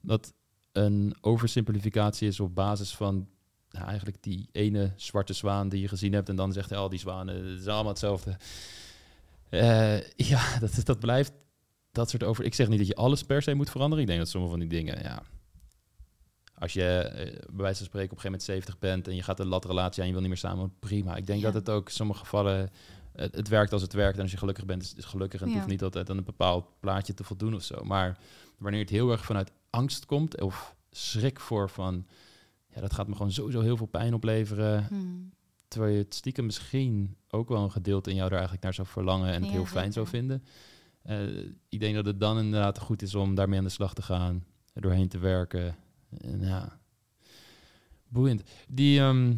Dat 0.00 0.32
een 0.72 1.16
oversimplificatie 1.20 2.28
is 2.28 2.40
op 2.40 2.54
basis 2.54 2.94
van 2.94 3.28
nou, 3.70 3.86
eigenlijk 3.86 4.22
die 4.22 4.48
ene 4.52 4.92
zwarte 4.96 5.32
zwaan 5.32 5.68
die 5.68 5.80
je 5.80 5.88
gezien 5.88 6.12
hebt. 6.12 6.28
En 6.28 6.36
dan 6.36 6.52
zegt 6.52 6.70
hij 6.70 6.78
al 6.78 6.88
die 6.88 6.98
zwanen, 6.98 7.34
het 7.50 7.60
is 7.60 7.66
allemaal 7.66 7.92
hetzelfde. 7.92 8.36
Eh, 9.48 10.00
ja, 10.16 10.58
dat, 10.60 10.80
dat 10.84 10.98
blijft 10.98 11.32
dat 11.92 12.10
soort 12.10 12.24
over. 12.24 12.44
Ik 12.44 12.54
zeg 12.54 12.68
niet 12.68 12.78
dat 12.78 12.86
je 12.86 12.94
alles 12.94 13.22
per 13.22 13.42
se 13.42 13.54
moet 13.54 13.70
veranderen. 13.70 14.02
Ik 14.02 14.08
denk 14.08 14.20
dat 14.20 14.30
sommige 14.30 14.52
van 14.52 14.60
die 14.60 14.68
dingen, 14.68 15.02
ja. 15.02 15.22
Als 16.58 16.72
je 16.72 16.84
eh, 16.98 17.24
bij 17.50 17.62
wijze 17.62 17.76
van 17.78 17.86
spreken 17.86 18.10
op 18.10 18.16
een 18.16 18.22
gegeven 18.22 18.22
moment 18.24 18.42
70 18.42 18.78
bent 18.78 19.08
en 19.08 19.14
je 19.14 19.22
gaat 19.22 19.40
een 19.40 19.46
lat 19.46 19.64
relatie 19.64 20.00
aan, 20.00 20.06
je 20.06 20.12
wil 20.12 20.20
niet 20.22 20.30
meer 20.30 20.38
samen, 20.40 20.72
prima. 20.78 21.16
Ik 21.16 21.26
denk 21.26 21.40
Ja. 21.40 21.44
dat 21.46 21.54
het 21.54 21.70
ook 21.70 21.88
in 21.88 21.94
sommige 21.94 22.18
gevallen 22.18 22.70
het, 23.12 23.34
het 23.34 23.48
werkt 23.48 23.72
als 23.72 23.82
het 23.82 23.92
werkt 23.92 24.16
en 24.16 24.22
als 24.22 24.30
je 24.30 24.36
gelukkig 24.36 24.64
bent, 24.64 24.82
is 24.82 24.92
het 24.96 25.04
gelukkig 25.04 25.40
en 25.40 25.44
het 25.46 25.54
Ja. 25.54 25.60
hoeft 25.60 25.72
niet 25.72 25.82
altijd 25.82 26.10
aan 26.10 26.16
een 26.18 26.24
bepaald 26.24 26.66
plaatje 26.80 27.14
te 27.14 27.24
voldoen 27.24 27.54
of 27.54 27.62
zo. 27.62 27.84
Maar 27.84 28.18
wanneer 28.58 28.80
het 28.80 28.90
heel 28.90 29.10
erg 29.10 29.24
vanuit 29.24 29.52
angst 29.70 30.06
komt 30.06 30.40
of 30.40 30.74
schrik 30.90 31.40
voor 31.40 31.70
van, 31.70 32.06
ja, 32.74 32.80
dat 32.80 32.92
gaat 32.92 33.08
me 33.08 33.16
gewoon 33.16 33.32
sowieso 33.32 33.60
heel 33.60 33.76
veel 33.76 33.86
pijn 33.86 34.14
opleveren, 34.14 34.86
Hmm. 34.86 35.30
terwijl 35.68 35.92
je 35.92 35.98
het 35.98 36.14
stiekem 36.14 36.44
misschien 36.44 37.16
ook 37.30 37.48
wel 37.48 37.62
een 37.62 37.70
gedeelte 37.70 38.10
in 38.10 38.16
jou 38.16 38.26
er 38.28 38.32
eigenlijk 38.34 38.62
naar 38.64 38.74
zou 38.74 38.86
verlangen 38.86 39.28
en 39.32 39.34
het 39.40 39.44
Ja, 39.44 39.50
heel 39.56 39.64
fijn 39.66 39.92
zou 39.92 40.06
vinden. 40.06 40.44
Eh, 41.02 41.36
ik 41.68 41.80
denk 41.80 41.94
dat 41.94 42.06
het 42.06 42.20
dan 42.20 42.38
inderdaad 42.38 42.78
goed 42.78 43.02
is 43.02 43.14
om 43.14 43.34
daarmee 43.34 43.58
aan 43.58 43.64
de 43.64 43.70
slag 43.70 43.94
te 43.94 44.02
gaan, 44.02 44.44
er 44.72 44.80
doorheen 44.82 45.08
te 45.08 45.18
werken. 45.18 45.76
En 46.18 46.40
ja, 46.40 46.78
boeiend. 48.08 48.42
Die, 48.68 48.98
ehm, 49.00 49.34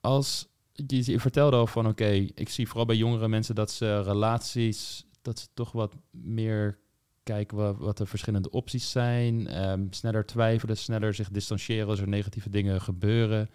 als 0.00 0.48
je, 0.72 1.10
je 1.12 1.20
vertelde 1.20 1.56
al 1.56 1.66
van, 1.66 1.86
oké, 1.86 2.08
ik 2.34 2.48
zie 2.48 2.66
vooral 2.68 2.86
bij 2.86 2.96
jongere 2.96 3.28
mensen 3.28 3.54
dat 3.54 3.70
ze 3.70 4.02
relaties, 4.02 5.06
dat 5.22 5.38
ze 5.38 5.46
toch 5.54 5.72
wat 5.72 5.94
meer 6.10 6.78
kijken 7.22 7.56
wat, 7.56 7.78
wat 7.78 7.96
de 7.96 8.06
verschillende 8.06 8.50
opties 8.50 8.90
zijn, 8.90 9.46
ehm, 9.46 9.86
sneller 9.90 10.26
twijfelen, 10.26 10.76
sneller 10.76 11.14
zich 11.14 11.30
distancieren 11.30 11.88
als 11.88 12.00
er 12.00 12.08
negatieve 12.08 12.50
dingen 12.50 12.80
gebeuren. 12.80 13.50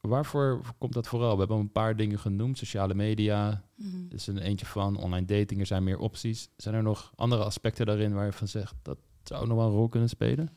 Waarvoor 0.00 0.60
komt 0.78 0.92
dat 0.92 1.06
vooral? 1.06 1.32
We 1.32 1.38
hebben 1.38 1.58
een 1.58 1.72
paar 1.72 1.96
dingen 1.96 2.18
genoemd. 2.18 2.58
Sociale 2.58 2.94
media 2.94 3.64
Mhm. 3.76 3.96
is 4.08 4.26
een 4.26 4.38
eentje 4.38 4.66
van. 4.66 4.96
Online 4.96 5.26
dating, 5.26 5.60
er 5.60 5.66
zijn 5.66 5.84
meer 5.84 5.98
opties. 5.98 6.48
Zijn 6.56 6.74
er 6.74 6.82
nog 6.82 7.12
andere 7.14 7.44
aspecten 7.44 7.86
daarin 7.86 8.14
waar 8.14 8.26
je 8.26 8.32
van 8.32 8.48
zegt... 8.48 8.74
dat 8.82 8.98
zou 9.28 9.46
nog 9.46 9.56
wel 9.56 9.66
een 9.66 9.72
rol 9.72 9.88
kunnen 9.88 10.08
spelen? 10.08 10.48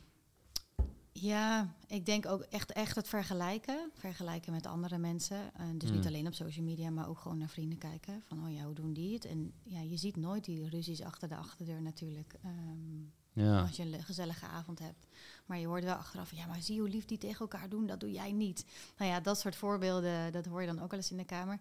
Ja, 1.11 1.75
ik 1.87 2.05
denk 2.05 2.25
ook 2.25 2.41
echt, 2.41 2.71
echt 2.71 2.95
het 2.95 3.07
vergelijken. 3.07 3.91
Vergelijken 3.93 4.51
met 4.51 4.65
andere 4.67 4.97
mensen. 4.97 5.37
Eh, 5.53 5.65
dus 5.77 5.89
niet 5.91 6.01
Mm. 6.01 6.07
alleen 6.07 6.27
op 6.27 6.33
social 6.33 6.65
media, 6.65 6.89
maar 6.89 7.07
ook 7.09 7.19
gewoon 7.19 7.37
naar 7.37 7.49
vrienden 7.49 7.77
kijken. 7.77 8.23
Van, 8.27 8.45
oh 8.45 8.53
ja, 8.53 8.63
hoe 8.63 8.73
doen 8.73 8.93
die 8.93 9.13
het? 9.13 9.25
En 9.25 9.53
ja, 9.63 9.81
je 9.81 9.97
ziet 9.97 10.15
nooit 10.15 10.45
die 10.45 10.69
ruzies 10.69 11.01
achter 11.01 11.27
de 11.27 11.35
achterdeur 11.35 11.81
natuurlijk. 11.81 12.35
ehm, 12.43 13.05
Ja, 13.33 13.61
Als 13.61 13.75
je 13.77 13.83
een 13.83 14.03
gezellige 14.03 14.45
avond 14.45 14.79
hebt. 14.79 15.07
Maar 15.45 15.57
je 15.59 15.67
hoort 15.67 15.83
wel 15.83 15.95
achteraf, 15.95 16.31
ja, 16.31 16.45
maar 16.45 16.61
zie 16.61 16.79
hoe 16.79 16.89
lief 16.89 17.05
die 17.05 17.17
tegen 17.17 17.39
elkaar 17.39 17.69
doen, 17.69 17.85
dat 17.85 17.99
doe 17.99 18.11
jij 18.11 18.31
niet. 18.31 18.65
Nou 18.97 19.11
ja, 19.11 19.19
dat 19.19 19.39
soort 19.39 19.55
voorbeelden, 19.55 20.31
dat 20.31 20.45
hoor 20.45 20.61
je 20.61 20.67
dan 20.67 20.79
ook 20.81 20.89
wel 20.89 20.99
eens 20.99 21.11
in 21.11 21.17
de 21.17 21.25
kamer. 21.25 21.59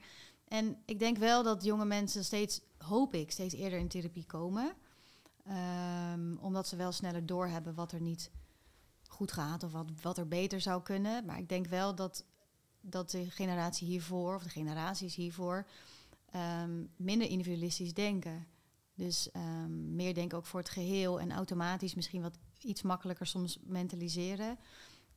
En 0.48 0.76
ik 0.84 0.98
denk 0.98 1.16
wel 1.18 1.42
dat 1.42 1.64
jonge 1.64 1.84
mensen 1.84 2.24
steeds, 2.24 2.60
hoop 2.78 3.14
ik, 3.14 3.30
steeds 3.30 3.54
eerder 3.54 3.78
in 3.78 3.88
therapie 3.88 4.24
komen. 4.26 4.72
Ehm, 5.48 6.36
omdat 6.40 6.68
ze 6.68 6.76
wel 6.76 6.92
sneller 6.92 7.26
doorhebben 7.26 7.74
wat 7.74 7.92
er 7.92 8.00
niet 8.00 8.30
goed 9.08 9.32
gaat 9.32 9.62
of 9.62 9.72
wat, 9.72 9.86
wat 10.02 10.18
er 10.18 10.28
beter 10.28 10.60
zou 10.60 10.82
kunnen. 10.82 11.24
Maar 11.24 11.38
ik 11.38 11.48
denk 11.48 11.66
wel 11.66 11.94
dat, 11.94 12.24
dat 12.80 13.10
de 13.10 13.30
generatie 13.30 13.86
hiervoor, 13.86 14.34
of 14.34 14.42
de 14.42 14.48
generaties 14.48 15.14
hiervoor, 15.14 15.66
ehm, 16.30 16.84
minder 16.96 17.28
individualistisch 17.28 17.94
denken. 17.94 18.46
Dus 18.94 19.30
ehm, 19.30 19.94
meer 19.94 20.14
denken 20.14 20.38
ook 20.38 20.46
voor 20.46 20.60
het 20.60 20.68
geheel 20.68 21.20
en 21.20 21.32
automatisch 21.32 21.94
misschien 21.94 22.22
wat 22.22 22.38
iets 22.60 22.82
makkelijker 22.82 23.26
soms 23.26 23.58
mentaliseren. 23.62 24.58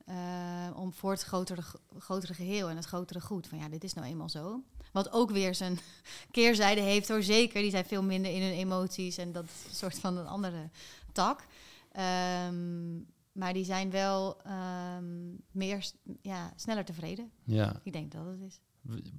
eh, 0.06 0.70
om 0.76 0.94
voor 0.94 1.12
het 1.12 1.22
grotere, 1.22 1.62
grotere 1.98 2.34
geheel 2.34 2.70
en 2.70 2.76
het 2.76 2.86
grotere 2.86 3.22
goed. 3.22 3.48
Van 3.48 3.58
ja, 3.58 3.70
dit 3.70 3.84
is 3.84 3.94
nou 3.94 4.08
eenmaal 4.08 4.30
zo. 4.30 4.64
Wat 4.92 5.12
ook 5.12 5.32
weer 5.32 5.56
zijn 5.56 5.80
keerzijde 6.32 6.82
heeft 6.82 7.08
hoor, 7.08 7.24
zeker. 7.24 7.62
Die 7.62 7.72
zijn 7.72 7.86
veel 7.86 8.04
minder 8.04 8.32
in 8.32 8.42
hun 8.42 8.54
emoties 8.54 9.18
en 9.18 9.32
dat 9.32 9.46
soort 9.72 10.00
van 10.00 10.18
een 10.18 10.28
andere 10.28 10.70
tak. 11.12 11.46
Ehm, 11.92 12.98
maar 13.32 13.54
die 13.54 13.66
zijn 13.66 13.92
wel 13.92 14.42
ehm, 14.42 15.30
meer, 15.52 15.92
ja, 16.22 16.54
sneller 16.56 16.86
tevreden. 16.86 17.32
ja. 17.44 17.80
Ik 17.84 17.94
denk 17.94 18.12
dat 18.12 18.26
het 18.26 18.42
is. 18.42 18.60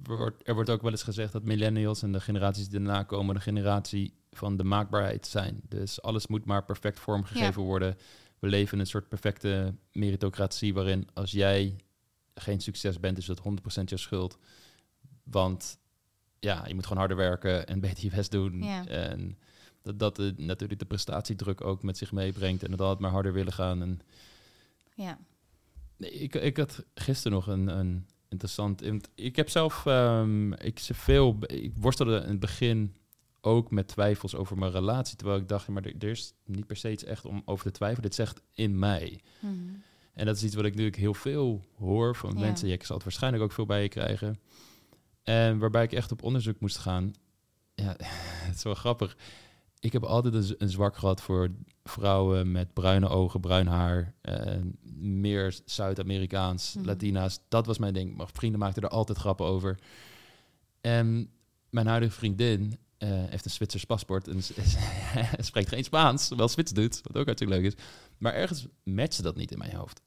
Er 0.07 0.17
wordt, 0.17 0.47
er 0.47 0.53
wordt 0.53 0.69
ook 0.69 0.81
wel 0.81 0.91
eens 0.91 1.03
gezegd 1.03 1.31
dat 1.31 1.43
millennials 1.43 2.01
en 2.01 2.11
de 2.11 2.21
generaties 2.21 2.69
die 2.69 2.79
daarna 2.79 3.03
komen... 3.03 3.35
de 3.35 3.41
generatie 3.41 4.13
van 4.31 4.57
de 4.57 4.63
maakbaarheid 4.63 5.27
zijn. 5.27 5.61
Dus 5.67 6.01
alles 6.01 6.27
moet 6.27 6.45
maar 6.45 6.65
perfect 6.65 6.99
vormgegeven 6.99 7.61
worden. 7.61 7.97
We 8.39 8.47
leven 8.47 8.73
in 8.73 8.79
een 8.79 8.87
soort 8.87 9.07
perfecte 9.07 9.75
meritocratie... 9.91 10.73
waarin 10.73 11.07
als 11.13 11.31
jij 11.31 11.75
geen 12.35 12.59
succes 12.59 12.99
bent, 12.99 13.17
is 13.17 13.25
dat 13.25 13.39
100% 13.39 13.83
je 13.85 13.97
schuld. 13.97 14.37
Want 15.23 15.77
ja, 16.39 16.67
je 16.67 16.73
moet 16.73 16.83
gewoon 16.83 16.97
harder 16.99 17.17
werken 17.17 17.67
en 17.67 17.79
beter 17.87 18.03
je 18.03 18.09
best 18.15 18.31
doen. 18.31 18.63
Ja. 18.63 18.85
En 18.87 19.37
dat, 19.81 19.99
dat 19.99 20.15
de, 20.15 20.33
natuurlijk 20.37 20.79
de 20.79 20.85
prestatiedruk 20.85 21.63
ook 21.63 21.83
met 21.83 21.97
zich 21.97 22.11
meebrengt... 22.11 22.63
en 22.63 22.71
het 22.71 22.81
altijd 22.81 22.99
maar 22.99 23.11
harder 23.11 23.33
willen 23.33 23.53
gaan. 23.53 23.81
En 23.81 23.99
Ja, 24.95 25.17
Nee, 25.97 26.11
ik, 26.11 26.35
ik 26.35 26.57
had 26.57 26.83
gisteren 26.93 27.31
nog 27.37 27.47
een, 27.47 27.67
een 27.67 28.05
interessant. 28.29 28.81
in- 28.81 29.03
Ik 29.15 29.35
heb 29.35 29.49
zelf, 29.49 29.85
ehm, 29.85 30.53
ik 30.53 30.79
ze 30.79 30.93
veel, 30.93 31.37
ik 31.41 31.71
worstelde 31.75 32.17
in 32.23 32.29
het 32.29 32.39
begin 32.39 32.95
ook 33.41 33.71
met 33.71 33.87
twijfels 33.87 34.35
over 34.35 34.57
mijn 34.57 34.71
relatie, 34.71 35.15
terwijl 35.17 35.39
ik 35.39 35.47
dacht, 35.47 35.67
maar 35.67 35.83
er, 35.85 35.95
er 35.99 36.09
is 36.09 36.33
niet 36.45 36.67
per 36.67 36.75
se 36.75 36.91
iets 36.91 37.03
echt 37.03 37.25
om 37.25 37.41
over 37.45 37.65
te 37.65 37.71
twijfelen. 37.71 38.03
Dit 38.03 38.15
zegt 38.15 38.41
in 38.53 38.79
mij. 38.79 39.19
Mhm. 39.39 39.53
En 40.13 40.25
dat 40.25 40.35
is 40.35 40.43
iets 40.43 40.55
wat 40.55 40.65
ik 40.65 40.71
natuurlijk 40.71 40.97
heel 40.97 41.13
veel 41.13 41.65
hoor 41.77 42.15
van 42.15 42.33
Ja. 42.33 42.39
mensen. 42.39 42.69
Ik 42.71 42.83
zal 42.83 42.95
het 42.95 43.03
waarschijnlijk 43.05 43.43
ook 43.43 43.51
veel 43.51 43.65
bij 43.65 43.81
je 43.81 43.87
krijgen. 43.89 44.39
En 45.23 45.59
waarbij 45.59 45.83
ik 45.83 45.91
echt 45.93 46.11
op 46.11 46.23
onderzoek 46.23 46.59
moest 46.59 46.77
gaan. 46.77 47.13
Ja, 47.75 47.95
het 48.47 48.55
is 48.55 48.63
wel 48.63 48.73
grappig. 48.75 49.17
Ik 49.79 49.91
heb 49.93 50.03
altijd 50.03 50.55
een, 50.59 50.69
zwak 50.69 50.97
gehad 50.97 51.21
voor 51.21 51.51
vrouwen 51.83 52.51
met 52.51 52.73
bruine 52.73 53.07
ogen, 53.09 53.39
bruin 53.39 53.67
haar. 53.67 54.13
eh, 54.21 54.57
meer 54.95 55.59
Zuid-Amerikaans, 55.65 56.73
Mhm. 56.73 56.85
Latina's. 56.85 57.39
Dat 57.47 57.65
was 57.65 57.77
mijn 57.77 57.93
ding. 57.93 58.15
Mijn 58.17 58.29
vrienden 58.33 58.59
maakten 58.59 58.83
er 58.83 58.89
altijd 58.89 59.17
grappen 59.17 59.45
over. 59.45 59.79
En 60.81 61.29
mijn 61.69 61.87
huidige 61.87 62.11
vriendin 62.13 62.77
eh, 62.97 63.09
heeft 63.09 63.45
een 63.45 63.51
Zwitsers 63.51 63.83
paspoort 63.85 64.27
en 64.27 64.41
spreekt 65.43 65.69
geen 65.69 65.83
Spaans. 65.83 66.29
Wel 66.29 66.49
Zwits 66.49 66.71
doet, 66.71 67.01
wat 67.03 67.17
ook 67.17 67.25
hartstikke 67.25 67.53
leuk 67.53 67.65
is. 67.65 67.83
Maar 68.17 68.33
ergens 68.33 68.65
matchte 68.83 69.21
dat 69.21 69.35
niet 69.35 69.51
in 69.51 69.57
mijn 69.57 69.75
hoofd. 69.75 70.01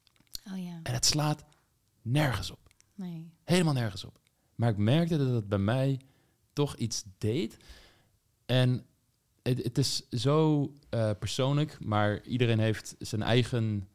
Oh 0.51 0.63
ja, 0.63 0.79
En 0.83 0.93
het 0.93 1.05
slaat 1.05 1.45
nergens 2.01 2.51
op. 2.51 2.59
nee. 2.95 3.31
Helemaal 3.43 3.73
nergens 3.73 4.05
op. 4.05 4.19
Maar 4.55 4.69
ik 4.69 4.77
merkte 4.77 5.17
dat 5.17 5.33
het 5.33 5.47
bij 5.47 5.57
mij 5.57 5.99
toch 6.53 6.75
iets 6.75 7.03
deed. 7.17 7.57
En 8.45 8.85
het, 9.41 9.63
het 9.63 9.77
is 9.77 10.09
zo 10.09 10.71
eh, 10.89 11.11
persoonlijk, 11.19 11.77
maar 11.79 12.21
iedereen 12.21 12.59
heeft 12.59 12.95
zijn 12.99 13.21
eigen 13.21 13.87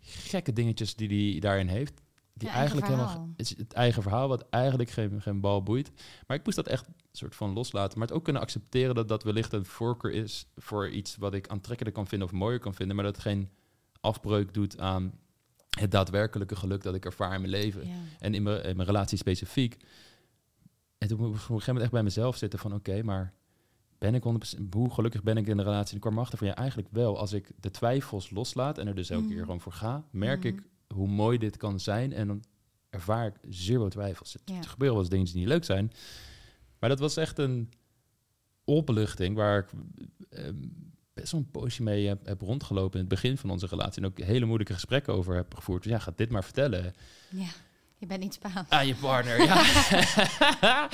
gekke 0.00 0.52
dingetjes 0.52 0.96
die 0.96 1.30
hij 1.30 1.40
daarin 1.40 1.68
heeft. 1.68 2.02
Die 2.32 2.48
Ja, 2.48 2.54
eigenlijk 2.54 2.86
helemaal 2.86 3.28
het 3.36 3.72
eigen 3.72 4.02
verhaal, 4.02 4.28
wat 4.28 4.46
eigenlijk 4.50 4.90
geen, 4.90 5.22
geen 5.22 5.40
bal 5.40 5.62
boeit. 5.62 5.92
Maar 6.26 6.36
ik 6.36 6.44
moest 6.44 6.56
dat 6.56 6.68
echt 6.68 6.86
een 6.86 6.94
soort 7.12 7.34
van 7.34 7.52
loslaten. 7.52 7.98
Maar 7.98 8.08
het 8.08 8.16
ook 8.16 8.24
kunnen 8.24 8.42
accepteren 8.42 8.94
dat 8.94 9.08
dat 9.08 9.22
wellicht 9.22 9.52
een 9.52 9.64
voorkeur 9.64 10.12
is 10.12 10.46
voor 10.56 10.90
iets 10.90 11.16
wat 11.16 11.34
ik 11.34 11.48
aantrekkelijk 11.48 11.96
kan 11.96 12.06
vinden 12.06 12.28
of 12.28 12.34
mooier 12.34 12.58
kan 12.58 12.74
vinden. 12.74 12.96
Maar 12.96 13.04
dat 13.04 13.14
het 13.14 13.24
geen 13.24 13.50
afbreuk 14.00 14.54
doet 14.54 14.78
aan 14.78 15.12
het 15.80 15.90
daadwerkelijke 15.90 16.56
geluk 16.56 16.82
dat 16.82 16.94
ik 16.94 17.04
ervaar 17.04 17.34
in 17.34 17.40
mijn 17.40 17.52
leven. 17.52 17.86
Ja. 17.86 17.94
En 18.18 18.34
in 18.34 18.42
mijn, 18.42 18.62
in 18.62 18.76
mijn 18.76 18.88
relatie 18.88 19.18
specifiek. 19.18 19.76
En 20.98 21.08
toen 21.08 21.18
moest 21.18 21.28
ik 21.30 21.34
op 21.34 21.34
een 21.34 21.40
gegeven 21.40 21.66
moment 21.66 21.82
echt 21.82 21.92
bij 21.92 22.02
mezelf 22.02 22.36
zitten 22.36 22.58
van... 22.58 22.74
oké, 22.74 23.02
maar 23.02 23.32
ben 23.98 24.14
ik 24.14 24.22
100%... 24.58 24.62
hoe 24.70 24.90
gelukkig 24.90 25.22
ben 25.22 25.36
ik 25.36 25.46
in 25.46 25.56
de 25.56 25.62
relatie? 25.62 25.88
En 25.90 25.94
ik 25.94 26.00
kwam 26.00 26.14
erachter 26.14 26.38
van 26.38 26.46
ja, 26.46 26.54
eigenlijk 26.54 26.88
wel. 26.92 27.18
Als 27.18 27.32
ik 27.32 27.50
de 27.60 27.70
twijfels 27.70 28.30
loslaat 28.30 28.78
en 28.78 28.86
er 28.86 28.94
dus 28.94 29.10
elke 29.10 29.24
Mhm. 29.24 29.32
keer 29.32 29.42
gewoon 29.42 29.60
voor 29.60 29.72
ga... 29.72 30.04
merk 30.10 30.38
Mhm. 30.38 30.46
ik 30.46 30.62
hoe 30.94 31.08
mooi 31.08 31.38
dit 31.38 31.56
kan 31.56 31.80
zijn. 31.80 32.12
En 32.12 32.26
dan 32.26 32.42
ervaar 32.90 33.26
ik 33.26 33.34
zero 33.48 33.88
twijfels. 33.88 34.32
Het, 34.32 34.42
Ja. 34.44 34.56
er 34.58 34.68
gebeuren 34.68 34.96
wel 34.96 35.04
eens 35.04 35.08
dingen 35.14 35.26
die 35.26 35.36
niet 35.36 35.46
leuk 35.48 35.64
zijn. 35.64 35.92
Maar 36.78 36.88
dat 36.88 36.98
was 36.98 37.16
echt 37.16 37.38
een 37.38 37.70
openluchting... 38.64 39.36
waar 39.36 39.58
ik 39.58 39.68
eh, 40.30 40.48
best 41.14 41.32
wel 41.32 41.40
een 41.40 41.50
poosje 41.50 41.82
mee 41.82 42.06
heb, 42.06 42.26
heb 42.26 42.40
rondgelopen... 42.40 43.00
in 43.00 43.06
het 43.06 43.08
begin 43.08 43.38
van 43.38 43.50
onze 43.50 43.66
relatie. 43.66 44.02
En 44.02 44.08
ook 44.08 44.18
hele 44.18 44.44
moeilijke 44.44 44.72
gesprekken 44.72 45.14
over 45.14 45.34
heb 45.34 45.54
gevoerd. 45.54 45.82
Dus 45.82 45.92
ja, 45.92 45.98
ga 45.98 46.12
dit 46.16 46.30
maar 46.30 46.44
vertellen. 46.44 46.94
ja. 47.28 47.48
Je 47.98 48.06
bent 48.06 48.22
niet 48.22 48.34
Spaans. 48.34 48.70
Aan 48.70 48.86
je 48.86 48.94
partner, 48.94 49.42
ja. 49.42 50.90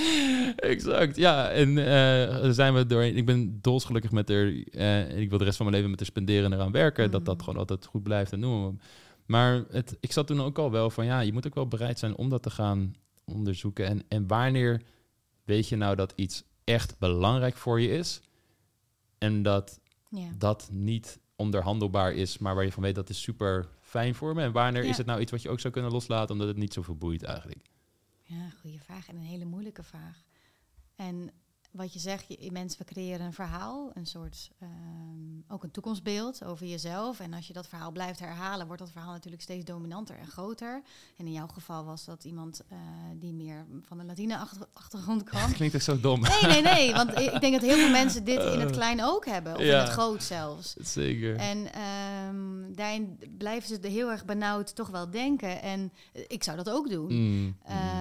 exact, 0.73 1.17
ja. 1.17 1.51
En 1.51 1.69
uh, 1.69 2.51
zijn 2.51 2.75
we 2.75 2.87
doorheen. 2.87 3.17
Ik 3.17 3.27
ben 3.27 3.59
dolsgelukkig 3.61 4.11
met 4.11 4.29
haar. 4.29 4.47
Uh, 4.47 5.19
ik 5.19 5.29
wil 5.29 5.39
de 5.39 5.45
rest 5.45 5.57
van 5.57 5.67
mijn 5.67 5.77
leven 5.77 5.91
met 5.91 6.01
haar 6.01 6.09
spenderen 6.09 6.45
en 6.45 6.59
eraan 6.59 6.73
werken. 6.73 7.11
Dat 7.11 7.25
dat 7.25 7.37
mm. 7.37 7.43
gewoon 7.43 7.59
altijd 7.59 7.87
goed 7.87 8.03
blijft 8.03 8.33
en 8.33 8.41
noem 8.41 8.63
maar. 8.63 8.73
Maar 9.27 9.65
het, 9.71 9.97
ik 10.01 10.13
zat 10.13 10.27
toen 10.27 10.41
ook 10.41 10.59
al 10.59 10.71
wel 10.71 10.91
van, 10.91 11.05
ja, 11.05 11.21
je 11.21 11.33
moet 11.33 11.47
ook 11.47 11.55
wel 11.55 11.69
bereid 11.69 11.99
zijn 11.99 12.17
om 12.17 12.29
dat 12.29 12.43
te 12.43 12.51
gaan 12.51 12.95
onderzoeken. 13.25 13.87
En, 13.87 14.03
en 14.09 14.27
wanneer 14.27 14.83
weet 15.45 15.69
je 15.69 15.77
nou 15.77 15.97
dat 15.97 16.13
iets 16.17 16.45
echt 16.65 16.99
belangrijk 16.99 17.57
voor 17.57 17.81
je 17.81 17.89
is 17.89 18.21
en 19.19 19.43
dat 19.43 19.81
ja. 20.11 20.31
dat 20.39 20.69
niet 20.73 21.19
onderhandelbaar 21.37 22.13
is, 22.13 22.39
maar 22.39 22.55
waar 22.55 22.65
je 22.65 22.73
van 22.73 22.83
weet 22.83 22.95
dat 22.95 23.09
is 23.09 23.23
super 23.23 23.69
fijn 23.81 24.15
voor 24.15 24.35
me. 24.35 24.43
En 24.43 24.53
wanneer 24.53 24.85
is 24.85 24.97
het 24.97 25.07
nou 25.07 25.21
iets 25.21 25.31
wat 25.31 25.43
je 25.43 25.49
ook 25.49 25.61
zou 25.61 25.73
kunnen 25.73 25.93
loslaten 25.93 26.33
omdat 26.33 26.49
het 26.49 26.57
niet 26.57 26.73
zoveel 26.73 26.97
boeit 26.97 27.23
eigenlijk? 27.23 27.71
Ja, 28.23 28.51
goede 28.61 28.79
vraag 28.79 29.09
en 29.09 29.17
een 29.17 29.23
hele 29.23 29.45
moeilijke 29.45 29.83
vraag. 29.83 30.25
En 30.97 31.31
wat 31.71 31.93
je 31.93 31.99
zegt, 31.99 32.25
je, 32.29 32.53
mensen 32.53 32.85
creëren 32.85 33.27
een 33.27 33.33
verhaal, 33.33 33.91
een 33.95 34.07
soort 34.07 34.51
ehm, 34.59 35.53
ook 35.53 35.63
een 35.63 35.71
toekomstbeeld 35.71 36.45
over 36.45 36.67
jezelf. 36.67 37.21
En 37.21 37.35
als 37.35 37.47
je 37.47 37.53
dat 37.53 37.67
verhaal 37.67 37.91
blijft 37.91 38.19
herhalen, 38.19 38.67
wordt 38.67 38.83
dat 38.83 38.91
verhaal 38.91 39.13
natuurlijk 39.13 39.43
steeds 39.43 39.65
dominanter 39.65 40.19
en 40.19 40.27
groter. 40.27 40.83
En 41.17 41.27
in 41.27 41.33
jouw 41.33 41.47
geval 41.47 41.85
was 41.85 42.05
dat 42.05 42.25
iemand 42.25 42.63
uh, 42.73 42.79
die 43.17 43.33
meer 43.33 43.67
van 43.83 43.99
de 43.99 44.05
Latine-achtergrond 44.05 45.23
kwam. 45.31 45.53
Klinkt 45.53 45.75
echt 45.75 45.85
zo 45.85 46.01
dom. 46.01 46.21
Nee, 46.21 46.43
nee, 46.43 46.63
nee. 46.63 46.93
Want 46.93 47.19
ik 47.19 47.41
denk 47.41 47.53
dat 47.53 47.71
heel 47.71 47.79
veel 47.79 47.91
mensen 47.91 48.25
dit 48.25 48.43
in 48.43 48.61
het 48.61 48.71
klein 48.71 49.05
ook 49.05 49.27
hebben. 49.27 49.55
Of 49.55 49.61
in 49.61 49.75
het 49.75 49.89
groot 49.89 50.23
zelfs. 50.23 50.75
Zeker. 50.79 51.37
En 51.37 51.81
um, 52.29 52.75
daarin 52.75 53.19
blijven 53.39 53.69
ze 53.69 53.89
heel 53.89 54.11
erg 54.11 54.25
benauwd 54.25 54.75
toch 54.75 54.89
wel 54.89 55.11
denken. 55.11 55.63
En 55.63 55.93
ik 56.13 56.43
zou 56.43 56.57
dat 56.57 56.71
ook 56.71 56.91
doen. 56.91 57.13
Mm, 57.13 57.57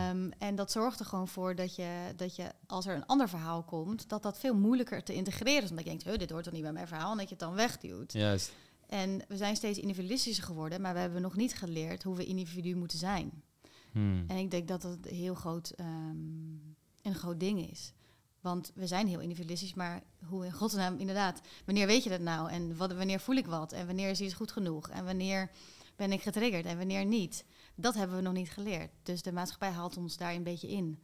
um, 0.10 0.32
en 0.38 0.56
dat 0.56 0.72
zorgt 0.72 1.00
er 1.00 1.06
gewoon 1.06 1.28
voor 1.28 1.56
dat 1.56 1.76
je, 1.76 1.90
dat 2.16 2.36
je, 2.36 2.52
als 2.68 2.86
er 2.86 2.96
een 2.96 3.06
ander 3.06 3.30
verhaal 3.30 3.59
komt, 3.64 4.10
dat 4.10 4.24
dat 4.24 4.40
veel 4.40 4.56
moeilijker 4.56 5.04
te 5.04 5.14
integreren 5.14 5.64
is. 5.64 5.70
Omdat 5.70 5.86
je 5.86 5.98
denkt, 5.98 6.20
dit 6.20 6.30
hoort 6.30 6.44
toch 6.44 6.54
niet 6.54 6.62
bij 6.62 6.72
mijn 6.72 6.88
verhaal. 6.88 7.12
En 7.12 7.18
dat 7.18 7.30
je 7.30 7.36
het 7.36 7.44
dan 7.44 7.56
wegduwt. 7.56 8.14
Juist. 8.14 8.52
En 8.88 9.22
we 9.28 9.38
zijn 9.38 9.56
steeds 9.56 9.80
individualistischer 9.80 10.44
geworden, 10.44 10.82
maar 10.82 10.94
we 10.94 11.00
hebben 11.00 11.22
nog 11.22 11.36
niet 11.36 11.56
geleerd 11.56 12.04
hoe 12.04 12.16
we 12.16 12.26
individu 12.26 12.76
moeten 12.76 12.98
zijn. 12.98 13.44
Hmm. 13.92 14.24
En 14.28 14.38
ik 14.38 14.52
denk 14.52 14.68
dat 14.68 14.82
dat 14.82 14.98
heel 15.02 15.34
groot, 15.34 15.74
um, 15.80 16.76
een 17.02 17.16
groot 17.16 17.40
ding 17.40 17.70
is. 17.72 17.94
Want 18.42 18.72
we 18.76 18.88
zijn 18.88 19.08
heel 19.08 19.20
individualistisch, 19.20 19.74
maar 19.74 20.04
hoe 20.26 20.46
in 20.46 20.52
godsnaam 20.52 20.98
inderdaad, 20.98 21.42
wanneer 21.66 21.88
weet 21.88 22.04
je 22.04 22.10
dat 22.10 22.20
nou? 22.20 22.50
En 22.50 22.78
wat, 22.78 22.94
wanneer 22.94 23.20
voel 23.20 23.36
ik 23.36 23.46
wat? 23.46 23.72
En 23.72 23.86
wanneer 23.86 24.10
is 24.10 24.22
iets 24.22 24.34
goed 24.34 24.52
genoeg? 24.52 24.90
En 24.90 25.06
wanneer 25.06 25.52
ben 25.96 26.12
ik 26.12 26.22
getriggerd 26.22 26.66
en 26.66 26.78
wanneer 26.78 27.06
niet? 27.06 27.46
Dat 27.76 27.96
hebben 27.96 28.16
we 28.16 28.22
nog 28.22 28.34
niet 28.34 28.52
geleerd. 28.52 28.92
Dus 29.04 29.22
de 29.22 29.32
maatschappij 29.32 29.70
haalt 29.70 29.98
ons 29.98 30.18
daar 30.18 30.34
een 30.34 30.44
beetje 30.44 30.68
in. 30.68 31.00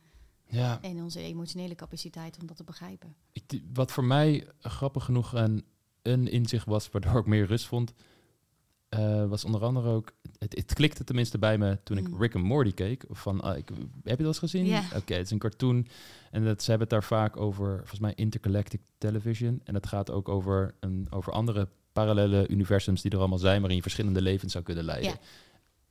Ja. 0.48 0.82
En 0.82 1.04
onze 1.04 1.20
emotionele 1.20 1.76
capaciteit 1.76 2.38
om 2.42 2.48
dat 2.48 2.58
te 2.58 2.64
begrijpen. 2.64 3.16
Ik, 3.32 3.62
wat 3.74 3.92
voor 3.92 4.04
mij 4.04 4.48
grappig 4.60 5.04
genoeg 5.04 5.34
een, 5.34 5.66
een 6.02 6.28
inzicht 6.28 6.66
was, 6.66 6.90
waardoor 6.90 7.20
ik 7.20 7.26
meer 7.26 7.46
rust 7.46 7.66
vond, 7.66 7.94
uh, 8.90 9.26
was 9.26 9.46
onder 9.46 9.64
andere 9.64 9.90
ook, 9.90 10.12
het, 10.38 10.56
het, 10.56 10.74
klikte 10.74 11.04
tenminste 11.04 11.38
bij 11.38 11.58
me 11.58 11.78
toen 11.84 11.98
ik 11.98 12.10
mm. 12.10 12.22
Rick 12.22 12.36
and 12.36 12.44
Morty 12.44 12.74
keek. 12.74 13.06
Van, 13.10 13.48
uh, 13.48 13.58
ik, 13.58 13.70
heb 14.04 14.18
je 14.18 14.24
dat 14.24 14.26
eens 14.26 14.40
gezien? 14.40 14.66
Yeah. 14.66 14.84
Oké, 14.96 15.14
het 15.14 15.26
is 15.26 15.32
een 15.32 15.38
cartoon. 15.38 15.88
En 16.32 16.44
dat, 16.44 16.64
ze 16.64 16.70
hebben 16.70 16.88
het 16.88 17.00
daar 17.00 17.20
vaak 17.20 17.38
over, 17.38 17.78
volgens 17.78 18.00
mij, 18.00 18.14
intergalactic 18.16 18.82
television. 18.98 19.62
En 19.64 19.74
het 19.74 19.88
gaat 19.88 20.12
ook 20.12 20.30
over, 20.30 20.76
een, 20.80 21.08
over 21.10 21.34
andere 21.34 21.68
parallele 21.94 22.48
universums 22.48 23.02
die 23.02 23.12
er 23.12 23.18
allemaal 23.18 23.38
zijn, 23.38 23.58
waarin 23.58 23.76
je 23.76 23.82
verschillende 23.82 24.22
levens 24.22 24.52
zou 24.52 24.64
kunnen 24.64 24.84
leiden. 24.84 25.10
Yeah. 25.10 25.22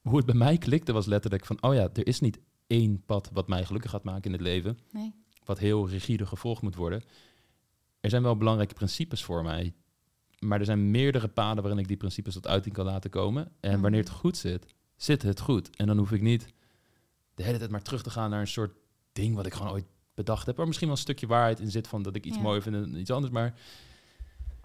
Hoe 0.02 0.16
het 0.16 0.26
bij 0.26 0.34
mij 0.34 0.58
klikte 0.58 0.92
was 0.92 1.06
letterlijk 1.06 1.46
van, 1.46 1.62
oh 1.62 1.74
ja, 1.74 1.88
er 1.92 2.06
is 2.06 2.20
niet 2.20 2.38
één 2.66 3.02
pad 3.06 3.30
wat 3.32 3.48
mij 3.48 3.64
gelukkig 3.64 3.90
gaat 3.90 4.04
maken 4.04 4.24
in 4.24 4.32
het 4.32 4.40
leven. 4.40 4.78
Nee. 4.92 5.14
Wat 5.44 5.58
heel 5.58 5.88
rigide 5.88 6.26
gevolgd 6.26 6.62
moet 6.62 6.74
worden. 6.74 7.02
Er 8.00 8.10
zijn 8.10 8.22
wel 8.22 8.36
belangrijke 8.36 8.74
principes 8.74 9.24
voor 9.24 9.42
mij. 9.42 9.74
Maar 10.38 10.58
er 10.58 10.64
zijn 10.64 10.90
meerdere 10.90 11.28
paden 11.28 11.62
waarin 11.62 11.80
ik 11.80 11.88
die 11.88 11.96
principes 11.96 12.34
tot 12.34 12.46
uiting 12.46 12.74
kan 12.74 12.84
laten 12.84 13.10
komen. 13.10 13.52
En 13.60 13.72
mhm. 13.72 13.80
wanneer 13.80 14.00
het 14.00 14.10
goed 14.10 14.36
zit, 14.36 14.66
zit 14.96 15.22
het 15.22 15.40
goed. 15.40 15.76
En 15.76 15.86
dan 15.86 15.98
hoef 15.98 16.12
ik 16.12 16.20
niet 16.20 16.46
de 17.34 17.42
hele 17.42 17.58
tijd 17.58 17.70
maar 17.70 17.82
terug 17.82 18.02
te 18.02 18.10
gaan 18.10 18.30
naar 18.30 18.40
een 18.40 18.46
soort 18.46 18.74
ding 19.12 19.34
wat 19.34 19.46
ik 19.46 19.54
gewoon 19.54 19.72
ooit 19.72 19.86
bedacht 20.14 20.46
heb. 20.46 20.56
Waar 20.56 20.66
misschien 20.66 20.88
wel 20.88 20.96
een 20.96 21.02
stukje 21.02 21.26
waarheid 21.26 21.60
in 21.60 21.70
zit 21.70 21.88
van 21.88 22.02
dat 22.02 22.16
ik 22.16 22.24
iets 22.24 22.36
ja. 22.36 22.42
mooi 22.42 22.60
vind 22.60 22.74
en 22.74 23.00
iets 23.00 23.10
anders. 23.10 23.32
Maar 23.32 23.54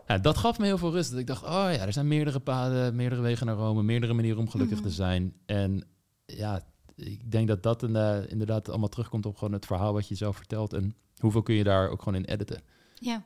ja, 0.08 0.18
dat 0.18 0.38
gaf 0.38 0.60
me 0.60 0.66
heel 0.66 0.78
veel 0.78 0.92
rust. 0.92 1.12
Dat 1.12 1.20
ik 1.20 1.28
dacht, 1.28 1.44
oh 1.44 1.50
ja, 1.50 1.86
er 1.86 1.94
zijn 1.94 2.08
meerdere 2.08 2.40
paden, 2.40 2.96
meerdere 2.96 3.22
wegen 3.22 3.46
naar 3.46 3.56
Rome, 3.56 3.84
meerdere 3.84 4.14
manieren 4.14 4.40
om 4.40 4.50
gelukkig 4.50 4.78
mhm. 4.78 4.88
te 4.88 4.94
zijn. 4.94 5.34
En 5.46 5.84
ja, 6.26 6.62
ik 7.00 7.32
denk 7.32 7.48
dat 7.48 7.64
dat 7.64 7.84
uh, 7.84 8.32
inderdaad 8.32 8.70
allemaal 8.70 8.90
terugkomt 8.90 9.26
op 9.26 9.38
gewoon 9.38 9.54
het 9.54 9.66
verhaal 9.66 9.94
wat 9.94 10.08
je 10.08 10.16
zelf 10.16 10.36
vertelt. 10.36 10.74
En 10.74 10.96
hoeveel 11.18 11.44
kun 11.44 11.56
je 11.56 11.64
daar 11.64 11.90
ook 11.90 12.02
gewoon 12.02 12.24
in 12.24 12.26
editen? 12.26 12.62
Ja. 12.96 13.26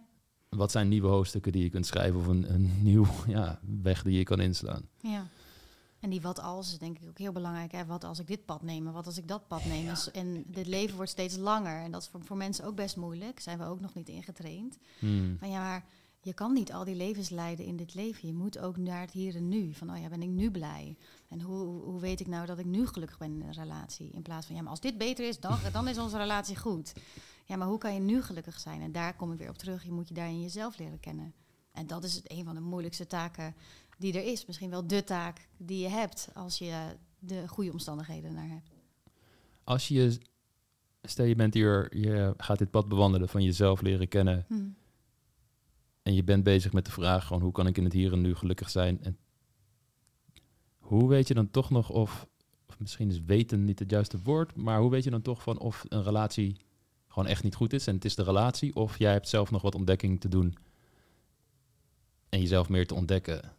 Wat 0.49 0.71
zijn 0.71 0.87
nieuwe 0.87 1.07
hoofdstukken 1.07 1.51
die 1.51 1.63
je 1.63 1.69
kunt 1.69 1.85
schrijven 1.85 2.19
of 2.19 2.27
een, 2.27 2.53
een 2.53 2.71
nieuw 2.83 3.05
ja, 3.27 3.59
weg 3.81 4.03
die 4.03 4.17
je 4.17 4.23
kan 4.23 4.39
inslaan? 4.39 4.87
Ja. 4.97 5.27
En 5.99 6.09
die 6.09 6.21
wat 6.21 6.39
als 6.39 6.71
is 6.71 6.77
denk 6.77 6.99
ik 6.99 7.09
ook 7.09 7.17
heel 7.17 7.31
belangrijk. 7.31 7.71
Hè? 7.71 7.85
Wat 7.85 8.03
als 8.03 8.19
ik 8.19 8.27
dit 8.27 8.45
pad 8.45 8.61
neem? 8.61 8.91
Wat 8.91 9.05
als 9.05 9.17
ik 9.17 9.27
dat 9.27 9.47
pad 9.47 9.65
neem? 9.65 9.85
Ja. 9.85 9.95
En 10.13 10.43
dit 10.47 10.67
leven 10.67 10.95
wordt 10.95 11.11
steeds 11.11 11.37
langer. 11.37 11.81
En 11.81 11.91
dat 11.91 12.01
is 12.01 12.07
voor, 12.07 12.21
voor 12.23 12.37
mensen 12.37 12.65
ook 12.65 12.75
best 12.75 12.95
moeilijk. 12.95 13.39
Zijn 13.39 13.57
we 13.57 13.65
ook 13.65 13.79
nog 13.79 13.93
niet 13.93 14.09
ingetraind. 14.09 14.77
Hmm. 14.99 15.35
Van 15.39 15.49
ja, 15.49 15.59
maar 15.59 15.85
je 16.23 16.33
kan 16.33 16.53
niet 16.53 16.73
al 16.73 16.83
die 16.83 16.95
levens 16.95 17.29
leiden 17.29 17.65
in 17.65 17.77
dit 17.77 17.93
leven. 17.93 18.27
Je 18.27 18.33
moet 18.33 18.59
ook 18.59 18.77
naar 18.77 19.01
het 19.01 19.11
hier 19.11 19.35
en 19.35 19.49
nu. 19.49 19.73
Van, 19.73 19.91
oh 19.91 20.01
ja, 20.01 20.09
ben 20.09 20.21
ik 20.21 20.29
nu 20.29 20.51
blij? 20.51 20.97
En 21.33 21.41
hoe, 21.41 21.81
hoe 21.83 21.99
weet 21.99 22.19
ik 22.19 22.27
nou 22.27 22.45
dat 22.45 22.59
ik 22.59 22.65
nu 22.65 22.87
gelukkig 22.87 23.17
ben 23.17 23.31
in 23.31 23.41
een 23.41 23.53
relatie? 23.53 24.11
In 24.11 24.21
plaats 24.21 24.45
van, 24.45 24.55
ja, 24.55 24.61
maar 24.61 24.71
als 24.71 24.79
dit 24.79 24.97
beter 24.97 25.27
is, 25.27 25.39
dan, 25.39 25.57
dan 25.71 25.87
is 25.87 25.97
onze 25.97 26.17
relatie 26.17 26.57
goed. 26.57 26.93
Ja, 27.45 27.55
maar 27.55 27.67
hoe 27.67 27.77
kan 27.77 27.93
je 27.93 27.99
nu 27.99 28.21
gelukkig 28.21 28.59
zijn? 28.59 28.81
En 28.81 28.91
daar 28.91 29.15
kom 29.15 29.31
ik 29.31 29.37
weer 29.37 29.49
op 29.49 29.57
terug. 29.57 29.83
Je 29.83 29.91
moet 29.91 30.07
je 30.07 30.13
daarin 30.13 30.41
jezelf 30.41 30.77
leren 30.77 30.99
kennen. 30.99 31.33
En 31.71 31.87
dat 31.87 32.03
is 32.03 32.21
een 32.23 32.43
van 32.43 32.55
de 32.55 32.61
moeilijkste 32.61 33.07
taken 33.07 33.55
die 33.97 34.13
er 34.13 34.31
is. 34.31 34.45
Misschien 34.45 34.69
wel 34.69 34.87
de 34.87 35.03
taak 35.03 35.47
die 35.57 35.79
je 35.79 35.89
hebt 35.89 36.29
als 36.33 36.57
je 36.57 36.95
de 37.19 37.47
goede 37.47 37.71
omstandigheden 37.71 38.33
naar 38.33 38.49
hebt. 38.49 38.69
Als 39.63 39.87
je, 39.87 40.17
stel 41.01 41.25
je 41.25 41.35
bent 41.35 41.53
hier, 41.53 41.97
je 41.97 42.33
gaat 42.37 42.57
dit 42.57 42.71
pad 42.71 42.87
bewandelen 42.87 43.29
van 43.29 43.43
jezelf 43.43 43.81
leren 43.81 44.07
kennen. 44.07 44.45
Hmm 44.47 44.75
en 46.03 46.13
je 46.13 46.23
bent 46.23 46.43
bezig 46.43 46.73
met 46.73 46.85
de 46.85 46.91
vraag 46.91 47.25
gewoon 47.27 47.41
hoe 47.41 47.51
kan 47.51 47.67
ik 47.67 47.77
in 47.77 47.83
het 47.83 47.93
hier 47.93 48.11
en 48.11 48.21
nu 48.21 48.35
gelukkig 48.35 48.69
zijn. 48.69 49.03
En 49.03 49.17
hoe 50.83 51.09
weet 51.09 51.27
je 51.27 51.33
dan 51.33 51.51
toch 51.51 51.69
nog 51.69 51.89
of, 51.89 52.27
of 52.67 52.79
misschien 52.79 53.09
is 53.09 53.23
weten 53.23 53.65
niet 53.65 53.79
het 53.79 53.89
juiste 53.89 54.19
woord, 54.23 54.55
maar 54.55 54.79
hoe 54.79 54.89
weet 54.89 55.03
je 55.03 55.09
dan 55.09 55.21
toch 55.21 55.41
van 55.41 55.59
of 55.59 55.85
een 55.87 56.03
relatie 56.03 56.57
gewoon 57.07 57.29
echt 57.29 57.43
niet 57.43 57.55
goed 57.55 57.73
is 57.73 57.87
en 57.87 57.95
het 57.95 58.05
is 58.05 58.15
de 58.15 58.23
relatie, 58.23 58.75
of 58.75 58.97
jij 58.97 59.11
hebt 59.11 59.29
zelf 59.29 59.51
nog 59.51 59.61
wat 59.61 59.75
ontdekking 59.75 60.19
te 60.19 60.27
doen 60.27 60.57
en 62.29 62.39
jezelf 62.39 62.69
meer 62.69 62.87
te 62.87 62.95
ontdekken. 62.95 63.51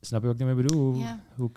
Snap 0.00 0.20
je 0.20 0.26
wat 0.26 0.40
ik 0.40 0.40
ermee 0.40 0.64
bedoel? 0.64 0.94
Ja. 0.94 1.20
Hoe, 1.34 1.50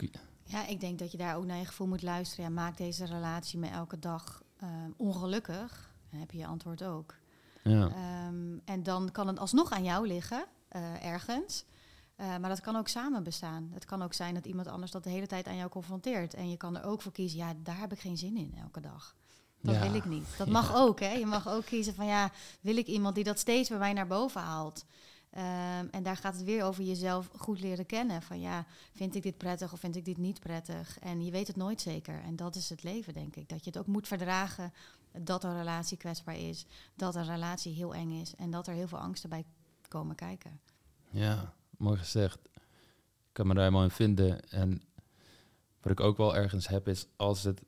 ja, 0.43 0.68
ik 0.68 0.80
denk 0.80 0.99
dat 0.99 1.12
je 1.12 1.18
daar 1.18 1.36
ook 1.36 1.45
naar 1.45 1.58
je 1.58 1.66
gevoel 1.66 1.88
moet 1.88 2.02
luisteren. 2.02 2.45
Ja, 2.45 2.52
maak 2.52 2.78
deze 2.78 3.06
relatie 3.06 3.60
me 3.60 3.68
elke 3.68 3.99
dag 3.99 4.43
uh, 4.64 4.70
ongelukkig. 4.97 5.93
Dan 6.10 6.20
heb 6.20 6.32
je 6.32 6.38
je 6.38 6.45
antwoord 6.45 6.84
ook. 6.84 7.16
Ja. 7.64 7.89
Ehm, 7.89 8.58
en 8.66 8.84
dan 8.84 9.12
kan 9.12 9.28
het 9.28 9.39
alsnog 9.39 9.72
aan 9.72 9.84
jou 9.84 10.08
liggen, 10.08 10.45
uh, 10.76 11.06
ergens. 11.06 11.66
Uh, 12.22 12.38
maar 12.38 12.49
dat 12.49 12.61
kan 12.61 12.76
ook 12.76 12.88
samen 12.88 13.24
bestaan. 13.24 13.69
Het 13.74 13.86
kan 13.86 14.01
ook 14.01 14.13
zijn 14.13 14.34
dat 14.34 14.45
iemand 14.45 14.67
anders 14.67 14.91
dat 14.91 15.03
de 15.03 15.09
hele 15.09 15.28
tijd 15.28 15.47
aan 15.47 15.55
jou 15.55 15.69
confronteert. 15.69 16.34
En 16.34 16.49
je 16.49 16.57
kan 16.57 16.78
er 16.78 16.84
ook 16.84 17.01
voor 17.01 17.11
kiezen, 17.11 17.39
ja, 17.39 17.53
daar 17.63 17.80
heb 17.80 17.91
ik 17.91 17.99
geen 17.99 18.17
zin 18.17 18.38
in 18.38 18.53
elke 18.57 18.82
dag. 18.82 19.15
Dat 19.61 19.78
wil 19.78 19.93
ik 19.93 20.05
niet. 20.05 20.38
Dat 20.38 20.47
mag 20.47 20.76
ook, 20.76 20.99
hè. 20.99 21.11
Je 21.11 21.26
mag 21.26 21.47
ook 21.47 21.65
kiezen 21.65 21.95
van, 21.95 22.05
ja, 22.05 22.32
wil 22.61 22.78
ik 22.78 22.88
iemand 22.88 23.15
die 23.15 23.24
dat 23.24 23.39
steeds 23.39 23.69
bij 23.69 23.78
mij 23.78 23.93
naar 23.93 24.07
boven 24.07 24.41
haalt? 24.41 24.86
Um, 25.38 25.89
en 25.89 26.03
daar 26.03 26.17
gaat 26.17 26.34
het 26.34 26.43
weer 26.43 26.63
over 26.63 26.84
jezelf 26.84 27.30
goed 27.38 27.59
leren 27.59 27.86
kennen. 27.86 28.22
Van 28.22 28.39
ja, 28.39 28.65
vind 28.93 29.15
ik 29.15 29.24
dit 29.24 29.38
prettig 29.38 29.74
of 29.74 29.80
vind 29.80 29.95
ik 29.95 30.05
dit 30.05 30.17
niet 30.17 30.39
prettig? 30.39 30.99
En 30.99 31.26
je 31.26 31.32
weet 31.32 31.47
het 31.47 31.55
nooit 31.55 31.82
zeker. 31.82 32.22
En 32.22 32.36
dat 32.36 32.55
is 32.55 32.69
het 32.69 32.84
leven, 32.84 33.13
denk 33.13 33.36
ik. 33.36 33.49
Dat 33.49 33.63
je 33.63 33.69
het 33.69 33.80
ook 33.80 33.88
moet 33.88 34.07
verdragen 34.07 34.74
dat 35.11 35.43
een 35.43 35.57
relatie 35.57 35.97
kwetsbaar 35.97 36.38
is, 36.38 36.65
dat 36.95 37.15
een 37.15 37.26
relatie 37.26 37.74
heel 37.74 37.93
eng 37.93 38.11
is 38.11 38.36
en 38.36 38.51
dat 38.51 38.67
er 38.67 38.74
heel 38.74 38.88
veel 38.88 38.97
angsten 38.97 39.30
bij 39.30 39.45
komen 39.88 40.15
kijken. 40.15 40.59
Ja, 41.09 41.53
mooi 41.82 41.97
gezegd. 41.97 42.39
Ik 42.53 43.38
kan 43.38 43.47
me 43.47 43.53
daar 43.53 43.63
helemaal 43.63 43.84
in 43.84 43.91
vinden. 43.91 44.49
En 44.49 44.82
wat 45.82 45.91
ik 45.91 45.99
ook 45.99 46.17
wel 46.17 46.36
ergens 46.36 46.67
heb 46.67 46.88
is 46.88 47.07
als 47.15 47.43
het 47.43 47.61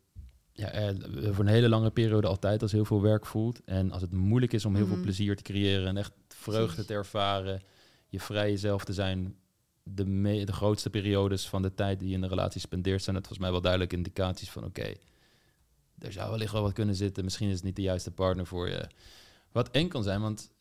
ja, 0.51 0.93
voor 1.32 1.45
een 1.45 1.47
hele 1.47 1.70
lange 1.70 1.91
periode 1.91 2.28
altijd 2.28 2.61
als 2.61 2.72
heel 2.72 2.86
veel 2.86 3.01
werk 3.01 3.26
voelt. 3.26 3.64
En 3.66 3.91
als 3.91 4.01
het 4.01 4.11
moeilijk 4.11 4.53
is 4.53 4.66
om 4.66 4.76
heel 4.76 4.86
veel 4.86 4.95
mhm. 4.95 5.03
plezier 5.03 5.36
te 5.36 5.43
creëren 5.43 5.88
en 5.88 5.97
echt 5.97 6.14
vreugde 6.28 6.86
te 6.86 6.93
ervaren, 6.93 7.61
je 8.07 8.20
vrij 8.20 8.49
jezelf 8.49 8.84
te 8.84 8.93
zijn. 8.93 9.36
De, 9.84 10.43
de 10.45 10.53
grootste 10.53 10.89
periodes 10.89 11.49
van 11.49 11.61
de 11.61 11.74
tijd 11.74 11.99
die 11.99 12.09
je 12.09 12.16
in 12.16 12.24
een 12.24 12.30
relatie 12.30 12.61
spendeert, 12.61 13.03
zijn 13.03 13.16
het 13.16 13.26
volgens 13.26 13.43
mij 13.43 13.53
wel 13.53 13.61
duidelijke 13.61 13.95
indicaties 13.95 14.49
van 14.49 14.64
oké, 14.64 14.93
er 15.99 16.11
zou 16.11 16.30
wellicht 16.30 16.51
wel 16.51 16.61
wat 16.61 16.74
kunnen 16.74 16.95
zitten. 16.95 17.24
Misschien 17.24 17.49
is 17.49 17.55
het 17.55 17.64
niet 17.64 17.76
de 17.76 17.82
juiste 17.82 18.11
partner 18.11 18.45
voor 18.45 18.70
je. 18.70 18.88
Wat 19.51 19.72
eng 19.72 19.88
kan 19.88 20.03
zijn, 20.03 20.22
want 20.22 20.51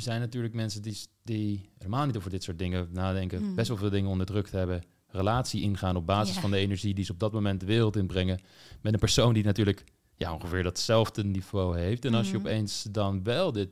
zijn 0.00 0.20
natuurlijk 0.20 0.54
mensen 0.54 0.82
die, 0.82 0.98
die 1.22 1.68
helemaal 1.78 2.06
niet 2.06 2.16
over 2.16 2.30
dit 2.30 2.42
soort 2.42 2.58
dingen 2.58 2.88
nadenken. 2.92 3.38
Hmm. 3.38 3.54
Best 3.54 3.68
wel 3.68 3.76
veel 3.76 3.90
dingen 3.90 4.10
onderdrukt 4.10 4.50
hebben. 4.52 4.82
relatie 5.08 5.60
ingaan 5.62 5.96
op 5.96 6.06
basis 6.06 6.34
Ja. 6.34 6.40
van 6.40 6.50
de 6.50 6.56
energie 6.56 6.94
die 6.94 7.04
ze 7.04 7.12
op 7.12 7.18
dat 7.18 7.32
moment 7.32 7.60
de 7.60 7.66
wereld 7.66 7.96
inbrengen. 7.96 8.40
Met 8.82 8.92
een 8.92 8.98
persoon 8.98 9.34
die 9.34 9.44
natuurlijk 9.44 9.84
ja, 10.16 10.34
ongeveer 10.34 10.62
datzelfde 10.62 11.24
niveau 11.24 11.78
heeft. 11.78 12.04
En 12.04 12.14
als 12.14 12.26
je 12.30 12.36
Mhm. 12.36 12.46
opeens 12.46 12.82
dan 12.90 13.22
wel 13.22 13.52
dit. 13.52 13.68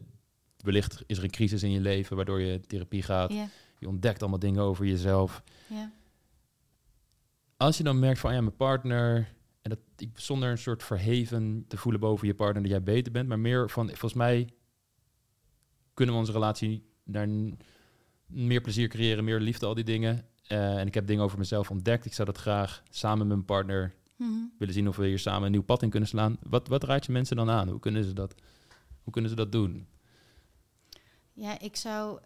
Wellicht 0.56 1.02
is 1.06 1.18
er 1.18 1.24
een 1.24 1.30
crisis 1.30 1.62
in 1.62 1.70
je 1.70 1.80
leven 1.80 2.16
waardoor 2.16 2.40
je 2.40 2.60
therapie 2.60 3.02
gaat. 3.02 3.32
Je 3.78 3.88
ontdekt 3.88 4.20
allemaal 4.20 4.38
dingen 4.38 4.62
over 4.62 4.86
jezelf. 4.86 5.42
Als 7.56 7.76
je 7.76 7.82
dan 7.82 7.98
merkt 7.98 8.20
van 8.20 8.34
ja, 8.34 8.40
mijn 8.40 8.56
partner. 8.56 9.16
En 9.62 9.70
dat 9.70 9.78
ik 9.96 10.10
zonder 10.14 10.50
een 10.50 10.58
soort 10.58 10.82
verheven 10.82 11.64
te 11.68 11.76
voelen 11.76 12.00
boven 12.00 12.26
je 12.26 12.34
partner 12.34 12.62
dat 12.62 12.70
jij 12.70 12.82
beter 12.82 13.12
bent, 13.12 13.28
maar 13.28 13.38
meer 13.38 13.70
van 13.70 13.86
volgens 13.88 14.14
mij 14.14 14.48
kunnen 15.94 16.14
we 16.14 16.20
onze 16.20 16.32
relatie 16.32 16.84
naar 17.04 17.28
meer 18.26 18.60
plezier 18.60 18.88
creëren, 18.88 19.24
meer 19.24 19.40
liefde, 19.40 19.66
al 19.66 19.74
die 19.74 19.84
dingen. 19.84 20.26
Eh, 20.46 20.78
en 20.78 20.86
ik 20.86 20.94
heb 20.94 21.06
dingen 21.06 21.24
over 21.24 21.38
mezelf 21.38 21.70
ontdekt. 21.70 22.04
Ik 22.04 22.12
zou 22.14 22.26
dat 22.28 22.38
graag 22.38 22.82
samen 22.90 23.18
met 23.18 23.26
mijn 23.36 23.44
partner 23.44 23.94
Mhm. 24.16 24.30
willen 24.58 24.74
zien 24.74 24.88
of 24.88 24.96
we 24.96 25.06
hier 25.06 25.18
samen 25.18 25.42
een 25.46 25.50
nieuw 25.52 25.62
pad 25.62 25.82
in 25.82 25.90
kunnen 25.90 26.08
slaan. 26.08 26.36
Wat, 26.42 26.68
wat 26.68 26.84
raad 26.84 27.06
je 27.06 27.12
mensen 27.12 27.36
dan 27.36 27.50
aan? 27.50 27.68
Hoe 27.68 27.80
kunnen 27.80 28.04
ze 28.04 28.12
dat, 28.12 28.34
hoe 29.02 29.12
kunnen 29.12 29.30
ze 29.30 29.36
dat 29.36 29.52
doen? 29.52 29.86
Ja, 31.32 31.60
ik 31.60 31.76
zou. 31.76 32.18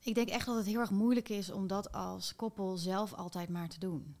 Ik 0.00 0.14
denk 0.14 0.28
echt 0.28 0.46
dat 0.46 0.56
het 0.56 0.66
heel 0.66 0.80
erg 0.80 0.90
moeilijk 0.90 1.28
is 1.28 1.50
om 1.50 1.66
dat 1.66 1.92
als 1.92 2.36
koppel 2.36 2.76
zelf 2.76 3.14
altijd 3.14 3.48
maar 3.48 3.68
te 3.68 3.78
doen. 3.78 4.16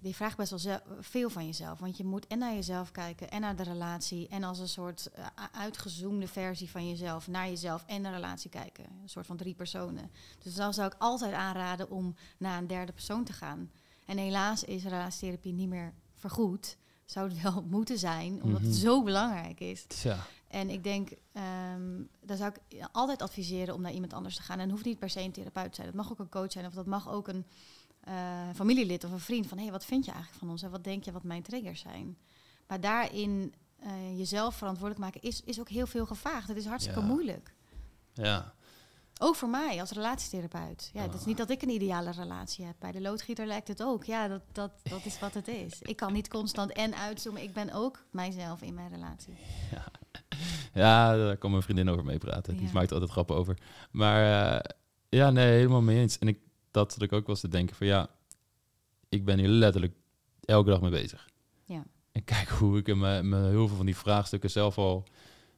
Die 0.00 0.14
vraagt 0.14 0.36
best 0.36 0.62
wel 0.64 0.78
veel 1.00 1.30
van 1.30 1.46
jezelf. 1.46 1.78
Want 1.78 1.96
je 1.96 2.04
moet 2.04 2.26
en 2.26 2.38
naar 2.38 2.54
jezelf 2.54 2.90
kijken 2.90 3.30
en 3.30 3.40
naar 3.40 3.56
de 3.56 3.62
relatie. 3.62 4.28
En 4.28 4.44
als 4.44 4.58
een 4.58 4.68
soort 4.68 5.10
eh, 5.10 5.26
uitgezoomde 5.52 6.28
versie 6.28 6.70
van 6.70 6.88
jezelf 6.88 7.28
naar 7.28 7.48
jezelf 7.48 7.84
en 7.86 8.02
de 8.02 8.10
relatie 8.10 8.50
kijken. 8.50 8.84
Een 9.02 9.08
soort 9.08 9.26
van 9.26 9.36
drie 9.36 9.54
personen. 9.54 10.10
Dus 10.42 10.54
dan 10.54 10.74
zou 10.74 10.86
ik 10.88 10.94
altijd 10.98 11.32
aanraden 11.32 11.90
om 11.90 12.14
naar 12.38 12.58
een 12.58 12.66
derde 12.66 12.92
persoon 12.92 13.24
te 13.24 13.32
gaan. 13.32 13.70
En 14.06 14.18
helaas 14.18 14.64
is 14.64 14.82
relatietherapie 14.84 15.52
niet 15.52 15.68
meer 15.68 15.92
vergoed. 16.14 16.76
Zou 17.04 17.28
het 17.28 17.42
wel 17.42 17.64
moeten 17.76 17.98
zijn, 17.98 18.42
omdat 18.42 18.60
Mhm. 18.60 18.70
het 18.70 18.78
zo 18.78 19.02
belangrijk 19.02 19.60
is. 19.60 19.84
Tja. 19.86 20.26
En 20.48 20.70
ik 20.70 20.82
denk, 20.84 21.10
ehm 21.32 22.02
daar 22.20 22.36
zou 22.36 22.52
ik 22.68 22.86
altijd 22.92 23.22
adviseren 23.22 23.74
om 23.74 23.80
naar 23.80 23.92
iemand 23.92 24.12
anders 24.12 24.36
te 24.36 24.42
gaan. 24.42 24.56
En 24.56 24.62
het 24.62 24.70
hoeft 24.70 24.84
niet 24.84 24.98
per 24.98 25.10
se 25.10 25.20
een 25.20 25.32
therapeut 25.32 25.68
te 25.68 25.74
zijn. 25.74 25.86
Dat 25.86 25.96
mag 25.96 26.10
ook 26.10 26.18
een 26.18 26.28
coach 26.28 26.52
zijn 26.52 26.66
of 26.66 26.72
dat 26.72 26.86
mag 26.86 27.08
ook 27.10 27.28
een 27.28 27.46
eh, 28.08 28.48
familielid 28.54 29.04
of 29.04 29.10
een 29.12 29.20
vriend. 29.20 29.46
Van, 29.46 29.56
hé, 29.58 29.62
hey, 29.62 29.72
wat 29.72 29.84
vind 29.84 30.04
je 30.04 30.10
eigenlijk 30.10 30.40
van 30.40 30.50
ons? 30.50 30.62
En 30.62 30.70
wat 30.70 30.84
denk 30.84 31.04
je 31.04 31.12
wat 31.12 31.22
mijn 31.22 31.42
triggers 31.42 31.80
zijn? 31.80 32.16
Maar 32.66 32.80
daarin 32.80 33.54
eh, 33.78 34.18
jezelf 34.18 34.54
verantwoordelijk 34.54 35.04
maken 35.04 35.28
is, 35.28 35.40
is 35.44 35.60
ook 35.60 35.68
heel 35.68 35.86
veel 35.86 36.06
gevraagd. 36.06 36.48
Het 36.48 36.56
is 36.56 36.66
hartstikke 36.66 37.00
Ja. 37.00 37.06
moeilijk. 37.06 37.54
Ja. 38.12 38.52
Ook 39.20 39.34
voor 39.34 39.48
mij 39.48 39.80
als 39.80 39.90
relatietherapeut. 39.90 40.90
Ja, 40.92 41.02
het 41.02 41.14
is 41.14 41.20
Ah. 41.20 41.26
niet 41.26 41.36
dat 41.36 41.50
ik 41.50 41.62
een 41.62 41.70
ideale 41.70 42.10
relatie 42.10 42.64
heb. 42.64 42.74
Bij 42.78 42.92
de 42.92 43.00
loodgieter 43.00 43.46
lijkt 43.46 43.68
het 43.68 43.82
ook. 43.82 44.04
Ja, 44.04 44.28
dat, 44.28 44.42
dat, 44.52 44.70
dat 44.82 45.04
is 45.04 45.18
wat 45.18 45.34
het 45.34 45.48
is. 45.48 45.80
Ik 45.82 45.96
kan 45.96 46.12
niet 46.12 46.28
constant 46.28 46.72
en 46.72 46.94
uitzoomen. 46.96 47.42
Ik 47.42 47.52
ben 47.52 47.72
ook 47.72 48.04
mijzelf 48.10 48.62
in 48.62 48.74
mijn 48.74 48.88
relatie. 48.90 49.34
Ja, 50.74 51.16
daar 51.16 51.36
kan 51.36 51.50
mijn 51.50 51.62
vriendin 51.62 51.88
over 51.88 52.04
meepraten. 52.04 52.56
Die 52.56 52.66
Ja. 52.66 52.72
maakt 52.72 52.92
altijd 52.92 53.10
grappen 53.10 53.36
over. 53.36 53.58
Maar 53.90 54.52
eh, 54.58 54.70
ja, 55.08 55.30
nee, 55.30 55.52
helemaal 55.56 55.82
mee 55.82 55.98
eens. 55.98 56.18
En 56.18 56.28
ik, 56.28 56.38
dat 56.70 56.92
zat 56.92 57.02
ik 57.02 57.12
ook 57.12 57.26
wel 57.26 57.30
eens 57.30 57.40
te 57.40 57.48
denken 57.48 57.76
van 57.76 57.86
ja, 57.86 58.10
ik 59.08 59.24
ben 59.24 59.38
hier 59.38 59.48
letterlijk 59.48 59.94
elke 60.44 60.70
dag 60.70 60.80
mee 60.80 60.90
bezig. 60.90 61.28
Ja. 61.64 61.84
En 62.12 62.24
kijk 62.24 62.48
hoe 62.48 62.78
ik 62.78 62.88
in 62.88 62.98
mijn, 62.98 63.28
mijn 63.28 63.44
heel 63.44 63.68
veel 63.68 63.76
van 63.76 63.86
die 63.86 63.96
vraagstukken 63.96 64.50
zelf 64.50 64.78
al 64.78 65.04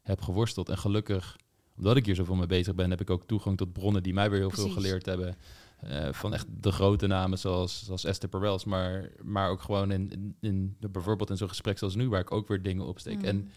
heb 0.02 0.20
geworsteld. 0.20 0.68
En 0.68 0.78
gelukkig, 0.78 1.36
omdat 1.76 1.96
ik 1.96 2.06
hier 2.06 2.14
zoveel 2.14 2.34
mee 2.34 2.46
bezig 2.46 2.74
ben, 2.74 2.90
heb 2.90 3.00
ik 3.00 3.10
ook 3.10 3.24
toegang 3.24 3.56
tot 3.56 3.72
bronnen 3.72 4.02
die 4.02 4.14
mij 4.14 4.30
weer 4.30 4.38
heel 4.38 4.50
veel 4.50 4.68
geleerd 4.68 5.06
hebben. 5.06 5.36
Eh, 5.80 6.12
van 6.12 6.34
echt 6.34 6.46
de 6.50 6.72
grote 6.72 7.06
namen 7.06 7.38
zoals, 7.38 7.84
zoals 7.84 8.04
Esther 8.04 8.28
Perels, 8.28 8.64
maar, 8.64 9.10
maar 9.22 9.50
ook 9.50 9.60
gewoon 9.60 9.90
in, 9.90 10.10
in, 10.10 10.36
in 10.40 10.76
bijvoorbeeld 10.90 11.30
in 11.30 11.36
zo'n 11.36 11.48
gesprek 11.48 11.78
zoals 11.78 11.94
nu, 11.94 12.08
waar 12.08 12.20
ik 12.20 12.32
ook 12.32 12.48
weer 12.48 12.62
dingen 12.62 12.86
opsteek. 12.86 13.18
Mm. 13.18 13.24
En 13.24 13.50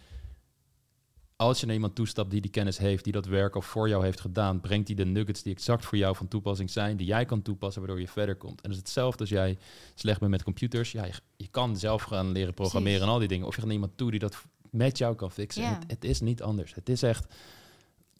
als 1.48 1.60
je 1.60 1.66
naar 1.66 1.76
iemand 1.76 1.96
toestapt 1.96 2.32
die 2.32 2.42
die 2.42 2.52
kennis 2.52 2.78
heeft, 2.78 3.04
die 3.04 3.14
dat 3.14 3.26
werk 3.26 3.56
al 3.56 3.62
voor 3.62 3.90
jou 3.90 4.04
heeft 4.04 4.22
gedaan, 4.22 4.60
brengt 4.60 4.88
hij 4.88 4.96
de 4.96 5.06
nuggets 5.06 5.44
die 5.44 5.54
exact 5.54 5.86
voor 5.86 5.98
jou 5.98 6.16
van 6.16 6.28
toepassing 6.28 6.70
zijn, 6.70 6.98
die 6.98 7.08
jij 7.08 7.26
kan 7.26 7.42
toepassen, 7.42 7.82
waardoor 7.82 8.02
je 8.02 8.08
verder 8.08 8.36
komt. 8.36 8.62
En 8.62 8.70
dat 8.70 8.72
is 8.72 8.78
hetzelfde 8.78 9.20
als 9.20 9.30
jij 9.30 9.58
slecht 9.96 10.20
bent 10.20 10.32
met 10.32 10.44
computers. 10.44 10.92
Ja, 10.92 11.06
je, 11.06 11.14
je 11.38 11.48
kan 11.48 11.78
zelf 11.78 12.04
gaan 12.04 12.32
leren 12.32 12.54
programmeren 12.54 13.00
Precies. 13.00 13.08
en 13.08 13.14
al 13.14 13.20
die 13.20 13.28
dingen. 13.28 13.48
Of 13.48 13.54
je 13.54 13.60
gaat 13.60 13.66
naar 13.66 13.80
iemand 13.80 13.98
toe 13.98 14.12
die 14.12 14.20
dat 14.20 14.44
met 14.70 14.98
jou 14.98 15.16
kan 15.16 15.32
fixen. 15.32 15.64
Ja. 15.64 15.74
Het, 15.74 15.84
het 15.88 16.04
is 16.04 16.22
niet 16.22 16.42
anders. 16.42 16.74
Het 16.76 16.90
is 16.90 17.04
echt 17.04 17.34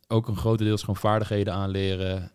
ook 0.08 0.28
een 0.28 0.38
grotendeels 0.38 0.80
gewoon 0.80 0.96
vaardigheden 0.96 1.54
aanleren. 1.54 2.32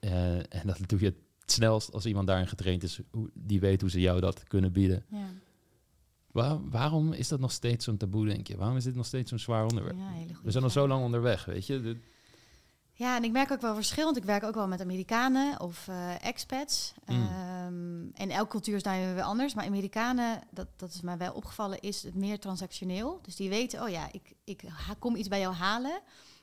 Eh, 0.00 0.36
en 0.36 0.62
dat 0.64 0.78
doe 0.86 1.00
je 1.00 1.04
het 1.04 1.18
snelst 1.46 1.92
als 1.92 2.06
iemand 2.06 2.26
daarin 2.26 2.48
getraind 2.48 2.82
is, 2.82 3.00
die 3.34 3.60
weet 3.60 3.80
hoe 3.80 3.90
ze 3.90 4.00
jou 4.00 4.20
dat 4.20 4.44
kunnen 4.44 4.72
bieden. 4.72 5.04
Ja, 5.10 5.26
Waar- 6.32 6.68
waarom 6.70 7.12
is 7.12 7.28
dat 7.28 7.40
nog 7.40 7.52
steeds 7.52 7.84
zo'n 7.84 7.96
taboe, 7.96 8.26
denk 8.26 8.46
je? 8.46 8.56
Waarom 8.56 8.76
is 8.76 8.84
dit 8.84 8.94
nog 8.94 9.06
steeds 9.06 9.28
zo'n 9.30 9.38
zwaar 9.38 9.64
onderwerp? 9.66 9.96
ja 9.96 10.08
hele 10.08 10.24
goede 10.26 10.40
We 10.44 10.50
zijn 10.50 10.64
al 10.64 10.70
zo 10.70 10.88
lang 10.88 11.02
onderweg, 11.04 11.44
weet 11.44 11.66
je. 11.66 11.80
De- 11.82 12.00
Ja, 12.92 13.16
en 13.16 13.24
ik 13.24 13.32
merk 13.32 13.50
ook 13.52 13.60
wel 13.60 13.74
verschil, 13.74 14.04
want 14.04 14.16
ik 14.16 14.24
werk 14.24 14.42
ook 14.44 14.54
wel 14.54 14.66
met 14.68 14.80
Amerikanen 14.80 15.60
of 15.60 15.88
eh, 15.88 16.24
expats. 16.24 16.92
Mm. 17.06 17.14
Ehm, 17.16 18.06
en 18.14 18.30
elke 18.30 18.50
cultuur 18.50 18.74
is 18.76 18.82
daar 18.82 19.14
weer 19.14 19.22
anders. 19.22 19.54
Maar 19.54 19.64
Amerikanen, 19.66 20.42
dat, 20.50 20.66
dat 20.76 20.94
is 20.94 21.00
mij 21.00 21.16
wel 21.18 21.32
opgevallen, 21.32 21.80
is 21.80 22.02
het 22.02 22.14
meer 22.14 22.38
transactioneel. 22.40 23.18
Dus 23.22 23.36
die 23.36 23.48
weten, 23.48 23.82
oh 23.82 23.88
ja, 23.88 24.08
ik, 24.12 24.34
ik 24.44 24.62
kom 24.98 25.16
iets 25.16 25.28
bij 25.28 25.40
jou 25.40 25.54
halen. 25.54 26.00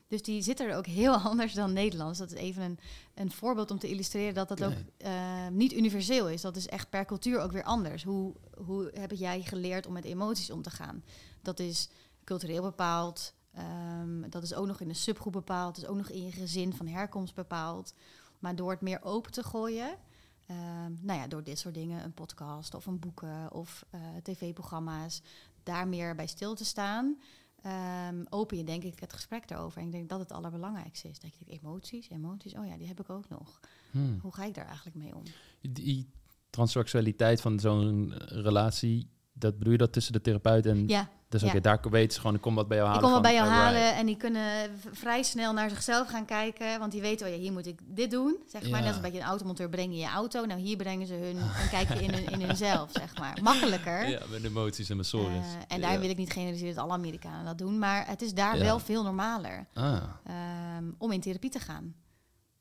Dus 0.07 0.21
die 0.21 0.41
zitten 0.41 0.69
er 0.69 0.77
ook 0.77 0.85
heel 0.85 1.15
anders 1.29 1.53
dan 1.53 1.73
Nederlands. 1.73 2.19
Dat 2.19 2.31
is 2.31 2.37
even 2.37 2.63
een, 2.63 2.79
een 3.13 3.31
voorbeeld 3.31 3.71
om 3.71 3.79
te 3.79 3.89
illustreren 3.89 4.33
dat 4.33 4.47
dat 4.47 4.63
ook 4.63 4.73
eh, 4.97 5.47
niet 5.51 5.73
universeel 5.73 6.29
is. 6.29 6.41
Dat 6.41 6.55
is 6.55 6.67
echt 6.67 6.89
per 6.89 7.05
cultuur 7.05 7.39
ook 7.39 7.51
weer 7.51 7.63
anders. 7.63 8.03
Hoe, 8.03 8.33
hoe 8.65 8.91
heb 8.93 9.11
jij 9.11 9.41
geleerd 9.41 9.87
om 9.87 9.93
met 9.93 10.05
emoties 10.05 10.51
om 10.51 10.61
te 10.61 10.69
gaan? 10.69 11.03
Dat 11.41 11.59
is 11.59 11.89
cultureel 12.23 12.61
bepaald. 12.61 13.33
Ehm, 13.53 14.29
dat 14.29 14.43
is 14.43 14.53
ook 14.53 14.67
nog 14.67 14.81
in 14.81 14.89
een 14.89 14.95
subgroep 14.95 15.33
bepaald. 15.33 15.75
Dat 15.75 15.83
is 15.83 15.89
ook 15.89 15.97
nog 15.97 16.09
in 16.09 16.23
je 16.23 16.31
gezin 16.31 16.73
van 16.73 16.87
herkomst 16.87 17.35
bepaald. 17.35 17.93
Maar 18.39 18.55
door 18.55 18.71
het 18.71 18.81
meer 18.81 19.03
open 19.03 19.31
te 19.31 19.43
gooien, 19.43 19.97
ehm, 20.45 20.93
nou 21.01 21.19
ja, 21.19 21.27
door 21.27 21.43
dit 21.43 21.59
soort 21.59 21.73
dingen, 21.73 22.03
een 22.03 22.13
podcast 22.13 22.73
of 22.73 22.85
een 22.85 22.99
boeken 22.99 23.51
of 23.51 23.85
eh, 23.89 23.99
tv-programma's, 24.23 25.21
daar 25.63 25.87
meer 25.87 26.15
bij 26.15 26.27
stil 26.27 26.55
te 26.55 26.65
staan, 26.65 27.17
ehm, 27.65 28.23
open 28.29 28.57
je 28.57 28.63
denk 28.63 28.83
ik 28.83 28.99
het 28.99 29.13
gesprek 29.13 29.47
daarover. 29.47 29.79
En 29.79 29.85
ik 29.85 29.91
denk 29.91 30.09
dat 30.09 30.19
het 30.19 30.31
allerbelangrijkste 30.31 31.07
is. 31.07 31.19
Dat 31.19 31.37
je 31.37 31.45
denkt, 31.45 31.63
emoties, 31.63 32.09
emoties, 32.09 32.55
oh 32.55 32.65
ja, 32.65 32.77
die 32.77 32.87
heb 32.87 32.99
ik 32.99 33.09
ook 33.09 33.29
nog. 33.29 33.59
Hmm. 33.91 34.19
Hoe 34.21 34.33
ga 34.33 34.45
ik 34.45 34.53
daar 34.53 34.65
eigenlijk 34.65 34.95
mee 34.95 35.15
om? 35.15 35.23
Die 35.61 36.09
transseksualiteit 36.49 37.41
van 37.41 37.59
zo'n 37.59 38.13
relatie, 38.17 39.09
dat 39.37 39.57
bedoel 39.57 39.71
je 39.71 39.77
dat 39.79 39.93
tussen 39.93 40.13
de 40.13 40.21
therapeut 40.21 40.65
en... 40.65 40.87
Ja, 40.87 41.07
Dus 41.29 41.41
ja. 41.41 41.47
oké, 41.47 41.59
daar 41.61 41.79
weten 41.89 42.13
ze 42.13 42.19
gewoon, 42.19 42.35
ik 42.35 42.41
kom 42.41 42.55
wat 42.55 42.67
bij 42.67 42.77
jou 42.77 42.89
ik 42.89 42.95
halen. 42.95 43.11
kom 43.11 43.21
wel 43.21 43.31
bij 43.31 43.39
jou 43.39 43.47
alright. 43.49 43.75
halen 43.75 43.95
en 43.95 44.05
die 44.05 44.17
kunnen 44.17 44.79
vrij 44.91 45.23
snel 45.23 45.53
naar 45.53 45.69
zichzelf 45.69 46.07
gaan 46.07 46.25
kijken. 46.25 46.79
Want 46.79 46.91
die 46.91 47.01
weten, 47.01 47.27
oh 47.27 47.33
ja, 47.33 47.39
hier 47.39 47.51
moet 47.51 47.65
ik 47.65 47.79
dit 47.85 48.11
doen. 48.11 48.37
Zeg 48.47 48.61
maar, 48.61 48.79
Ja. 48.79 48.85
net 48.85 48.93
als 48.93 49.01
bij 49.11 49.15
een 49.19 49.25
automonteur 49.27 49.69
breng 49.69 49.93
je 49.93 49.99
je 49.99 50.07
auto. 50.07 50.45
Nou, 50.45 50.59
hier 50.59 50.77
brengen 50.77 51.07
ze 51.07 51.13
hun 51.13 51.37
een 51.37 51.69
kijkje 51.69 52.03
in, 52.03 52.13
hun, 52.13 52.25
in 52.25 52.41
hunzelf, 52.47 52.89
zeg 52.91 53.17
maar. 53.19 53.37
Makkelijker. 53.41 54.07
Ja, 54.09 54.19
met 54.29 54.43
emoties 54.43 54.89
en 54.89 54.95
mijn 54.95 55.07
sores. 55.07 55.27
Eh, 55.27 55.75
en 55.75 55.81
daar 55.81 55.91
Ja. 55.93 55.99
wil 55.99 56.09
ik 56.09 56.17
niet 56.17 56.31
generaliseren 56.31 56.75
dat 56.75 56.83
alle 56.83 56.93
Amerikanen 56.93 57.45
dat 57.45 57.57
doen. 57.57 57.79
Maar 57.79 58.07
het 58.07 58.21
is 58.21 58.33
daar 58.33 58.57
Ja. 58.57 58.63
wel 58.63 58.79
veel 58.79 59.03
normaler 59.03 59.65
Ah, 59.73 60.03
ehm, 60.25 60.83
om 60.97 61.11
in 61.11 61.21
therapie 61.21 61.49
te 61.49 61.59
gaan. 61.59 61.95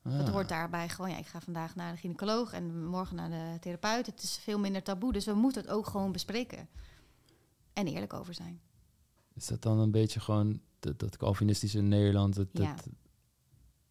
Ah. 0.05 0.17
Dat 0.17 0.29
hoort 0.29 0.49
daarbij 0.49 0.89
gewoon, 0.89 1.11
ja, 1.11 1.17
ik 1.17 1.27
ga 1.27 1.41
vandaag 1.41 1.75
naar 1.75 1.91
de 1.91 1.97
gynaecoloog 1.97 2.53
en 2.53 2.85
morgen 2.85 3.15
naar 3.15 3.29
de 3.29 3.57
therapeut. 3.59 4.05
Het 4.05 4.23
is 4.23 4.37
veel 4.37 4.59
minder 4.59 4.83
taboe, 4.83 5.13
dus 5.13 5.25
we 5.25 5.33
moeten 5.33 5.61
het 5.61 5.71
ook 5.71 5.87
gewoon 5.87 6.11
bespreken. 6.11 6.67
En 7.73 7.87
eerlijk 7.87 8.13
over 8.13 8.33
zijn. 8.33 8.59
Is 9.33 9.47
dat 9.47 9.61
dan 9.61 9.79
een 9.79 9.91
beetje 9.91 10.19
gewoon 10.19 10.61
dat, 10.79 10.99
dat 10.99 11.17
Calvinistische 11.17 11.77
in 11.77 11.87
Nederland? 11.87 12.35
Dat, 12.35 12.47
Ja. 12.51 12.75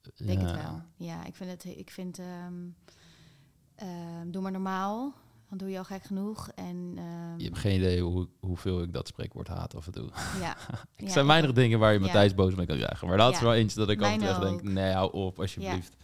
dat, 0.01 0.13
Ik 0.17 0.27
denk 0.27 0.41
ja. 0.41 0.47
het 0.47 0.63
wel. 0.63 0.83
Ja, 0.97 1.25
ik 1.25 1.35
vind 1.35 1.51
het, 1.51 1.65
ik 1.65 1.91
vind, 1.91 2.19
ehm, 2.19 2.71
doe 4.31 4.43
maar 4.43 4.53
normaal, 4.53 5.15
doe 5.59 5.71
je 5.71 5.79
al 5.79 5.85
gek 5.85 6.03
genoeg. 6.03 6.49
En 6.55 6.93
ehm, 6.97 7.39
Je 7.39 7.45
hebt 7.45 7.59
geen 7.59 7.77
idee 7.77 8.01
hoe, 8.01 8.29
hoeveel 8.41 8.83
ik 8.83 8.93
dat 8.93 9.09
spreekwoord 9.09 9.49
haat 9.49 9.75
af 9.75 9.87
en 9.87 9.93
toe. 9.93 10.09
ja, 10.41 10.57
Ja, 10.97 11.09
zijn 11.09 11.27
weinig 11.27 11.53
dingen 11.53 11.79
waar 11.79 11.93
je. 11.93 11.99
Matthijs 11.99 12.35
boos 12.35 12.55
mee 12.55 12.67
kan 12.67 12.77
krijgen. 12.77 13.09
Maar 13.09 13.17
dat 13.17 13.33
is 13.33 13.41
wel 13.41 13.55
eentje 13.55 13.79
dat 13.79 13.89
ik 13.91 14.03
altijd 14.03 14.23
echt 14.23 14.41
denk, 14.41 14.63
nee, 14.63 14.93
hou 14.93 15.13
op 15.13 15.41
alsjeblieft. 15.41 15.97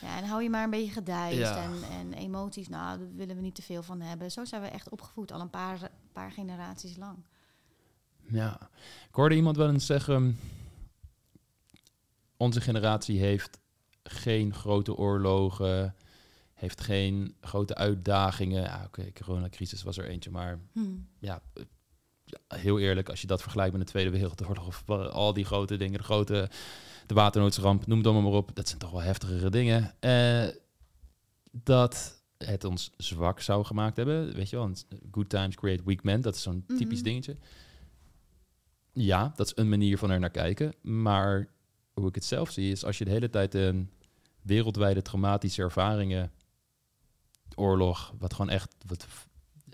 ja, 0.00 0.16
en 0.16 0.24
hou 0.24 0.42
je 0.42 0.50
maar 0.50 0.64
een 0.64 0.70
beetje 0.70 0.92
gedijst. 0.92 1.38
Ja. 1.38 1.62
En, 1.62 1.72
en 1.90 2.12
emoties, 2.12 2.68
nou, 2.68 2.98
daar 2.98 3.14
willen 3.14 3.36
we 3.36 3.42
niet 3.42 3.54
te 3.54 3.62
veel 3.62 3.82
van 3.82 4.00
hebben. 4.00 4.30
Zo 4.30 4.44
zijn 4.44 4.62
we 4.62 4.68
echt 4.68 4.88
opgevoed, 4.88 5.32
al 5.32 5.40
een 5.40 5.50
paar, 5.50 5.78
paar 6.12 6.30
generaties 6.32 6.96
lang. 6.96 7.16
Ja. 8.28 8.58
Ik 9.08 9.14
hoorde 9.14 9.34
iemand 9.34 9.56
wel 9.56 9.68
eens 9.68 9.86
zeggen, 9.86 10.38
onze 12.36 12.60
generatie 12.60 13.18
heeft 13.20 13.58
geen 14.02 14.54
grote 14.54 14.96
oorlogen, 14.96 15.94
heeft 16.64 16.80
geen 16.80 17.34
grote 17.40 17.74
uitdagingen. 17.74 18.62
Ja, 18.62 18.82
oké, 18.86 19.12
coronacrisis 19.12 19.82
was 19.82 19.98
er 19.98 20.08
eentje, 20.08 20.30
maar 20.30 20.58
Hm. 20.72 20.80
ja, 21.18 21.42
eh, 21.54 21.62
heel 22.48 22.78
eerlijk, 22.78 23.08
als 23.08 23.20
je 23.20 23.26
dat 23.26 23.42
vergelijkt 23.42 23.72
met 23.76 23.80
de 23.86 23.88
Tweede 23.92 24.10
Wereldoorlog 24.10 24.66
of 24.66 24.88
al 24.90 25.32
die 25.32 25.44
grote 25.44 25.76
dingen, 25.76 25.98
de 25.98 26.04
grote, 26.04 26.50
de 27.06 27.14
waternoodramp, 27.14 27.86
noem 27.86 27.98
het 27.98 28.06
allemaal 28.06 28.30
maar 28.30 28.38
op, 28.40 28.50
dat 28.54 28.68
zijn 28.68 28.80
toch 28.80 28.90
wel 28.90 29.02
heftigere 29.02 29.50
dingen. 29.50 29.94
Eh, 30.00 30.46
dat 31.50 32.22
het 32.38 32.64
ons 32.64 32.90
zwak 32.96 33.40
zou 33.40 33.64
gemaakt 33.64 33.96
hebben. 33.96 34.34
Weet 34.34 34.50
je 34.50 34.56
wel, 34.56 34.70
good 35.10 35.28
times 35.28 35.54
create 35.54 35.82
weak 35.84 36.02
men. 36.02 36.20
Dat 36.20 36.34
is 36.34 36.42
zo'n 36.42 36.64
typisch 36.66 36.96
Mhm. 36.98 37.04
dingetje. 37.08 37.36
Ja, 38.92 39.32
dat 39.36 39.46
is 39.46 39.52
een 39.56 39.68
manier 39.68 39.98
van 39.98 40.10
er 40.10 40.20
naar 40.20 40.30
kijken. 40.30 40.74
Maar 40.82 41.48
hoe 41.92 42.08
ik 42.08 42.14
het 42.14 42.24
zelf 42.24 42.50
zie, 42.50 42.70
is 42.72 42.84
als 42.84 42.98
je 42.98 43.04
de 43.04 43.10
hele 43.10 43.30
tijd 43.30 43.54
een 43.54 43.90
wereldwijde 44.42 45.02
traumatische 45.02 45.62
ervaringen, 45.62 46.32
oorlog, 47.54 48.14
wat 48.18 48.32
gewoon 48.34 48.50
echt 48.50 48.74
wat 48.86 49.06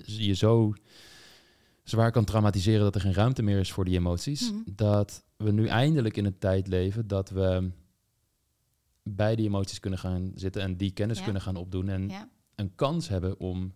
je 0.07 0.33
zo 0.35 0.73
zwaar 1.85 2.11
kan 2.13 2.25
traumatiseren 2.25 2.81
dat 2.83 2.95
er 2.95 3.01
geen 3.01 3.15
ruimte 3.15 3.43
meer 3.43 3.59
is 3.59 3.73
voor 3.73 3.85
die 3.85 3.99
emoties. 3.99 4.51
Mhm. 4.53 4.61
Dat 4.67 5.25
we 5.37 5.51
nu 5.53 5.67
eindelijk 5.67 6.17
in 6.17 6.25
een 6.25 6.39
tijd 6.39 6.67
leven 6.67 7.07
dat 7.09 7.31
we 7.31 7.71
bij 9.03 9.37
die 9.37 9.47
emoties 9.47 9.81
kunnen 9.81 9.99
gaan 9.99 10.33
zitten 10.35 10.63
en 10.63 10.77
die 10.77 10.91
kennis 10.91 11.19
Ja. 11.19 11.25
kunnen 11.25 11.43
gaan 11.43 11.57
opdoen 11.57 11.89
en 11.89 12.09
Ja, 12.09 12.29
een 12.55 12.75
kans 12.75 13.09
hebben 13.09 13.39
om 13.41 13.73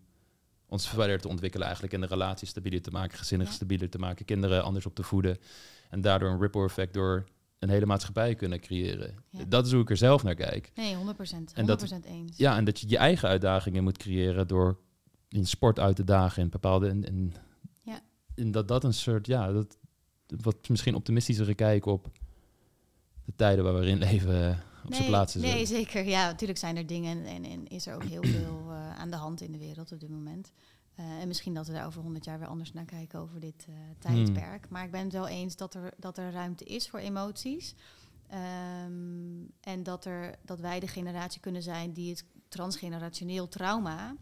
ons 0.67 0.89
verder 0.89 1.19
te 1.19 1.27
ontwikkelen 1.27 1.65
eigenlijk 1.65 1.95
en 1.95 2.01
de 2.01 2.07
relatie 2.07 2.47
stabieler 2.47 2.81
te 2.81 2.91
maken, 2.91 3.17
gezinnen 3.17 3.47
Ja. 3.47 3.53
stabieler 3.53 3.89
te 3.89 3.97
maken, 3.97 4.25
kinderen 4.25 4.63
anders 4.63 4.85
op 4.85 4.95
te 4.95 5.03
voeden 5.03 5.37
en 5.89 6.01
daardoor 6.01 6.29
een 6.29 6.39
ripple 6.39 6.63
effect 6.63 6.93
door 6.93 7.25
een 7.65 7.73
hele 7.73 7.85
maatschappij 7.85 8.35
kunnen 8.35 8.59
creëren. 8.59 9.15
Ja. 9.29 9.43
Dat 9.47 9.65
is 9.65 9.71
hoe 9.71 9.81
ik 9.81 9.89
er 9.89 9.97
zelf 9.97 10.23
naar 10.23 10.35
kijk. 10.35 10.71
nee, 10.75 10.95
100%. 10.95 10.99
100% 11.53 11.53
En 11.53 11.65
dat- 11.65 11.91
eens. 12.05 12.37
Ja, 12.37 12.57
en 12.57 12.65
dat 12.65 12.79
je 12.79 12.89
je 12.89 12.97
eigen 12.97 13.29
uitdagingen 13.29 13.83
moet 13.83 13.97
creëren 13.97 14.47
door 14.47 14.79
in 15.29 15.45
sport 15.47 15.79
uit 15.79 15.95
te 15.95 16.03
dagen 16.03 16.41
en 16.43 16.49
bepaalde 16.49 16.87
en, 16.87 17.05
en, 17.05 17.33
Ja. 17.81 18.01
en 18.35 18.51
dat 18.51 18.67
dat 18.67 18.83
een 18.83 18.93
soort 18.93 19.27
ja, 19.27 19.51
dat 19.51 19.77
wat 20.27 20.69
misschien 20.69 20.95
optimistischere 20.95 21.53
kijk 21.55 21.85
op 21.85 22.07
de 23.25 23.33
tijden 23.35 23.63
waar 23.63 23.79
we 23.79 23.85
in 23.85 23.97
leven 23.97 24.49
eh, 24.49 24.57
op 24.85 24.93
zijn 24.93 25.07
plaats 25.07 25.35
is. 25.35 25.41
Nee, 25.41 25.65
zeker. 25.65 26.05
Ja, 26.05 26.25
natuurlijk 26.25 26.59
zijn 26.59 26.77
er 26.77 26.87
dingen 26.87 27.25
en, 27.25 27.43
en 27.43 27.67
is 27.67 27.87
er 27.87 27.95
ook 27.95 28.03
heel 28.03 28.23
veel 28.37 28.65
eh, 28.69 28.95
aan 28.99 29.09
de 29.09 29.15
hand 29.17 29.41
in 29.41 29.51
de 29.51 29.57
wereld 29.57 29.91
op 29.91 29.99
dit 29.99 30.09
moment. 30.09 30.51
Eh, 30.95 31.21
en 31.21 31.27
misschien 31.27 31.53
dat 31.53 31.67
we 31.67 31.73
daar 31.73 31.85
over 31.85 32.01
100 32.01 32.25
jaar 32.25 32.39
weer 32.39 32.47
anders 32.47 32.73
naar 32.73 32.85
kijken 32.85 33.19
over 33.19 33.39
dit 33.39 33.65
eh, 33.67 33.75
tijdperk. 33.99 34.69
Maar 34.69 34.85
ik 34.85 34.91
ben 34.91 35.03
het 35.03 35.13
wel 35.13 35.27
eens 35.27 35.55
dat 35.55 35.73
er, 35.73 35.93
dat 35.97 36.17
er 36.17 36.31
ruimte 36.31 36.63
is 36.63 36.89
voor 36.89 36.99
emoties. 36.99 37.75
Ehm, 38.27 39.43
en 39.61 39.83
dat, 39.83 40.05
er, 40.05 40.35
dat 40.41 40.59
wij 40.59 40.79
de 40.79 40.87
generatie 40.87 41.41
kunnen 41.41 41.63
zijn 41.63 41.93
die 41.93 42.09
het 42.09 42.25
transgenerationeel 42.47 43.47
trauma 43.47 44.15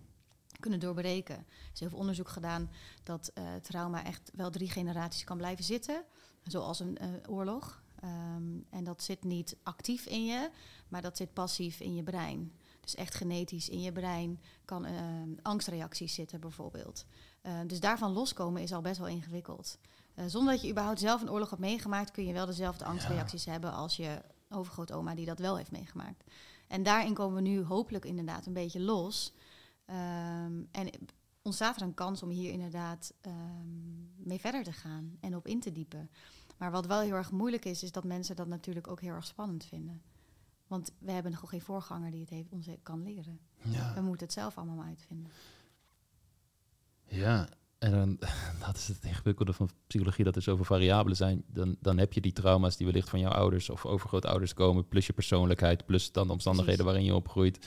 kunnen 0.60 0.80
doorbreken. 0.80 1.36
Er 1.36 1.70
is 1.74 1.80
heel 1.80 1.90
veel 1.90 1.98
onderzoek 1.98 2.30
gedaan 2.30 2.70
dat 3.04 3.32
eh, 3.34 3.44
trauma 3.62 4.06
echt 4.06 4.32
wel 4.34 4.50
drie 4.50 4.70
generaties 4.70 5.24
kan 5.24 5.38
blijven 5.38 5.64
zitten. 5.64 6.04
Zoals 6.44 6.80
een 6.80 6.98
oorlog. 7.28 7.84
Ehm, 8.00 8.60
en 8.70 8.84
dat 8.84 9.04
zit 9.04 9.24
niet 9.24 9.58
actief 9.64 10.06
in 10.06 10.26
je, 10.26 10.50
maar 10.88 11.02
dat 11.02 11.18
zit 11.18 11.34
passief 11.34 11.80
in 11.80 11.96
je 11.96 12.04
brein. 12.04 12.52
Dus 12.84 12.96
echt 12.96 13.16
genetisch 13.16 13.70
in 13.70 13.82
je 13.82 13.92
brein 13.92 14.40
kan 14.66 14.86
ehm, 14.86 15.30
angstreacties 15.42 16.14
zitten 16.14 16.40
bijvoorbeeld. 16.40 17.06
Eh, 17.42 17.60
dus 17.68 17.80
daarvan 17.80 18.12
loskomen 18.12 18.62
is 18.62 18.74
al 18.74 18.82
best 18.82 18.98
wel 18.98 19.08
ingewikkeld. 19.08 19.78
Eh, 20.14 20.26
zonder 20.28 20.54
dat 20.54 20.64
je 20.64 20.70
überhaupt 20.70 21.00
zelf 21.00 21.22
een 21.22 21.32
oorlog 21.32 21.50
hebt 21.50 21.62
meegemaakt, 21.62 22.12
kun 22.12 22.26
je 22.26 22.34
wel 22.34 22.46
dezelfde 22.46 22.86
angstreacties 22.86 23.46
hebben 23.46 23.74
als 23.74 23.96
je 23.96 24.22
overgrootoma 24.50 25.16
die 25.16 25.26
dat 25.26 25.40
wel 25.40 25.58
heeft 25.58 25.72
meegemaakt. 25.72 26.24
En 26.68 26.84
daarin 26.84 27.14
komen 27.14 27.36
we 27.36 27.50
nu 27.50 27.64
hopelijk 27.64 28.06
inderdaad 28.06 28.46
een 28.46 28.54
beetje 28.54 28.80
los. 28.80 29.34
Ehm, 29.86 30.62
en 30.72 30.90
ontstaat 31.42 31.76
er 31.76 31.82
een 31.82 31.94
kans 31.94 32.24
om 32.24 32.30
hier 32.30 32.52
inderdaad 32.52 33.14
ehm, 33.22 34.28
mee 34.28 34.40
verder 34.40 34.64
te 34.64 34.74
gaan 34.74 35.18
en 35.20 35.36
op 35.36 35.48
in 35.48 35.60
te 35.60 35.72
diepen. 35.72 36.10
Maar 36.58 36.72
wat 36.72 36.86
wel 36.86 37.00
heel 37.00 37.16
erg 37.16 37.32
moeilijk 37.32 37.66
is, 37.66 37.84
is 37.84 37.92
dat 37.92 38.04
mensen 38.04 38.36
dat 38.36 38.48
natuurlijk 38.48 38.88
ook 38.88 39.02
heel 39.02 39.14
erg 39.14 39.26
spannend 39.26 39.66
vinden. 39.66 40.02
Want 40.74 40.92
we 41.00 41.12
hebben 41.12 41.32
nog 41.32 41.50
geen 41.50 41.62
voorganger 41.62 42.12
die 42.12 42.20
het 42.20 42.30
heeft, 42.30 42.52
ons 42.52 42.68
kan 42.84 43.04
leren. 43.04 43.40
Ja. 43.62 43.94
We 43.94 44.02
moeten 44.02 44.26
het 44.26 44.36
zelf 44.36 44.58
allemaal 44.58 44.84
uitvinden. 44.84 45.32
Ja, 47.06 47.48
en 47.78 47.92
dan, 47.92 48.18
dat 48.66 48.76
is 48.76 48.88
het 48.88 49.04
ingewikkelde 49.04 49.54
van 49.54 49.70
psychologie, 49.88 50.24
dat 50.24 50.36
er 50.36 50.42
zoveel 50.42 50.66
variabelen 50.66 51.18
zijn. 51.18 51.44
Dan, 51.48 51.76
dan 51.80 51.98
heb 51.98 52.14
je 52.14 52.22
die 52.22 52.34
trauma's 52.34 52.78
die 52.78 52.86
wellicht 52.86 53.10
van 53.10 53.20
jouw 53.20 53.32
ouders 53.32 53.70
of 53.70 53.86
overgrootouders 53.86 54.54
komen, 54.54 54.88
plus 54.88 55.06
je 55.06 55.14
persoonlijkheid, 55.14 55.86
plus 55.86 56.12
dan 56.12 56.28
de 56.28 56.34
omstandigheden 56.34 56.86
waarin 56.86 57.06
je 57.06 57.16
opgroeit. 57.16 57.66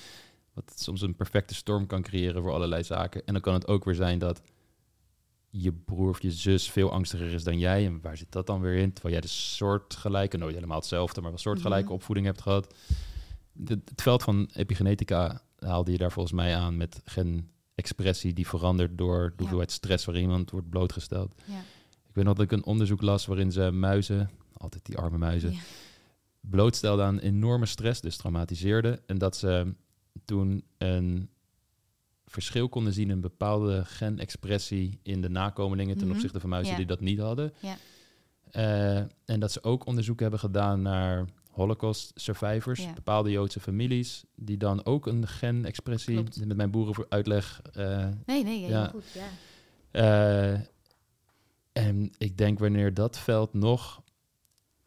Wat 0.52 0.72
soms 0.74 1.00
een 1.00 1.16
perfecte 1.16 1.54
storm 1.54 1.86
kan 1.86 2.02
creëren 2.02 2.42
voor 2.42 2.52
allerlei 2.52 2.84
zaken. 2.84 3.24
En 3.26 3.32
dan 3.32 3.42
kan 3.42 3.54
het 3.54 3.66
ook 3.66 3.84
weer 3.84 3.94
zijn 3.94 4.18
dat 4.18 4.42
je 5.62 5.72
broer 5.72 6.08
of 6.08 6.22
je 6.22 6.30
zus 6.32 6.70
veel 6.70 6.92
angstiger 6.92 7.32
is 7.32 7.44
dan 7.44 7.58
jij. 7.58 7.86
En 7.86 8.00
waar 8.02 8.16
zit 8.16 8.32
dat 8.32 8.46
dan 8.46 8.60
weer 8.60 8.74
in? 8.76 8.92
Terwijl 8.92 9.14
jij 9.14 9.22
de 9.22 9.28
soortgelijke, 9.28 10.36
nooit 10.36 10.54
helemaal 10.54 10.76
hetzelfde, 10.78 11.20
maar 11.20 11.30
wel 11.30 11.38
soortgelijke 11.38 11.84
Mhm. 11.84 11.92
opvoeding 11.94 12.26
hebt 12.26 12.40
gehad. 12.42 12.74
De- 13.52 13.80
het 13.84 14.02
veld 14.02 14.22
van 14.22 14.50
epigenetica 14.54 15.40
haalde 15.58 15.90
je 15.92 15.98
daar 15.98 16.12
volgens 16.12 16.34
mij 16.34 16.56
aan 16.56 16.76
met 16.76 17.00
genexpressie 17.04 18.32
die 18.32 18.46
verandert 18.46 18.98
door 18.98 19.20
de 19.22 19.30
Ja. 19.30 19.34
hoeveelheid 19.38 19.72
stress 19.72 20.04
waar 20.04 20.18
iemand 20.18 20.50
wordt 20.50 20.68
blootgesteld. 20.70 21.34
Ja. 21.44 21.58
Ik 22.08 22.14
weet 22.14 22.24
nog 22.24 22.34
dat 22.34 22.44
ik 22.44 22.52
een 22.52 22.64
onderzoek 22.64 23.02
las 23.02 23.26
waarin 23.26 23.52
ze 23.52 23.70
muizen, 23.70 24.30
altijd 24.56 24.84
die 24.86 24.96
arme 24.98 25.18
muizen, 25.18 25.52
Ja. 25.52 25.58
blootstelden 26.40 27.04
aan 27.06 27.18
enorme 27.18 27.66
stress, 27.66 28.00
dus 28.00 28.16
traumatiseerden. 28.16 29.00
En 29.06 29.18
dat 29.18 29.36
ze 29.36 29.74
toen 30.24 30.64
een 30.78 31.28
verschil 32.26 32.68
konden 32.68 32.92
zien 32.92 33.10
in 33.10 33.20
bepaalde 33.20 33.84
genexpressie 33.84 34.98
in 35.02 35.20
de 35.20 35.28
nakomelingen 35.28 35.96
ten 35.96 36.06
Mhm. 36.06 36.14
opzichte 36.16 36.40
van 36.40 36.48
muizen 36.50 36.70
Ja. 36.72 36.76
die 36.78 36.86
dat 36.86 37.00
niet 37.00 37.18
hadden. 37.18 37.52
Ja. 37.60 37.76
Eh, 38.50 38.96
en 39.24 39.40
dat 39.40 39.52
ze 39.52 39.62
ook 39.62 39.86
onderzoek 39.86 40.20
hebben 40.20 40.38
gedaan 40.38 40.82
naar 40.82 41.24
Holocaust 41.50 42.12
survivors, 42.14 42.80
Ja. 42.82 42.92
bepaalde 42.92 43.30
Joodse 43.30 43.60
families, 43.60 44.24
die 44.34 44.56
dan 44.56 44.84
ook 44.84 45.06
een 45.06 45.26
genexpressie, 45.28 46.14
Klopt. 46.14 46.46
met 46.46 46.56
mijn 46.56 46.70
boerenuitleg, 46.70 47.60
eh 47.72 48.08
Nee, 48.26 48.44
nee, 48.44 48.58
heel 48.60 48.68
Ja. 48.68 48.86
goed. 48.86 49.04
Ja. 49.14 49.28
eh, 49.90 50.60
en 51.72 52.10
ik 52.18 52.38
denk 52.38 52.58
wanneer 52.58 52.94
dat 52.94 53.18
veld 53.18 53.54
nog 53.54 54.02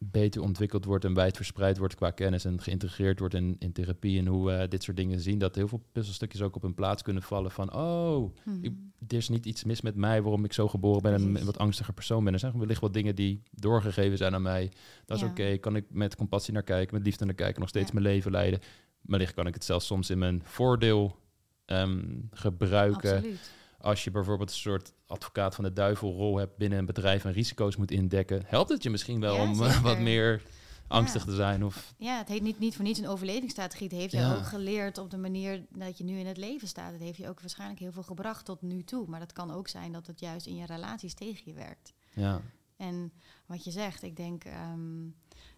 beter 0.04 0.42
ontwikkeld 0.42 0.84
wordt 0.84 1.04
en 1.04 1.14
wijd 1.14 1.36
verspreid 1.36 1.78
wordt 1.78 1.94
qua 1.94 2.10
kennis 2.10 2.44
en 2.44 2.60
geïntegreerd 2.60 3.18
wordt 3.18 3.34
in, 3.34 3.56
in 3.58 3.72
therapie 3.72 4.18
en 4.18 4.26
hoe 4.26 4.46
we 4.50 4.68
dit 4.68 4.82
soort 4.82 4.96
dingen 4.96 5.20
zien, 5.20 5.38
dat 5.38 5.54
heel 5.54 5.68
veel 5.68 5.82
puzzelstukjes 5.92 6.42
ook 6.42 6.56
op 6.56 6.62
hun 6.62 6.74
plaats 6.74 7.02
kunnen 7.02 7.22
vallen 7.22 7.50
van, 7.50 7.74
oh, 7.74 8.34
Mhm. 8.44 8.64
ik- 8.64 8.72
er 9.08 9.16
is 9.16 9.28
niet 9.28 9.46
iets 9.46 9.64
mis 9.64 9.80
met 9.80 9.94
mij 9.94 10.22
waarom 10.22 10.44
ik 10.44 10.52
zo 10.52 10.68
geboren 10.68 11.02
ben 11.02 11.14
en 11.14 11.34
een 11.36 11.44
wat 11.44 11.58
angstiger 11.58 11.94
persoon 11.94 12.24
ben. 12.24 12.32
Er 12.32 12.38
zijn 12.38 12.58
wellicht 12.58 12.80
wat 12.80 12.92
dingen 12.94 13.14
die 13.14 13.42
doorgegeven 13.50 14.18
zijn 14.18 14.34
aan 14.34 14.42
mij. 14.42 14.72
Dat 15.06 15.16
is 15.16 15.22
Ja. 15.22 15.28
oké, 15.30 15.56
kan 15.56 15.76
ik 15.76 15.84
met 15.90 16.16
compassie 16.16 16.54
naar 16.54 16.62
kijken, 16.62 16.94
met 16.96 17.04
liefde 17.04 17.24
naar 17.24 17.34
kijken, 17.34 17.60
nog 17.60 17.68
steeds 17.68 17.86
Ja. 17.86 17.92
mijn 17.92 18.04
leven 18.06 18.30
leiden. 18.30 18.60
Wellicht 19.00 19.34
kan 19.34 19.46
ik 19.46 19.54
het 19.54 19.64
zelfs 19.64 19.86
soms 19.86 20.10
in 20.10 20.18
mijn 20.18 20.40
voordeel 20.44 21.16
ehm, 21.64 22.02
gebruiken. 22.30 23.14
Absoluut. 23.16 23.50
Als 23.80 24.04
je 24.04 24.10
bijvoorbeeld 24.10 24.48
een 24.50 24.56
soort 24.56 24.92
advocaat 25.06 25.54
van 25.54 25.64
de 25.64 25.72
duivelrol 25.72 26.36
hebt 26.36 26.56
binnen 26.56 26.78
een 26.78 26.86
bedrijf 26.86 27.24
en 27.24 27.32
risico's 27.32 27.76
moet 27.76 27.90
indekken, 27.90 28.42
helpt 28.46 28.70
het 28.70 28.82
je 28.82 28.90
misschien 28.90 29.20
wel 29.20 29.34
Ja, 29.34 29.42
om 29.42 29.50
eh, 29.62 29.66
zeker. 29.66 29.82
wat 29.82 29.98
meer 29.98 30.42
angstig 30.88 31.20
Ja. 31.24 31.28
te 31.30 31.34
zijn. 31.34 31.64
Of, 31.64 31.94
Ja, 31.98 32.18
het 32.18 32.28
heet 32.28 32.42
niet, 32.42 32.58
niet 32.58 32.74
voor 32.76 32.84
niets 32.84 32.98
een 32.98 33.08
overlevingsstrategie. 33.08 33.86
Het 33.88 33.96
heeft 33.96 34.12
je 34.12 34.18
Ja. 34.18 34.34
ook 34.36 34.46
geleerd 34.46 34.98
op 34.98 35.10
de 35.10 35.16
manier 35.16 35.66
dat 35.68 35.98
je 35.98 36.04
nu 36.04 36.18
in 36.18 36.26
het 36.26 36.36
leven 36.36 36.68
staat. 36.68 36.92
Het 36.92 37.00
heeft 37.00 37.16
je 37.18 37.28
ook 37.28 37.40
waarschijnlijk 37.40 37.80
heel 37.80 37.92
veel 37.92 38.02
gebracht 38.02 38.44
tot 38.44 38.62
nu 38.62 38.84
toe. 38.84 39.06
Maar 39.08 39.20
dat 39.20 39.32
kan 39.32 39.50
ook 39.52 39.68
zijn 39.68 39.92
dat 39.92 40.06
het 40.06 40.20
juist 40.20 40.46
in 40.46 40.56
je 40.56 40.66
relaties 40.66 41.14
tegen 41.14 41.42
je 41.44 41.52
werkt. 41.54 41.92
ja. 42.14 42.40
En 42.76 43.12
wat 43.46 43.64
je 43.64 43.70
zegt, 43.70 44.02
ik 44.02 44.16
denk 44.16 44.44
ehm, 44.44 45.06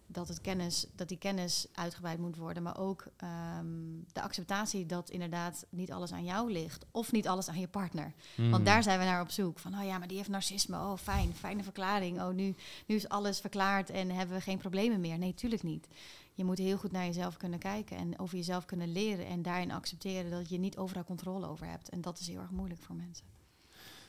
dat, 0.07 0.27
het 0.27 0.41
kennis, 0.41 0.85
dat 0.95 1.07
die 1.07 1.17
kennis 1.17 1.67
uitgebreid 1.73 2.19
moet 2.19 2.35
worden. 2.35 2.63
Maar 2.63 2.77
ook 2.77 3.05
ehm, 3.17 3.65
de 4.13 4.21
acceptatie 4.21 4.85
dat 4.85 5.09
inderdaad 5.09 5.65
niet 5.69 5.91
alles 5.91 6.11
aan 6.13 6.23
jou 6.23 6.51
ligt. 6.51 6.85
Of 6.91 7.11
niet 7.11 7.27
alles 7.27 7.47
aan 7.49 7.59
je 7.59 7.67
partner. 7.67 8.13
Want 8.35 8.65
daar 8.65 8.83
zijn 8.83 8.99
we 8.99 9.05
naar 9.05 9.21
op 9.21 9.29
zoek. 9.29 9.59
Van, 9.59 9.73
oh 9.79 9.83
ja, 9.85 9.97
maar 9.97 10.07
die 10.07 10.17
heeft 10.17 10.29
narcisme. 10.29 10.77
Oh, 10.77 10.97
fijn, 10.97 11.33
fijne 11.33 11.63
verklaring. 11.63 12.21
Oh, 12.21 12.33
nu, 12.33 12.55
nu 12.85 12.95
is 12.95 13.09
alles 13.09 13.39
verklaard 13.39 13.89
en 13.89 14.09
hebben 14.09 14.35
we 14.35 14.41
geen 14.41 14.57
problemen 14.57 15.01
meer. 15.01 15.17
Nee, 15.17 15.33
tuurlijk 15.33 15.63
niet. 15.63 15.87
Je 16.35 16.43
moet 16.43 16.57
heel 16.57 16.77
goed 16.77 16.91
naar 16.91 17.05
jezelf 17.05 17.37
kunnen 17.37 17.59
kijken 17.59 17.97
en 17.97 18.19
over 18.19 18.37
jezelf 18.37 18.65
kunnen 18.65 18.91
leren. 18.91 19.25
En 19.25 19.41
daarin 19.41 19.71
accepteren 19.71 20.31
dat 20.31 20.49
je 20.49 20.57
niet 20.59 20.77
overal 20.77 21.03
controle 21.03 21.47
over 21.47 21.67
hebt. 21.67 21.89
En 21.89 22.01
dat 22.01 22.19
is 22.19 22.27
heel 22.27 22.39
erg 22.39 22.51
moeilijk 22.51 22.81
voor 22.81 22.95
mensen. 22.95 23.25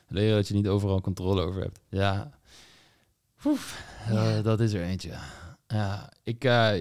Leren 0.07 0.35
dat 0.35 0.47
je 0.47 0.53
niet 0.53 0.67
overal 0.67 1.01
controle 1.01 1.41
over 1.41 1.61
hebt. 1.61 1.79
Ja. 1.89 2.31
Oef, 3.45 3.83
Ja. 4.09 4.37
eh, 4.37 4.43
dat 4.43 4.59
is 4.59 4.73
er 4.73 4.83
eentje. 4.83 5.17
Ja, 5.67 6.11
ik, 6.23 6.43
eh, 6.43 6.71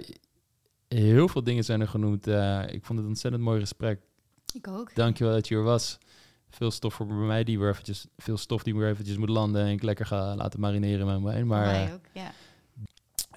heel 0.88 1.28
veel 1.28 1.44
dingen 1.44 1.64
zijn 1.64 1.80
er 1.80 1.88
genoemd. 1.88 2.26
Eh, 2.26 2.62
ik 2.66 2.84
vond 2.84 2.88
het 2.88 2.98
een 2.98 3.06
ontzettend 3.06 3.42
mooi 3.42 3.60
gesprek. 3.60 4.00
Ik 4.54 4.68
ook. 4.68 4.94
Dankjewel 4.94 5.32
dat 5.34 5.48
je 5.48 5.54
er 5.54 5.62
was. 5.62 5.98
Veel 6.50 6.70
stof 6.70 6.94
voor 6.94 7.06
bij 7.06 7.16
mij 7.16 7.44
die 7.44 7.58
weer 7.58 7.70
eventjes, 7.70 8.06
veel 8.16 8.36
stof 8.36 8.62
die 8.62 8.74
weer 8.74 8.88
eventjes 8.88 9.16
moet 9.16 9.28
landen 9.28 9.62
en 9.64 9.70
ik 9.70 9.82
lekker 9.82 10.06
ga 10.06 10.36
laten 10.36 10.60
marineren 10.60 11.06
met 11.06 11.20
mij. 11.20 11.44
Maar 11.44 11.64
voor 11.64 11.74
eh, 11.74 11.82
mij 11.84 11.94
ook, 11.94 12.04
ja. 12.12 12.32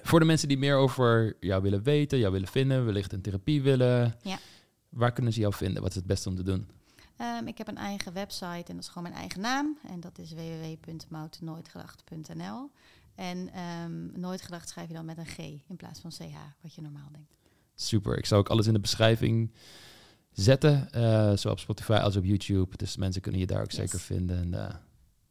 voor 0.02 0.18
de 0.18 0.24
mensen 0.24 0.48
die 0.48 0.58
meer 0.58 0.76
over 0.76 1.36
jou 1.40 1.62
willen 1.62 1.82
weten, 1.82 2.18
jou 2.18 2.32
willen 2.32 2.48
vinden, 2.48 2.84
wellicht 2.84 3.12
een 3.12 3.20
therapie 3.20 3.62
willen, 3.62 4.14
Ja. 4.22 4.38
waar 4.88 5.12
kunnen 5.12 5.32
ze 5.32 5.40
jou 5.40 5.54
vinden? 5.54 5.82
Wat 5.82 5.90
is 5.90 5.96
het 5.96 6.06
beste 6.06 6.28
om 6.28 6.36
te 6.36 6.42
doen? 6.42 6.68
Ehm, 7.16 7.46
ik 7.46 7.58
heb 7.58 7.68
een 7.68 7.76
eigen 7.76 8.12
website 8.12 8.44
en 8.46 8.64
dat 8.74 8.78
is 8.78 8.88
gewoon 8.88 9.02
mijn 9.02 9.14
eigen 9.14 9.40
naam. 9.40 9.78
En 9.88 10.00
dat 10.00 10.18
is 10.18 10.32
www.moutnooitgedacht.nl. 10.32 12.70
En 13.18 13.52
ehm, 13.52 14.20
nooit 14.20 14.42
gedacht 14.42 14.68
schrijf 14.68 14.88
je 14.88 14.94
dan 14.94 15.04
met 15.04 15.18
een 15.18 15.26
G 15.26 15.38
in 15.38 15.76
plaats 15.76 16.00
van 16.00 16.10
CH, 16.10 16.36
wat 16.60 16.74
je 16.74 16.82
normaal 16.82 17.08
denkt. 17.12 17.34
Super. 17.74 18.18
Ik 18.18 18.26
zal 18.26 18.38
ook 18.38 18.48
alles 18.48 18.66
in 18.66 18.72
de 18.72 18.80
beschrijving 18.80 19.52
zetten. 20.32 20.88
Uh, 20.94 21.32
zowel 21.36 21.52
op 21.52 21.58
Spotify 21.58 21.92
als 21.92 22.16
op 22.16 22.24
YouTube. 22.24 22.76
Dus 22.76 22.96
mensen 22.96 23.22
kunnen 23.22 23.40
je 23.40 23.46
daar 23.46 23.62
ook 23.62 23.72
zeker 23.72 24.00
vinden. 24.00 24.38
En, 24.38 24.52
uh, 24.52 24.74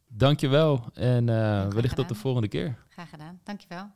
dankjewel. 0.06 0.90
En 0.92 1.28
uh, 1.28 1.68
wellicht 1.68 1.96
tot 1.96 2.08
de 2.08 2.14
volgende 2.14 2.48
keer. 2.48 2.78
Graag 2.88 3.10
gedaan. 3.10 3.40
Dankjewel. 3.44 3.90